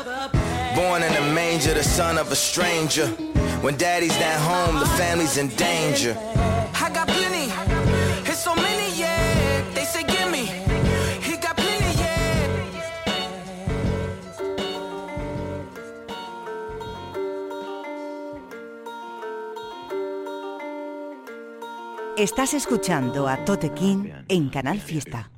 Born 0.76 1.02
in 1.02 1.12
a 1.22 1.24
manger, 1.32 1.72
the 1.72 1.82
son 1.82 2.18
of 2.18 2.30
a 2.30 2.36
stranger. 2.36 3.06
When 3.64 3.76
daddy's 3.76 4.18
not 4.20 4.38
home, 4.52 4.78
the 4.78 4.90
family's 5.00 5.38
in 5.38 5.48
danger. 5.56 6.14
Estás 22.18 22.52
escuchando 22.52 23.28
a 23.28 23.44
Tote 23.44 23.70
King 23.70 24.10
en 24.26 24.48
Canal 24.48 24.80
Fiesta. 24.80 25.30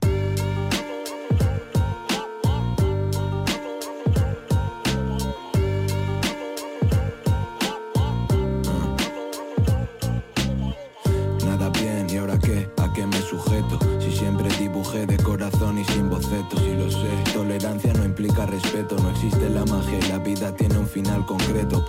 Nada 11.44 11.68
bien, 11.68 12.06
¿y 12.08 12.16
ahora 12.16 12.38
qué? 12.38 12.66
¿A 12.78 12.90
qué 12.94 13.06
me 13.06 13.20
sujeto? 13.20 13.78
Si 13.98 14.10
siempre 14.10 14.48
dibujé 14.58 15.04
de 15.04 15.18
corazón 15.18 15.76
y 15.76 15.84
sin 15.84 16.08
bocetos, 16.08 16.62
y 16.62 16.76
lo 16.76 16.90
sé. 16.90 17.10
Tolerancia 17.34 17.92
no 17.92 18.06
implica 18.06 18.46
respeto, 18.46 18.96
no 18.96 19.10
existe 19.10 19.50
la 19.50 19.66
magia 19.66 19.98
y 19.98 20.08
la 20.08 20.18
vida 20.18 20.56
tiene 20.56 20.78
un 20.78 20.88
final 20.88 21.26
concreto 21.26 21.79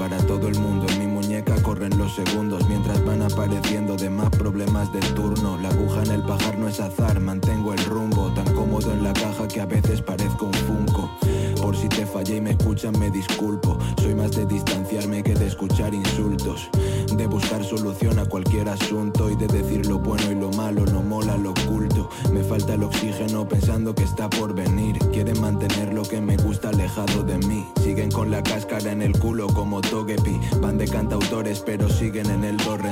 escuchan, 12.82 13.00
me 13.00 13.12
disculpo. 13.12 13.78
Soy 14.02 14.16
más 14.16 14.32
de 14.32 14.46
distanciarme 14.46 15.22
que 15.22 15.34
de 15.34 15.48
escuchar 15.48 15.94
insultos. 15.94 16.70
De 17.16 17.28
buscar 17.28 17.64
solución 17.64 18.18
a 18.18 18.26
cualquier 18.26 18.70
asunto 18.70 19.30
y 19.30 19.36
de 19.36 19.48
decir 19.48 19.86
lo 19.86 20.00
bueno 20.00 20.32
y 20.32 20.36
lo 20.36 20.50
malo, 20.52 20.86
no 20.86 21.02
mola 21.02 21.38
lo 21.38 21.52
oculto. 21.52 22.10
Me 22.34 22.44
falta 22.44 22.74
el 22.74 22.84
oxígeno 22.84 23.48
pensando 23.48 23.94
que 23.94 24.04
está 24.04 24.30
por 24.30 24.56
venir. 24.56 24.98
Quieren 25.12 25.40
mantener 25.40 25.94
lo 25.94 26.04
que 26.04 26.22
me 26.22 26.38
gusta 26.38 26.70
alejado 26.70 27.24
de 27.24 27.38
mí. 27.40 27.68
Siguen 27.84 28.10
con 28.10 28.32
la 28.32 28.42
cáscara 28.42 28.92
en 28.92 29.02
el 29.02 29.14
culo 29.20 29.48
como 29.48 29.82
Togepi. 29.82 30.40
Van 30.60 30.78
de 30.78 30.88
cantautores 30.88 31.60
pero 31.60 31.90
siguen 31.90 32.30
en 32.32 32.44
el 32.44 32.58
do 32.58 32.78
re. 32.78 32.92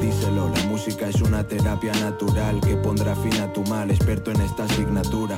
Díselo, 0.00 0.48
la 0.48 0.62
música 0.64 1.08
es 1.08 1.20
una 1.22 1.46
terapia 1.46 1.92
natural 1.92 2.60
que 2.60 2.76
pondrá 2.76 3.14
fin 3.16 3.34
a 3.40 3.52
tu 3.52 3.62
mal, 3.64 3.90
experto 3.90 4.30
en 4.30 4.40
esta 4.42 4.64
asignatura. 4.64 5.36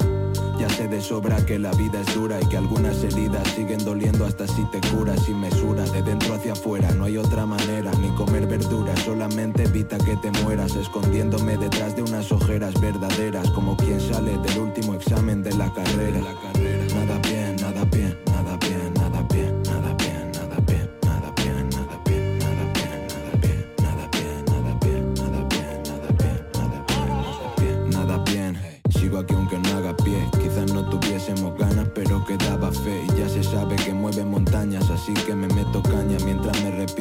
Ya 0.62 0.68
sé 0.68 0.86
de 0.86 1.00
sobra 1.00 1.44
que 1.44 1.58
la 1.58 1.72
vida 1.72 2.02
es 2.02 2.14
dura 2.14 2.40
y 2.40 2.46
que 2.46 2.56
algunas 2.56 3.02
heridas 3.02 3.48
siguen 3.48 3.84
doliendo 3.84 4.24
hasta 4.24 4.46
si 4.46 4.64
te 4.70 4.80
curas 4.92 5.20
sin 5.24 5.40
mesura. 5.40 5.82
De 5.86 6.04
dentro 6.04 6.34
hacia 6.34 6.52
afuera 6.52 6.88
no 6.92 7.02
hay 7.02 7.18
otra 7.18 7.44
manera, 7.44 7.90
ni 8.00 8.14
comer 8.14 8.46
verduras, 8.46 8.96
solamente 9.00 9.64
evita 9.64 9.98
que 9.98 10.14
te 10.18 10.30
mueras, 10.44 10.76
escondiéndome 10.76 11.56
detrás 11.56 11.96
de 11.96 12.02
unas 12.02 12.30
ojeras 12.30 12.80
verdaderas, 12.80 13.50
como 13.50 13.76
quien 13.76 14.00
sale 14.00 14.38
del 14.38 14.58
último 14.60 14.94
examen 14.94 15.42
de 15.42 15.52
la 15.56 15.68
carrera. 15.74 16.20
Nada 16.20 16.52
bien, 16.54 16.71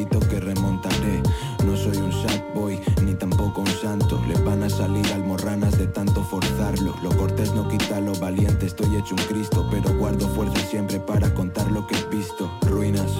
que 0.10 0.39
remontaré. 0.39 1.22
No 1.66 1.76
soy 1.78 1.97
un 1.97 2.12
sad 2.12 2.41
boy 2.56 2.80
ni 3.04 3.14
tampoco 3.14 3.62
un 3.62 3.68
santo, 3.68 4.22
les 4.28 4.43
van 4.43 4.64
a 4.64 4.70
salir 4.70 5.06
almorranas 5.14 5.78
de 5.78 5.88
tanto 5.88 6.24
forzarlo. 6.24 6.95
Lo 7.04 7.10
cortés 7.16 7.54
no 7.54 7.68
quita 7.68 7.99
lo 7.99 8.14
valiente, 8.16 8.66
estoy 8.66 8.95
hecho 8.95 9.16
un 9.16 9.24
Cristo, 9.24 9.68
pero 9.70 9.93
guardo 9.97 10.28
fuerza 10.30 10.60
siempre 10.70 10.99
para 10.99 11.34
contar 11.34 11.72
lo 11.72 11.86
que 11.88 11.95
he 11.95 12.16
visto. 12.16 12.52
Ruinas, 12.62 13.12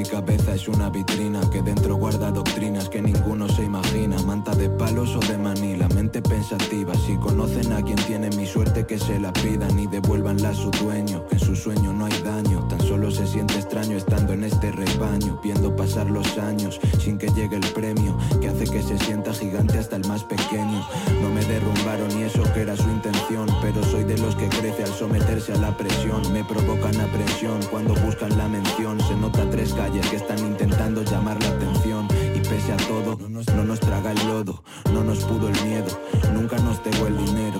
mi 0.00 0.06
cabeza 0.06 0.54
es 0.54 0.66
una 0.66 0.88
vitrina 0.88 1.40
que 1.50 1.60
dentro 1.60 1.96
guarda 1.96 2.30
doctrinas 2.30 2.88
que 2.88 3.02
ninguno 3.02 3.46
se 3.48 3.64
imagina. 3.64 4.16
Manta 4.22 4.54
de 4.54 4.70
palos 4.70 5.14
o 5.14 5.20
de 5.20 5.36
maní, 5.36 5.76
la 5.76 5.88
mente 5.88 6.22
pensativa. 6.22 6.94
Si 6.94 7.16
conocen 7.16 7.70
a 7.74 7.82
quien 7.82 7.98
tiene 8.06 8.30
mi 8.30 8.46
suerte, 8.46 8.86
que 8.86 8.98
se 8.98 9.20
la 9.20 9.30
pidan 9.30 9.78
y 9.78 9.86
devuélvanla 9.86 10.48
a 10.48 10.54
su 10.54 10.70
dueño. 10.70 11.26
Que 11.26 11.34
en 11.34 11.40
su 11.40 11.54
sueño 11.54 11.92
no 11.92 12.06
hay 12.06 12.22
daño, 12.22 12.66
tan 12.68 12.80
Solo 12.80 13.10
se 13.10 13.26
siente 13.26 13.54
extraño 13.54 13.96
estando 13.96 14.32
en 14.32 14.42
este 14.42 14.72
rebaño, 14.72 15.38
viendo 15.44 15.76
pasar 15.76 16.10
los 16.10 16.38
años 16.38 16.80
sin 16.98 17.18
que 17.18 17.28
llegue 17.28 17.56
el 17.56 17.72
premio, 17.72 18.16
que 18.40 18.48
hace 18.48 18.64
que 18.64 18.82
se 18.82 18.98
sienta 18.98 19.32
gigante 19.32 19.78
hasta 19.78 19.96
el 19.96 20.08
más 20.08 20.24
pequeño. 20.24 20.84
No 21.22 21.30
me 21.30 21.44
derrumbaron 21.44 22.10
y 22.18 22.22
eso 22.22 22.42
que 22.52 22.62
era 22.62 22.74
su 22.74 22.88
intención, 22.88 23.46
pero 23.62 23.84
soy 23.84 24.04
de 24.04 24.18
los 24.18 24.34
que 24.34 24.48
crece 24.48 24.82
al 24.82 24.92
someterse 24.92 25.52
a 25.52 25.58
la 25.58 25.76
presión. 25.76 26.32
Me 26.32 26.42
provocan 26.42 27.00
aprensión 27.00 27.60
cuando 27.70 27.94
buscan 27.94 28.36
la 28.36 28.48
mención. 28.48 28.98
Se 29.00 29.14
nota 29.14 29.48
tres 29.50 29.72
calles 29.72 29.89
que 29.98 30.16
están 30.16 30.38
intentando 30.38 31.02
llamar 31.02 31.42
la 31.42 31.48
atención 31.48 32.06
y 32.34 32.40
pese 32.40 32.72
a 32.72 32.76
todo, 32.76 33.18
no 33.28 33.64
nos 33.64 33.80
traga 33.80 34.12
el 34.12 34.28
lodo, 34.28 34.62
no 34.92 35.02
nos 35.02 35.24
pudo 35.24 35.48
el 35.48 35.64
miedo, 35.64 35.88
nunca 36.32 36.56
nos 36.58 36.80
tengo 36.82 37.08
el 37.08 37.16
dinero. 37.16 37.58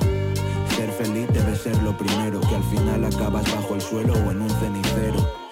Ser 0.76 0.90
feliz 0.92 1.28
debe 1.32 1.56
ser 1.56 1.76
lo 1.82 1.96
primero, 1.96 2.40
que 2.40 2.54
al 2.54 2.64
final 2.64 3.04
acabas 3.04 3.44
bajo 3.54 3.74
el 3.74 3.80
suelo 3.80 4.12
o 4.12 4.30
en 4.30 4.42
un 4.42 4.50
cenicero. 4.50 5.49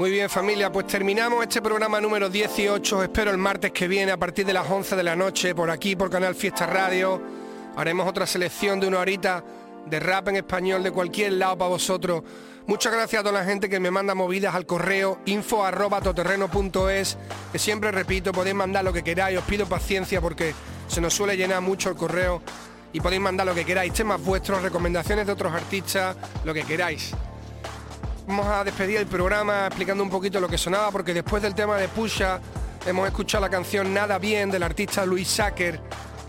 Muy 0.00 0.10
bien 0.10 0.30
familia, 0.30 0.72
pues 0.72 0.86
terminamos 0.86 1.42
este 1.42 1.60
programa 1.60 2.00
número 2.00 2.30
18, 2.30 3.02
espero 3.02 3.30
el 3.30 3.36
martes 3.36 3.70
que 3.70 3.86
viene 3.86 4.10
a 4.10 4.16
partir 4.16 4.46
de 4.46 4.54
las 4.54 4.66
11 4.66 4.96
de 4.96 5.02
la 5.02 5.14
noche 5.14 5.54
por 5.54 5.70
aquí, 5.70 5.94
por 5.94 6.08
Canal 6.08 6.34
Fiesta 6.34 6.64
Radio. 6.64 7.20
Haremos 7.76 8.08
otra 8.08 8.26
selección 8.26 8.80
de 8.80 8.86
una 8.86 9.00
horita 9.00 9.44
de 9.84 10.00
rap 10.00 10.28
en 10.28 10.36
español 10.36 10.82
de 10.82 10.90
cualquier 10.90 11.34
lado 11.34 11.58
para 11.58 11.68
vosotros. 11.68 12.22
Muchas 12.66 12.94
gracias 12.94 13.20
a 13.20 13.24
toda 13.24 13.40
la 13.40 13.44
gente 13.44 13.68
que 13.68 13.78
me 13.78 13.90
manda 13.90 14.14
movidas 14.14 14.54
al 14.54 14.64
correo 14.64 15.20
info 15.26 15.62
arroba 15.62 16.00
que 16.00 17.58
siempre 17.58 17.90
repito, 17.90 18.32
podéis 18.32 18.56
mandar 18.56 18.82
lo 18.82 18.94
que 18.94 19.02
queráis, 19.02 19.36
os 19.36 19.44
pido 19.44 19.66
paciencia 19.66 20.22
porque 20.22 20.54
se 20.88 21.02
nos 21.02 21.12
suele 21.12 21.36
llenar 21.36 21.60
mucho 21.60 21.90
el 21.90 21.96
correo 21.96 22.40
y 22.94 23.02
podéis 23.02 23.20
mandar 23.20 23.46
lo 23.46 23.54
que 23.54 23.66
queráis, 23.66 23.92
temas 23.92 24.24
vuestros, 24.24 24.62
recomendaciones 24.62 25.26
de 25.26 25.32
otros 25.34 25.52
artistas, 25.52 26.16
lo 26.46 26.54
que 26.54 26.62
queráis. 26.62 27.12
Vamos 28.30 28.46
a 28.46 28.62
despedir 28.62 28.98
el 28.98 29.08
programa 29.08 29.66
explicando 29.66 30.04
un 30.04 30.08
poquito 30.08 30.38
lo 30.38 30.46
que 30.46 30.56
sonaba, 30.56 30.92
porque 30.92 31.12
después 31.12 31.42
del 31.42 31.52
tema 31.52 31.76
de 31.78 31.88
Pusha 31.88 32.38
hemos 32.86 33.08
escuchado 33.08 33.42
la 33.42 33.50
canción 33.50 33.92
Nada 33.92 34.20
Bien 34.20 34.52
del 34.52 34.62
artista 34.62 35.04
Luis 35.04 35.26
Sacker. 35.26 35.80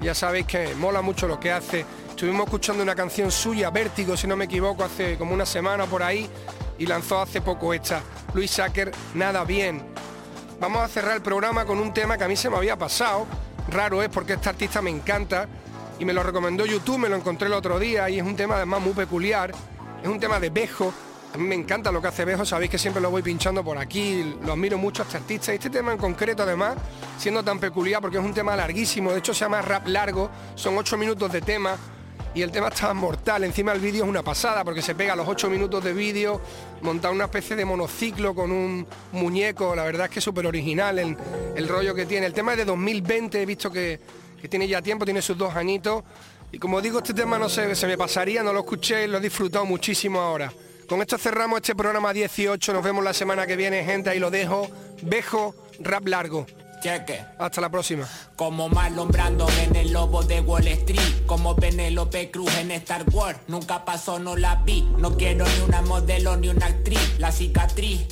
Ya 0.02 0.16
sabéis 0.16 0.48
que 0.48 0.74
mola 0.74 1.04
mucho 1.04 1.28
lo 1.28 1.40
que 1.40 1.52
hace. 1.52 1.86
Estuvimos 2.10 2.46
escuchando 2.46 2.82
una 2.82 2.96
canción 2.96 3.30
suya, 3.30 3.70
Vértigo, 3.70 4.18
si 4.18 4.26
no 4.26 4.36
me 4.36 4.46
equivoco, 4.46 4.84
hace 4.84 5.16
como 5.16 5.36
una 5.36 5.46
semana 5.46 5.86
por 5.86 6.02
ahí, 6.02 6.28
y 6.80 6.88
lanzó 6.88 7.22
hace 7.22 7.40
poco 7.40 7.72
esta. 7.72 8.02
Luis 8.34 8.50
Sacker, 8.50 8.92
Nada 9.14 9.44
Bien. 9.44 9.84
Vamos 10.60 10.82
a 10.82 10.88
cerrar 10.88 11.16
el 11.16 11.22
programa 11.22 11.66
con 11.66 11.78
un 11.78 11.94
tema 11.94 12.18
que 12.18 12.24
a 12.24 12.28
mí 12.28 12.36
se 12.36 12.50
me 12.50 12.58
había 12.58 12.80
pasado. 12.80 13.28
Raro 13.70 14.02
es 14.02 14.10
porque 14.10 14.34
este 14.34 14.50
artista 14.50 14.82
me 14.82 14.90
encanta 14.90 15.48
y 16.00 16.06
me 16.06 16.14
lo 16.14 16.24
recomendó 16.24 16.66
YouTube, 16.66 16.98
me 16.98 17.10
lo 17.10 17.16
encontré 17.16 17.46
el 17.46 17.54
otro 17.54 17.78
día 17.78 18.10
y 18.10 18.18
es 18.18 18.26
un 18.26 18.36
tema 18.36 18.56
además 18.56 18.82
muy 18.82 18.94
peculiar. 18.94 19.52
Es 20.02 20.08
un 20.08 20.20
tema 20.20 20.40
de 20.40 20.50
Bejo. 20.50 20.92
A 21.34 21.38
mí 21.38 21.48
me 21.48 21.56
encanta 21.56 21.92
lo 21.92 22.02
que 22.02 22.10
hace 22.10 22.26
Bejo, 22.26 22.46
sabéis 22.46 22.70
que 22.70 22.78
siempre 22.78 23.02
lo 23.02 23.10
voy 23.10 23.22
pinchando 23.22 23.64
por 23.64 23.78
aquí, 23.78 24.36
lo 24.44 24.52
admiro 24.52 24.78
mucho 24.78 25.04
a 25.04 25.06
este 25.06 25.18
artista. 25.18 25.54
Y 25.54 25.56
este 25.56 25.70
tema 25.70 25.94
en 25.94 25.98
concreto 25.98 26.44
además, 26.44 26.76
siendo 27.18 27.42
tan 27.42 27.58
peculiar 27.60 28.02
porque 28.02 28.18
es 28.18 28.24
un 28.24 28.34
tema 28.34 28.56
larguísimo, 28.56 29.12
de 29.12 29.20
hecho 29.20 29.34
se 29.34 29.46
llama 29.46 29.62
rap 29.62 29.88
largo, 29.88 30.30
son 30.56 30.78
ocho 30.78 30.98
minutos 30.98 31.32
de 31.32 31.40
tema 31.42 31.78
y 32.34 32.42
el 32.42 32.52
tema 32.52 32.68
está 32.68 32.94
mortal. 32.94 33.44
Encima 33.44 33.72
el 33.72 33.80
vídeo 33.80 34.04
es 34.04 34.10
una 34.10 34.24
pasada 34.24 34.64
porque 34.64 34.82
se 34.82 34.96
pega 34.96 35.16
los 35.16 35.28
8 35.28 35.50
minutos 35.50 35.84
de 35.84 35.94
vídeo, 35.94 36.42
monta 36.82 37.10
una 37.10 37.26
especie 37.26 37.56
de 37.56 37.66
monociclo 37.66 38.34
con 38.34 38.52
un 38.52 38.86
muñeco. 39.12 39.76
La 39.76 39.84
verdad 39.84 40.06
es 40.06 40.12
que 40.12 40.20
es 40.20 40.26
súper 40.26 40.46
original 40.46 41.00
el, 41.00 41.18
el, 41.56 41.68
rollo 41.68 41.94
que 41.94 42.06
tiene. 42.06 42.26
El 42.26 42.34
tema 42.34 42.54
es 42.54 42.60
de 42.60 42.66
2020, 42.66 43.42
he 43.42 43.46
visto 43.46 43.72
que, 43.72 44.00
que, 44.42 44.48
tiene 44.48 44.68
ya 44.68 44.82
tiempo, 44.82 45.06
tiene 45.06 45.22
sus 45.22 45.38
dos 45.38 45.56
añitos. 45.56 46.04
Y 46.52 46.60
como 46.60 46.82
digo, 46.82 47.00
este 47.00 47.14
tema 47.14 47.38
no 47.38 47.50
sé, 47.50 47.74
se 47.76 47.88
me 47.88 47.98
pasaría, 47.98 48.44
no 48.44 48.54
lo 48.54 48.60
escuché, 48.60 49.08
lo 49.08 49.18
he 49.18 49.22
disfrutado 49.22 49.66
muchísimo 49.66 50.20
ahora. 50.20 50.52
Con 50.92 51.00
esto 51.00 51.18
cerramos 51.18 51.62
este 51.62 51.74
programa 51.74 52.12
18. 52.12 52.74
Nos 52.74 52.84
vemos 52.84 53.02
la 53.02 53.14
semana 53.14 53.48
que 53.48 53.56
viene, 53.56 53.86
gente. 53.86 54.10
Ahí 54.10 54.20
lo 54.20 54.30
dejo. 54.30 54.70
Bejo, 55.02 55.56
rap 55.80 56.06
largo. 56.06 56.46
Cheque. 56.84 57.24
Hasta 57.40 57.62
la 57.62 57.70
próxima. 57.70 58.06
Como 58.36 58.68
Marlon 58.68 59.08
Brando 59.08 59.48
en 59.64 59.74
el 59.78 59.94
lobo 59.94 60.22
de 60.22 60.42
Wall 60.42 60.68
Street. 60.68 61.26
Como 61.26 61.56
Penélope 61.56 62.30
Cruz 62.30 62.54
en 62.58 62.72
Star 62.72 63.06
Wars. 63.10 63.40
Nunca 63.48 63.86
pasó, 63.86 64.20
no 64.20 64.36
la 64.36 64.56
vi. 64.66 64.82
No 64.98 65.16
quiero 65.16 65.46
ni 65.46 65.62
una 65.62 65.82
modelo 65.82 66.36
ni 66.36 66.50
una 66.50 66.66
actriz. 66.66 67.18
La 67.20 67.32
cicatriz. 67.32 68.08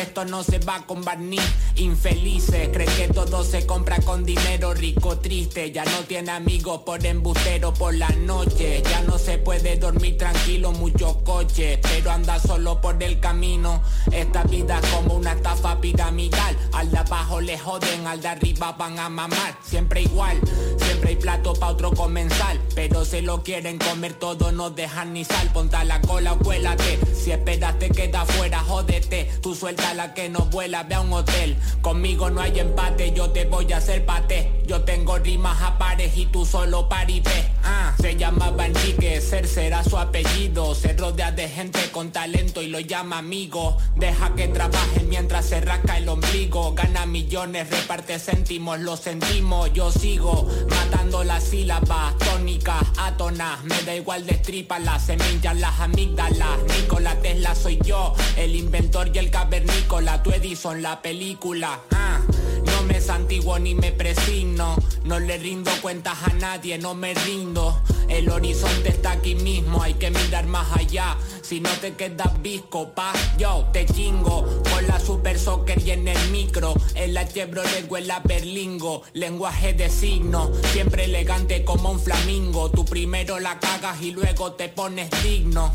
Esto 0.00 0.24
no 0.24 0.42
se 0.42 0.58
va 0.58 0.84
con 0.86 1.04
barniz. 1.04 1.42
Infelices. 1.76 2.68
Cree 2.72 2.86
que 2.86 3.08
todo 3.08 3.44
se 3.44 3.66
compra 3.66 3.98
con 3.98 4.24
dinero. 4.24 4.74
Rico, 4.74 5.18
triste. 5.18 5.72
Ya 5.72 5.84
no 5.84 5.98
tiene 6.06 6.30
amigos 6.30 6.82
por 6.84 7.04
embustero 7.04 7.72
por 7.74 7.94
la 7.94 8.08
noche. 8.10 8.82
Ya 8.82 9.02
no 9.02 9.18
se 9.18 9.38
puede 9.38 9.76
dormir 9.76 10.16
tranquilo. 10.18 10.72
Muchos 10.72 11.16
coches. 11.18 11.78
Pero 11.82 12.10
anda 12.10 12.38
solo 12.38 12.80
por 12.80 13.02
el 13.02 13.20
camino. 13.20 13.82
Esta 14.12 14.42
vida 14.44 14.80
es 14.82 14.88
como 14.90 15.14
una 15.14 15.32
estafa 15.32 15.80
piramidal. 15.80 16.56
Al 16.74 16.90
de 16.90 16.98
abajo 16.98 17.40
le 17.40 17.58
joden. 17.58 18.06
Al 18.06 18.20
de 18.20 18.28
arriba 18.28 18.72
van 18.72 18.98
a 18.98 19.08
mamar. 19.08 19.56
Siempre 19.64 20.02
igual. 20.02 20.40
Siempre 20.78 21.10
hay 21.10 21.16
plato 21.16 21.54
pa' 21.54 21.68
otro 21.68 21.92
comensal. 21.92 22.60
Pero 22.74 23.04
se 23.04 23.22
lo 23.22 23.42
quieren 23.42 23.78
comer 23.78 24.14
todo. 24.14 24.52
No 24.52 24.70
dejan 24.70 25.12
ni 25.12 25.24
sal. 25.24 25.50
Ponta 25.52 25.84
la 25.84 26.00
cola 26.00 26.34
o 26.34 26.38
cuélate. 26.38 26.98
Si 27.14 27.32
esperas 27.32 27.78
te 27.78 27.90
queda 27.90 28.24
fuera. 28.24 28.60
Jódete. 28.60 29.30
Tú 29.40 29.54
suelta 29.54 29.94
la 29.94 30.14
que 30.14 30.28
no 30.28 30.40
vuela. 30.46 30.82
Ve 30.82 30.94
a 30.94 31.00
un 31.00 31.12
hotel. 31.12 31.56
Conmigo 31.80 32.30
no 32.30 32.40
hay 32.40 32.58
empate, 32.58 33.12
yo 33.12 33.30
te 33.30 33.44
voy 33.44 33.72
a 33.72 33.76
hacer 33.76 34.04
pate. 34.04 34.62
Yo 34.66 34.82
tengo 34.82 35.18
rimas 35.18 35.60
a 35.62 35.78
pares 35.78 36.16
y 36.16 36.26
tú 36.26 36.46
solo 36.46 36.88
paripé. 36.88 37.50
Ah, 37.62 37.94
se 38.00 38.16
llamaba 38.16 38.66
Enrique, 38.66 39.20
ser 39.20 39.46
será 39.46 39.84
su 39.84 39.98
apellido. 39.98 40.74
Se 40.74 40.94
rodea 40.94 41.30
de 41.32 41.48
gente 41.48 41.90
con 41.90 42.10
talento 42.10 42.62
y 42.62 42.68
lo 42.68 42.80
llama 42.80 43.18
amigo. 43.18 43.76
Deja 43.96 44.34
que 44.34 44.48
trabaje 44.48 45.00
mientras 45.06 45.46
se 45.46 45.60
rasca 45.60 45.98
el 45.98 46.08
ombligo. 46.08 46.63
Gana 46.72 47.04
millones, 47.06 47.68
reparte 47.70 48.18
céntimos, 48.18 48.80
lo 48.80 48.96
sentimos. 48.96 49.72
Yo 49.72 49.92
sigo 49.92 50.48
matando 50.70 51.22
las 51.24 51.44
sílabas 51.44 52.16
tónicas, 52.18 52.82
átonas. 52.96 53.62
Me 53.64 53.82
da 53.82 53.94
igual 53.94 54.26
de 54.26 54.40
las 54.80 55.06
semillas, 55.06 55.56
las 55.56 55.80
amígdalas. 55.80 56.62
Nikola 56.68 57.20
Tesla 57.20 57.54
soy 57.54 57.78
yo, 57.84 58.14
el 58.36 58.56
inventor 58.56 59.10
y 59.14 59.18
el 59.18 59.30
cavernícola. 59.30 60.22
Tu 60.22 60.30
Edison, 60.30 60.80
la 60.80 61.02
película. 61.02 61.80
Ah, 61.92 62.20
no 62.64 62.82
me 62.84 63.00
santiguo 63.00 63.58
ni 63.58 63.74
me 63.74 63.92
presigno. 63.92 64.76
No 65.04 65.18
le 65.18 65.38
rindo 65.38 65.70
cuentas 65.82 66.16
a 66.24 66.32
nadie, 66.34 66.78
no 66.78 66.94
me 66.94 67.14
rindo. 67.14 67.80
El 68.08 68.30
horizonte 68.30 68.90
está 68.90 69.12
aquí 69.12 69.34
mismo, 69.34 69.82
hay 69.82 69.94
que 69.94 70.10
mirar 70.10 70.46
más 70.46 70.66
allá. 70.76 71.16
Si 71.42 71.60
no 71.60 71.70
te 71.80 71.94
quedas 71.94 72.40
visco, 72.42 72.90
pa, 72.90 73.12
yo 73.38 73.68
te 73.72 73.86
chingo. 73.86 74.62
Con 74.72 74.86
la 74.86 74.98
super 75.00 75.38
soccer 75.38 75.80
y 75.82 75.90
en 75.90 76.08
el 76.08 76.30
micro. 76.30 76.74
En 76.94 77.14
la 77.14 77.28
Chevrolet 77.28 77.90
o 77.90 77.96
en 77.96 78.06
la 78.06 78.20
Berlingo. 78.20 79.02
Lenguaje 79.12 79.72
de 79.72 79.90
signo, 79.90 80.50
siempre 80.72 81.04
elegante 81.04 81.64
como 81.64 81.90
un 81.90 82.00
flamingo. 82.00 82.70
Tú 82.70 82.84
primero 82.84 83.40
la 83.40 83.58
cagas 83.58 84.00
y 84.02 84.12
luego 84.12 84.52
te 84.52 84.68
pones 84.68 85.10
digno. 85.22 85.72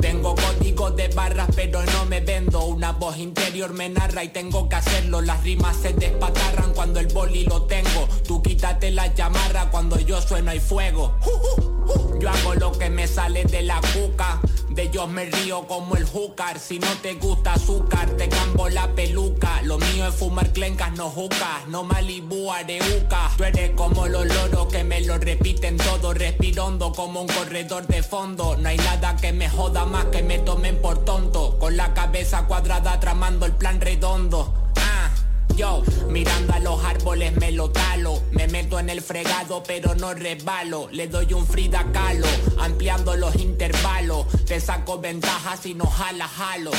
Tengo 0.00 0.34
código 0.34 0.90
de 0.90 1.08
barras 1.08 1.48
pero 1.54 1.82
no 1.84 2.06
me 2.06 2.20
vendo. 2.20 2.64
Una 2.64 2.92
voz 2.92 3.18
interior 3.18 3.72
me 3.72 3.88
narra 3.88 4.24
y 4.24 4.28
tengo 4.28 4.68
que 4.68 4.76
hacerlo. 4.76 5.20
Las 5.20 5.42
rimas 5.42 5.76
se 5.76 5.92
despatarran 5.92 6.72
cuando 6.72 7.00
el 7.00 7.08
boli 7.08 7.44
lo 7.44 7.62
tengo. 7.62 8.08
Tú 8.26 8.42
quítate 8.42 8.90
la 8.90 9.12
chamarra 9.14 9.70
cuando 9.70 9.98
yo 9.98 10.20
sueno 10.20 10.54
y 10.54 10.60
fuego. 10.60 11.16
Yo 12.20 12.28
hago 12.28 12.54
lo 12.54 12.72
que 12.72 12.90
me 12.90 13.06
sale 13.06 13.44
de 13.44 13.62
la 13.62 13.80
cuca 13.92 14.40
de 14.70 14.84
ellos 14.84 15.08
me 15.08 15.26
río 15.26 15.66
como 15.66 15.96
el 15.96 16.04
júcar. 16.04 16.58
Si 16.58 16.78
no 16.78 16.88
te 17.02 17.14
gusta 17.14 17.54
azúcar 17.54 18.10
te 18.16 18.28
cambo 18.28 18.68
la 18.68 18.88
peluca. 18.94 19.62
Lo 19.62 19.78
mío 19.78 20.06
es 20.06 20.14
fumar 20.14 20.52
clencas, 20.52 20.92
no 20.92 21.10
jucas 21.10 21.66
No 21.68 21.84
Malibu, 21.84 22.50
areuca 22.50 23.30
Tú 23.36 23.44
eres 23.44 23.72
como 23.72 24.06
los 24.06 24.26
loros 24.26 24.66
que 24.68 24.84
me 24.84 25.00
lo 25.00 25.18
repiten 25.18 25.76
todo. 25.76 26.14
Respirondo 26.14 26.92
como 26.92 27.22
un 27.22 27.28
corredor 27.28 27.86
de 27.86 28.02
fondo. 28.02 28.56
No 28.56 28.68
hay 28.68 28.78
nada 28.78 29.16
que 29.16 29.32
me 29.32 29.48
joda 29.48 29.84
más 29.84 30.06
que 30.06 30.22
me 30.22 30.38
tomen 30.38 30.80
por 30.80 31.04
tonto. 31.04 31.58
Con 31.58 31.76
la 31.76 31.92
cabeza 31.92 32.46
cuadrada 32.46 33.00
tramando 33.00 33.46
el 33.46 33.52
plan 33.52 33.80
redondo. 33.80 34.54
Mirando 36.08 36.54
a 36.54 36.58
los 36.58 36.82
árboles 36.82 37.36
me 37.36 37.52
lo 37.52 37.70
talo. 37.70 38.22
Me 38.30 38.48
meto 38.48 38.78
en 38.78 38.88
el 38.88 39.02
fregado 39.02 39.62
pero 39.62 39.94
no 39.94 40.14
resbalo. 40.14 40.88
Le 40.90 41.06
doy 41.06 41.34
un 41.34 41.46
Frida 41.46 41.84
Kahlo 41.92 42.26
Ampliando 42.58 43.14
los 43.16 43.36
intervalos. 43.36 44.26
Te 44.46 44.58
saco 44.58 44.98
ventajas 45.00 45.66
y 45.66 45.74
no 45.74 45.84
jala 45.84 46.28
jalo. 46.28 46.70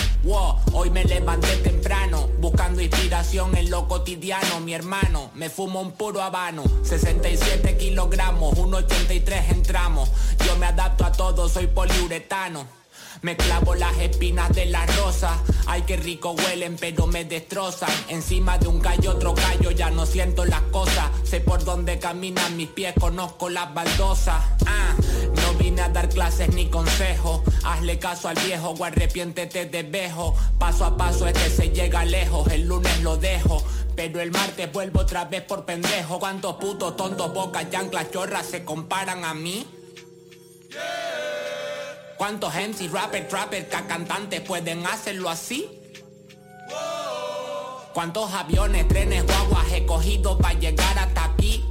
Hoy 0.74 0.90
me 0.90 1.04
levanté 1.04 1.58
temprano 1.58 2.28
Buscando 2.40 2.82
inspiración 2.82 3.56
en 3.56 3.70
lo 3.70 3.88
cotidiano. 3.88 4.60
Mi 4.62 4.74
hermano, 4.74 5.30
me 5.36 5.52
fumo 5.52 5.80
un 5.80 5.92
puro 5.92 6.24
habano. 6.24 6.64
67 6.84 7.78
kilogramos, 7.78 8.56
1,83 8.56 9.52
entramos. 9.52 10.10
Yo 10.44 10.56
me 10.58 10.66
adapto 10.66 11.06
a 11.06 11.12
todo, 11.12 11.48
soy 11.48 11.68
poliuretano 11.68 12.81
Me 13.22 13.38
clavo 13.38 13.76
las 13.76 13.98
espinas 14.00 14.50
de 14.54 14.66
la 14.66 14.86
rosa. 14.86 15.38
Ay, 15.68 15.84
qué 15.84 15.98
rico 15.98 16.32
huelen, 16.32 16.78
pero 16.80 17.08
me 17.08 17.26
destrozan. 17.26 17.92
Encima 18.08 18.58
de 18.58 18.68
un 18.68 18.80
callo, 18.80 19.12
otro 19.12 19.34
callo, 19.34 19.72
ya 19.72 19.92
no 19.92 20.06
siento 20.06 20.46
las 20.46 20.62
cosas. 20.64 21.10
Sé 21.24 21.40
por 21.40 21.64
dónde 21.64 22.00
caminan 22.00 22.58
mis 22.58 22.70
pies, 22.70 22.94
conozco 23.00 23.50
las 23.50 23.74
baldosas. 23.74 24.44
Ah, 24.66 24.96
no 25.36 25.54
vine 25.60 25.82
a 25.82 25.90
dar 25.90 26.10
clases 26.10 26.54
ni 26.54 26.70
consejos. 26.70 27.42
Hazle 27.64 28.00
caso 28.00 28.28
al 28.28 28.38
viejo 28.40 28.70
o 28.70 28.84
arrepiéntete 28.84 29.66
de 29.66 29.84
vejo. 29.84 30.36
Paso 30.58 30.86
a 30.86 30.98
paso 30.98 31.28
es 31.28 31.34
que 31.34 31.50
se 31.50 31.70
llega 31.70 32.06
lejos. 32.06 32.48
El 32.52 32.68
lunes 32.68 33.02
lo 33.02 33.18
dejo. 33.18 33.64
Pero 33.96 34.22
el 34.22 34.32
martes 34.32 34.72
vuelvo 34.72 35.02
otra 35.02 35.26
vez 35.26 35.44
por 35.44 35.66
pendejo. 35.66 36.20
¿Cuántos 36.20 36.56
putos 36.56 36.96
tontos, 36.96 37.34
bocas, 37.34 37.70
chanclas, 37.70 38.10
chorras 38.10 38.46
se 38.46 38.64
comparan 38.64 39.26
a 39.26 39.34
mí? 39.34 39.66
¿Cuántos 42.22 42.54
MC, 42.54 42.88
rapper, 42.94 43.28
trapper, 43.28 43.68
cantantes 43.68 44.42
pueden 44.42 44.86
hacerlo 44.86 45.28
así? 45.28 45.68
¿Cuántos 47.96 48.32
aviones, 48.32 48.88
trenes, 48.88 49.26
guaguas 49.26 49.66
he 49.74 49.88
cogido 49.88 50.38
para 50.38 50.54
llegar 50.54 51.00
hasta 51.00 51.24
aquí? 51.24 51.66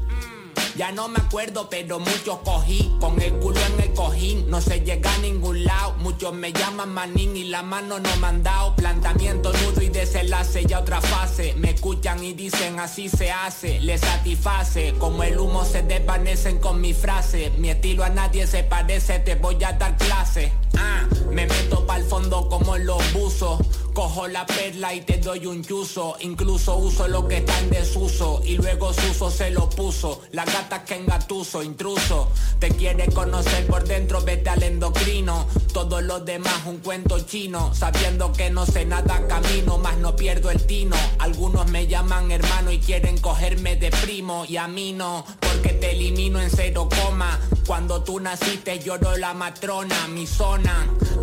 Ya 0.76 0.92
no 0.92 1.08
me 1.08 1.18
acuerdo, 1.18 1.68
pero 1.68 1.98
muchos 1.98 2.38
cogí 2.44 2.90
con 3.00 3.20
el 3.20 3.32
culo 3.34 3.60
en 3.74 3.80
el 3.80 3.92
cojín. 3.92 4.48
No 4.48 4.60
se 4.60 4.80
llega 4.80 5.12
a 5.12 5.18
ningún 5.18 5.64
lado. 5.64 5.94
Muchos 5.98 6.32
me 6.32 6.52
llaman 6.52 6.90
manín 6.90 7.36
y 7.36 7.44
la 7.44 7.62
mano 7.62 7.98
no 7.98 8.16
me 8.16 8.26
han 8.26 8.42
dado. 8.42 8.74
Planteamiento, 8.76 9.52
nudo 9.52 9.82
y 9.82 9.88
desenlace, 9.88 10.64
ya 10.64 10.80
otra 10.80 11.00
fase. 11.00 11.54
Me 11.56 11.70
escuchan 11.70 12.22
y 12.22 12.32
dicen 12.32 12.78
así 12.78 13.08
se 13.08 13.30
hace. 13.30 13.80
Les 13.80 14.00
satisface. 14.00 14.94
Como 14.98 15.22
el 15.22 15.38
humo 15.38 15.64
se 15.64 15.82
desvanecen 15.82 16.58
con 16.58 16.80
mi 16.80 16.94
frase. 16.94 17.52
Mi 17.58 17.70
estilo 17.70 18.04
a 18.04 18.08
nadie 18.08 18.46
se 18.46 18.62
parece, 18.62 19.18
te 19.18 19.34
voy 19.34 19.62
a 19.64 19.72
dar 19.72 19.96
clase. 19.96 20.52
Ah, 20.76 21.06
me 21.30 21.46
meto 21.46 21.86
pa'l 21.86 22.04
fondo 22.04 22.48
como 22.48 22.76
los 22.76 23.12
buzos. 23.12 23.60
Cojo 23.92 24.28
la 24.28 24.46
perla 24.46 24.94
y 24.94 25.00
te 25.00 25.18
doy 25.18 25.46
un 25.46 25.62
yuso. 25.64 26.16
Incluso 26.20 26.76
uso 26.76 27.08
lo 27.08 27.26
que 27.26 27.38
está 27.38 27.58
en 27.58 27.70
desuso. 27.70 28.40
Y 28.44 28.56
luego 28.56 28.92
Suso 28.92 29.30
se 29.30 29.50
lo 29.50 29.68
puso. 29.68 30.22
La 30.32 30.44
gata 30.44 30.84
que 30.84 30.94
engatuso, 30.94 31.62
intruso. 31.62 32.28
Te 32.58 32.68
quiere 32.68 33.06
conocer 33.08 33.66
por 33.66 33.84
dentro, 33.84 34.20
vete 34.22 34.50
al 34.50 34.62
endocrino. 34.62 35.46
Todo 35.72 36.00
lo 36.00 36.20
demás 36.20 36.66
un 36.66 36.78
cuento 36.78 37.18
chino. 37.20 37.74
Sabiendo 37.74 38.32
que 38.32 38.50
no 38.50 38.64
sé 38.64 38.84
nada 38.84 39.26
camino, 39.26 39.78
más 39.78 39.98
no 39.98 40.14
pierdo 40.14 40.50
el 40.50 40.64
tino. 40.66 40.96
Algunos 41.18 41.68
me 41.70 41.86
llaman 41.86 42.30
hermano 42.30 42.70
y 42.70 42.78
quieren 42.78 43.18
cogerme 43.18 43.76
de 43.76 43.90
primo. 43.90 44.44
Y 44.48 44.56
a 44.56 44.68
mí 44.68 44.92
no, 44.92 45.24
porque 45.40 45.70
te 45.70 45.92
elimino 45.92 46.40
en 46.40 46.50
cero 46.50 46.88
coma. 46.88 47.40
Cuando 47.66 48.02
tú 48.02 48.20
naciste 48.20 48.78
lloró 48.78 49.16
la 49.16 49.34
matrona, 49.34 50.08
mi 50.08 50.26
zona. 50.26 50.59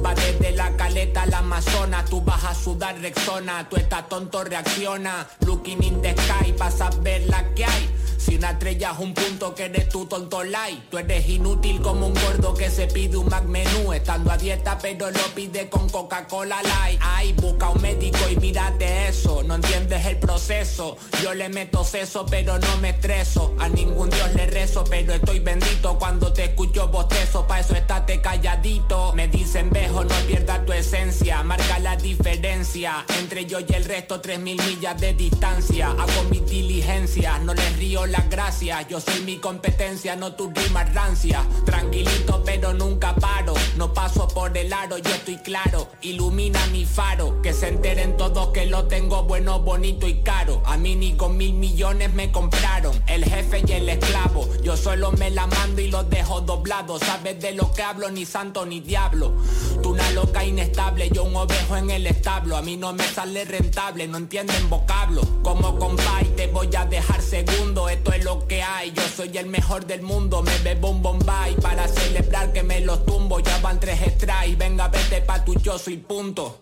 Va 0.04 0.14
desde 0.16 0.52
la 0.52 0.76
caleta 0.76 1.24
a 1.24 1.26
la 1.26 1.40
amazona. 1.40 2.04
Tú 2.06 2.22
vas 2.22 2.44
a 2.44 2.54
sudar 2.54 3.00
Rexona. 3.00 3.68
Tú 3.70 3.76
estás 3.76 4.08
tonto, 4.10 4.44
reacciona. 4.44 5.28
Looking 5.46 5.84
in 5.84 6.02
the 6.02 6.14
sky, 6.14 6.54
vas 6.58 6.82
a 6.82 6.90
ver 7.02 7.28
la 7.30 7.54
que 7.54 7.66
hay. 7.66 7.97
Si 8.18 8.36
una 8.36 8.52
estrella 8.52 8.92
es 8.92 9.00
un 9.00 9.14
punto 9.14 9.54
que 9.54 9.66
eres 9.66 9.90
tú 9.90 10.06
tonto 10.06 10.44
light 10.44 10.90
Tú 10.90 10.98
eres 10.98 11.28
inútil 11.30 11.82
como 11.82 12.08
un 12.08 12.14
gordo 12.14 12.54
que 12.54 12.70
se 12.70 12.88
pide 12.88 13.18
un 13.18 13.30
menú. 13.48 13.94
Estando 13.94 14.32
a 14.32 14.38
dieta 14.38 14.78
pero 14.82 15.12
lo 15.12 15.24
pide 15.36 15.70
con 15.70 15.88
Coca-Cola 15.90 16.62
light. 16.64 17.00
Ay, 17.02 17.34
busca 17.34 17.70
un 17.70 17.82
médico 17.82 18.20
y 18.32 18.36
mírate 18.38 19.08
eso. 19.08 19.44
No 19.44 19.56
entiendes 19.56 20.06
el 20.06 20.18
proceso. 20.18 20.98
Yo 21.22 21.34
le 21.34 21.50
meto 21.50 21.84
seso 21.84 22.26
pero 22.26 22.58
no 22.58 22.78
me 22.78 22.90
estreso. 22.90 23.56
A 23.60 23.70
ningún 23.70 24.10
dios 24.10 24.34
le 24.34 24.48
rezo 24.48 24.84
pero 24.84 25.14
estoy 25.14 25.40
bendito. 25.40 25.98
Cuando 26.00 26.34
te 26.34 26.46
escucho 26.46 26.88
bostezo 26.88 27.46
Pa' 27.48 27.60
eso 27.60 27.76
estate 27.76 28.22
calladito. 28.22 29.14
Me 29.14 29.28
dicen 29.28 29.70
vejo 29.70 30.04
no 30.04 30.16
pierdas 30.28 30.66
tu 30.66 30.74
esencia. 30.74 31.44
Marca 31.44 31.80
la 31.80 31.96
diferencia 31.96 33.06
Entre 33.20 33.46
yo 33.46 33.60
y 33.60 33.74
el 33.74 33.86
resto 33.86 34.22
tres 34.22 34.40
mil 34.40 34.62
millas 34.64 35.00
de 35.00 35.14
distancia. 35.14 35.90
Hago 35.90 36.24
mis 36.30 36.46
diligencias 36.46 37.42
No 37.42 37.54
les 37.54 37.78
río 37.78 38.07
las 38.08 38.30
gracias. 38.30 38.88
Yo 38.88 39.00
soy 39.00 39.22
mi 39.22 39.38
competencia, 39.38 40.16
no 40.16 40.34
tu 40.34 40.50
rima 40.52 40.84
rancia. 40.84 41.46
Tranquilito, 41.66 42.44
pero 42.46 42.74
nunca 42.74 43.16
paro. 43.16 43.54
No 43.76 43.94
paso 43.94 44.28
por 44.28 44.58
el 44.58 44.72
aro, 44.72 44.98
yo 44.98 45.12
estoy 45.12 45.38
claro. 45.38 45.90
Ilumina 46.02 46.66
mi 46.68 46.86
faro. 46.86 47.42
Que 47.42 47.54
se 47.54 47.70
enteren 47.70 48.18
todos 48.18 48.50
que 48.50 48.66
lo 48.66 48.86
tengo 48.86 49.24
bueno, 49.24 49.60
bonito 49.60 50.08
y 50.08 50.22
caro. 50.22 50.62
A 50.66 50.78
mí 50.78 50.96
ni 50.96 51.14
con 51.14 51.38
mil 51.38 51.54
millones 51.54 52.14
me 52.14 52.32
compraron. 52.32 53.02
El 53.08 53.26
jefe 53.26 53.64
y 53.68 53.72
el 53.72 53.90
esclavo. 53.90 54.48
Yo 54.64 54.78
solo 54.78 55.12
me 55.12 55.30
la 55.30 55.48
mando 55.48 55.82
y 55.82 55.90
los 55.90 56.10
dejo 56.10 56.42
doblados. 56.42 57.02
Sabes 57.02 57.40
de 57.42 57.54
lo 57.54 57.72
que 57.74 57.84
hablo, 57.84 58.10
ni 58.10 58.26
santo 58.26 58.66
ni 58.66 58.80
diablo. 58.80 59.34
Tú 59.82 59.98
una 59.98 60.12
loca 60.12 60.46
inestable, 60.46 61.10
yo 61.10 61.24
un 61.24 61.36
ovejo 61.36 61.76
en 61.76 61.90
el 61.90 62.06
establo. 62.06 62.56
A 62.56 62.62
mí 62.62 62.78
no 62.78 62.94
me 62.94 63.04
sale 63.04 63.46
rentable, 63.46 64.08
no 64.08 64.18
entienden 64.18 64.70
vocablo. 64.70 65.22
Como 65.42 65.80
compay 65.80 66.26
te 66.36 66.48
voy 66.48 66.70
a 66.76 66.86
dejar 66.86 67.22
segundo. 67.22 67.90
Esto 67.98 68.14
es 68.14 68.24
lo 68.24 68.48
que 68.48 68.62
hay, 68.62 68.92
yo 68.92 69.02
soy 69.08 69.36
el 69.38 69.48
mejor 69.48 69.88
del 69.88 70.04
mundo. 70.04 70.44
Me 70.44 70.56
bebo 70.60 70.92
un 70.92 71.02
bombay 71.02 71.56
para 71.56 71.88
celebrar 71.88 72.54
que 72.54 72.62
me 72.62 72.80
los 72.82 73.04
tumbo. 73.06 73.40
Ya 73.40 73.58
van 73.58 73.80
tres 73.80 74.00
strikes, 74.14 74.56
venga, 74.56 74.88
vete 74.88 75.22
pa' 75.22 75.44
tu 75.44 75.56
yo 75.56 75.80
soy 75.80 75.98
punto. 75.98 76.62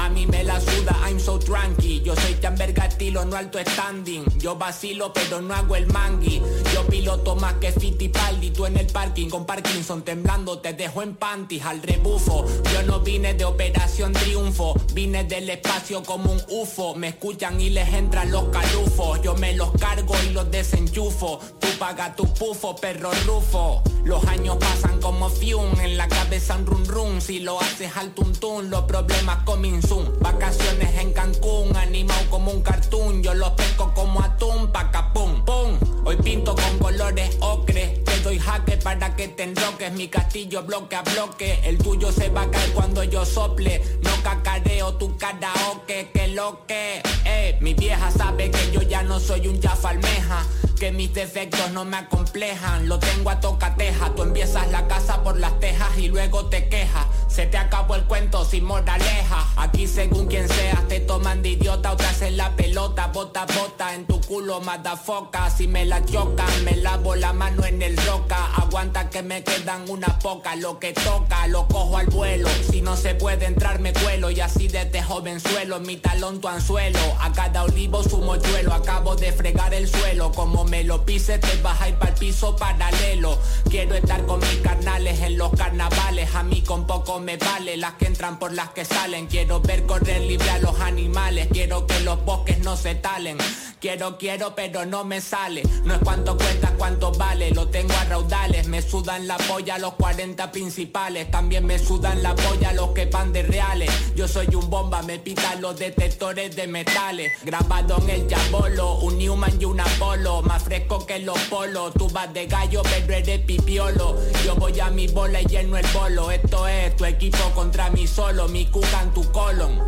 A 0.00 0.08
mí 0.08 0.26
me 0.26 0.42
la 0.44 0.58
suda, 0.58 0.96
I'm 1.06 1.20
so 1.20 1.38
tranqui 1.38 2.00
Yo 2.00 2.16
soy 2.16 2.34
tan 2.34 2.56
verga 2.56 2.86
estilo, 2.86 3.22
no 3.26 3.36
alto 3.36 3.58
standing. 3.58 4.24
Yo 4.38 4.56
vacilo 4.56 5.12
pero 5.12 5.42
no 5.42 5.54
hago 5.54 5.76
el 5.76 5.86
mangui 5.88 6.40
Yo 6.72 6.86
piloto 6.86 7.36
más 7.36 7.54
que 7.60 7.70
Fittipaldi 7.70 8.50
Tú 8.50 8.64
en 8.64 8.78
el 8.78 8.86
parking 8.86 9.28
con 9.28 9.44
Parkinson 9.44 10.02
temblando 10.02 10.58
Te 10.58 10.72
dejo 10.72 11.02
en 11.02 11.16
panties 11.16 11.64
al 11.66 11.82
rebufo. 11.82 12.46
Yo 12.72 12.82
no 12.84 13.00
vine 13.00 13.34
de 13.34 13.44
Operación 13.44 14.14
Triunfo 14.14 14.74
Vine 14.94 15.24
del 15.24 15.50
espacio 15.50 16.02
como 16.02 16.32
un 16.32 16.42
UFO. 16.48 16.94
Me 16.94 17.08
escuchan 17.08 17.60
y 17.60 17.70
les 17.70 17.92
entran 17.92 18.30
los 18.30 18.44
calufos. 18.44 19.20
Yo 19.22 19.34
me 19.34 19.54
los 19.54 19.72
cargo 19.72 20.14
y 20.26 20.32
los 20.32 20.50
desenchufo. 20.50 21.40
Tú 21.58 21.68
paga 21.78 22.14
tu 22.14 22.32
pufo, 22.34 22.74
perro 22.76 23.10
rufo. 23.26 23.82
Los 24.04 24.24
años 24.26 24.56
pasan 24.56 24.98
como 25.00 25.28
fium 25.28 25.78
En 25.80 25.96
la 25.98 26.08
cabeza 26.08 26.56
un 26.56 26.66
run 26.66 26.84
run. 26.86 27.20
Si 27.20 27.40
lo 27.40 27.60
haces 27.60 27.96
al 27.96 28.12
tuntún 28.14 28.70
Los 28.70 28.84
problemas 28.84 29.38
coming 29.44 29.80
Vacaciones 30.20 30.94
en 31.00 31.12
Cancún 31.12 31.76
Animado 31.76 32.20
como 32.30 32.52
un 32.52 32.62
cartoon. 32.62 33.22
Yo 33.22 33.34
los 33.34 33.50
pesco 33.50 33.92
como 33.92 34.22
atún 34.22 34.70
Pacapum, 34.70 35.44
pum 35.44 35.78
Hoy 36.04 36.16
pinto 36.16 36.54
con 36.54 36.78
colores 36.78 37.36
ocre 37.40 38.00
Te 38.04 38.20
doy 38.20 38.38
jaque 38.38 38.76
para 38.76 39.16
que 39.16 39.28
te 39.28 39.42
enroques. 39.42 39.92
Mi 39.92 40.06
castillo 40.06 40.62
bloque 40.62 40.94
a 40.94 41.02
bloque. 41.02 41.58
El 41.64 41.78
tuyo 41.78 42.12
se 42.12 42.28
va 42.28 42.42
a 42.42 42.50
caer 42.50 42.72
cuando 42.72 43.02
yo 43.02 43.24
sople. 43.24 43.82
No 44.02 44.10
cacareo 44.22 44.94
tu 44.94 45.16
karaoke 45.16 46.10
Que 46.12 46.28
lo 46.28 46.64
que 46.66 47.02
eh, 47.24 47.58
Mi 47.60 47.74
vieja 47.74 48.12
sabe 48.12 48.50
que 48.50 48.70
yo 48.70 48.82
ya 48.82 49.02
no 49.02 49.18
soy 49.18 49.48
un 49.48 49.60
almeja 49.82 50.46
que 50.80 50.90
mis 50.92 51.12
defectos 51.12 51.70
no 51.72 51.84
me 51.84 51.98
acomplejan, 51.98 52.88
lo 52.88 52.98
tengo 52.98 53.28
a 53.28 53.38
tocateja, 53.38 54.14
tú 54.14 54.22
empiezas 54.22 54.70
la 54.70 54.88
casa 54.88 55.22
por 55.22 55.38
las 55.38 55.60
tejas 55.60 55.90
y 55.98 56.08
luego 56.08 56.46
te 56.46 56.70
quejas, 56.70 57.04
se 57.28 57.44
te 57.44 57.58
acabó 57.58 57.96
el 57.96 58.04
cuento 58.04 58.46
sin 58.46 58.64
moraleja, 58.64 59.46
aquí 59.56 59.86
según 59.86 60.26
quien 60.26 60.48
seas 60.48 60.88
te 60.88 61.00
toman 61.00 61.42
de 61.42 61.50
idiota 61.50 61.92
o 61.92 61.96
te 61.98 62.06
hacen 62.06 62.38
la 62.38 62.56
pelota, 62.56 63.08
bota 63.08 63.44
bota 63.44 63.94
en 63.94 64.06
tu 64.06 64.22
culo 64.22 64.62
foca, 65.04 65.50
si 65.50 65.68
me 65.68 65.84
la 65.84 66.02
chocan 66.04 66.64
me 66.64 66.76
lavo 66.76 67.14
la 67.14 67.34
mano 67.34 67.64
en 67.66 67.82
el 67.82 67.96
roca, 67.98 68.46
aguanta 68.56 69.10
que 69.10 69.22
me 69.22 69.44
quedan 69.44 69.88
una 69.90 70.18
poca, 70.20 70.56
lo 70.56 70.78
que 70.78 70.94
toca 70.94 71.46
lo 71.48 71.68
cojo 71.68 71.98
al 71.98 72.06
vuelo, 72.06 72.48
si 72.70 72.80
no 72.80 72.96
se 72.96 73.14
puede 73.14 73.44
entrar 73.44 73.80
me 73.80 73.92
cuelo 73.92 74.30
y 74.30 74.40
así 74.40 74.68
desde 74.68 75.02
jovenzuelo, 75.02 75.78
mi 75.80 75.98
talón 75.98 76.40
tu 76.40 76.48
anzuelo, 76.48 76.98
a 77.20 77.32
cada 77.32 77.64
olivo 77.64 78.02
su 78.02 78.16
mochuelo, 78.18 78.72
acabo 78.72 79.14
de 79.14 79.30
fregar 79.32 79.74
el 79.74 79.86
suelo, 79.86 80.32
como 80.32 80.69
me 80.70 80.84
lo 80.84 81.04
pise 81.04 81.38
te 81.38 81.60
vas 81.62 81.80
a 81.80 81.88
ir 81.88 81.96
para 81.96 82.14
piso 82.14 82.54
paralelo, 82.54 83.36
quiero 83.68 83.94
estar 83.96 84.24
con 84.24 84.38
mis 84.38 84.58
carnales 84.58 85.20
en 85.20 85.36
los 85.36 85.50
carnavales, 85.52 86.32
a 86.34 86.44
mí 86.44 86.62
con 86.62 86.86
poco 86.86 87.18
me 87.18 87.36
vale, 87.36 87.76
las 87.76 87.94
que 87.94 88.06
entran 88.06 88.38
por 88.38 88.52
las 88.52 88.70
que 88.70 88.84
salen, 88.84 89.26
quiero 89.26 89.60
ver 89.60 89.84
correr 89.84 90.20
libre 90.22 90.48
a 90.50 90.58
los 90.60 90.78
animales, 90.80 91.48
quiero 91.52 91.86
que 91.86 91.98
los 92.00 92.24
bosques 92.24 92.60
no 92.60 92.76
se 92.76 92.94
talen, 92.94 93.36
quiero, 93.80 94.16
quiero 94.16 94.54
pero 94.54 94.86
no 94.86 95.04
me 95.04 95.20
sale, 95.20 95.62
no 95.84 95.94
es 95.94 96.00
cuánto 96.04 96.36
cuesta, 96.36 96.72
cuánto 96.78 97.10
vale, 97.12 97.50
lo 97.50 97.68
tengo 97.68 97.92
a 97.94 98.04
raudales, 98.04 98.68
me 98.68 98.80
sudan 98.80 99.26
la 99.26 99.38
polla 99.38 99.76
los 99.78 99.94
40 99.94 100.52
principales, 100.52 101.30
también 101.32 101.66
me 101.66 101.78
sudan 101.78 102.22
la 102.22 102.36
polla 102.36 102.72
los 102.72 102.90
que 102.90 103.06
van 103.06 103.32
de 103.32 103.42
reales, 103.42 103.90
yo 104.14 104.28
soy 104.28 104.54
un 104.54 104.70
bomba, 104.70 105.02
me 105.02 105.18
pitan 105.18 105.60
los 105.60 105.76
detectores 105.78 106.54
de 106.54 106.68
metales, 106.68 107.32
grabado 107.44 107.98
en 108.02 108.10
el 108.10 108.28
Yabolo, 108.28 109.00
un 109.00 109.18
Newman 109.18 109.60
y 109.60 109.64
un 109.64 109.80
Apolo, 109.80 110.42
fresco 110.60 111.04
que 111.06 111.18
los 111.20 111.38
polos, 111.44 111.92
tú 111.94 112.08
vas 112.10 112.32
de 112.32 112.46
gallo 112.46 112.82
pero 112.82 113.14
eres 113.14 113.40
pipiolo, 113.40 114.16
yo 114.44 114.54
voy 114.56 114.78
a 114.80 114.90
mi 114.90 115.08
bola 115.08 115.40
y 115.42 115.46
lleno 115.46 115.76
el 115.76 115.86
bolo, 115.92 116.30
esto 116.30 116.66
es 116.66 116.96
tu 116.96 117.04
equipo 117.04 117.50
contra 117.54 117.90
mí 117.90 118.06
solo, 118.06 118.48
mi 118.48 118.66
cuca 118.66 119.02
en 119.02 119.10
tu 119.12 119.30
colon. 119.32 119.78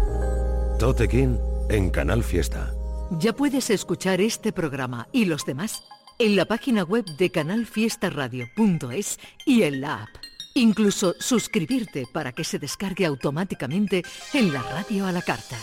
Tote 0.78 1.08
King 1.08 1.36
en 1.68 1.90
Canal 1.90 2.24
Fiesta. 2.24 2.72
Ya 3.18 3.32
puedes 3.32 3.70
escuchar 3.70 4.20
este 4.20 4.52
programa 4.52 5.08
y 5.12 5.26
los 5.26 5.44
demás 5.44 5.82
en 6.18 6.36
la 6.36 6.44
página 6.44 6.82
web 6.82 7.04
de 7.18 7.30
canalfiestaradio.es 7.30 9.18
y 9.46 9.62
en 9.62 9.80
la 9.80 10.02
app. 10.04 10.08
incluso 10.54 11.14
suscribirte 11.18 12.06
para 12.12 12.32
que 12.32 12.44
se 12.44 12.58
descargue 12.58 13.06
automáticamente 13.06 14.02
en 14.34 14.52
la 14.52 14.62
radio 14.62 15.06
a 15.06 15.12
la 15.12 15.22
carta. 15.22 15.56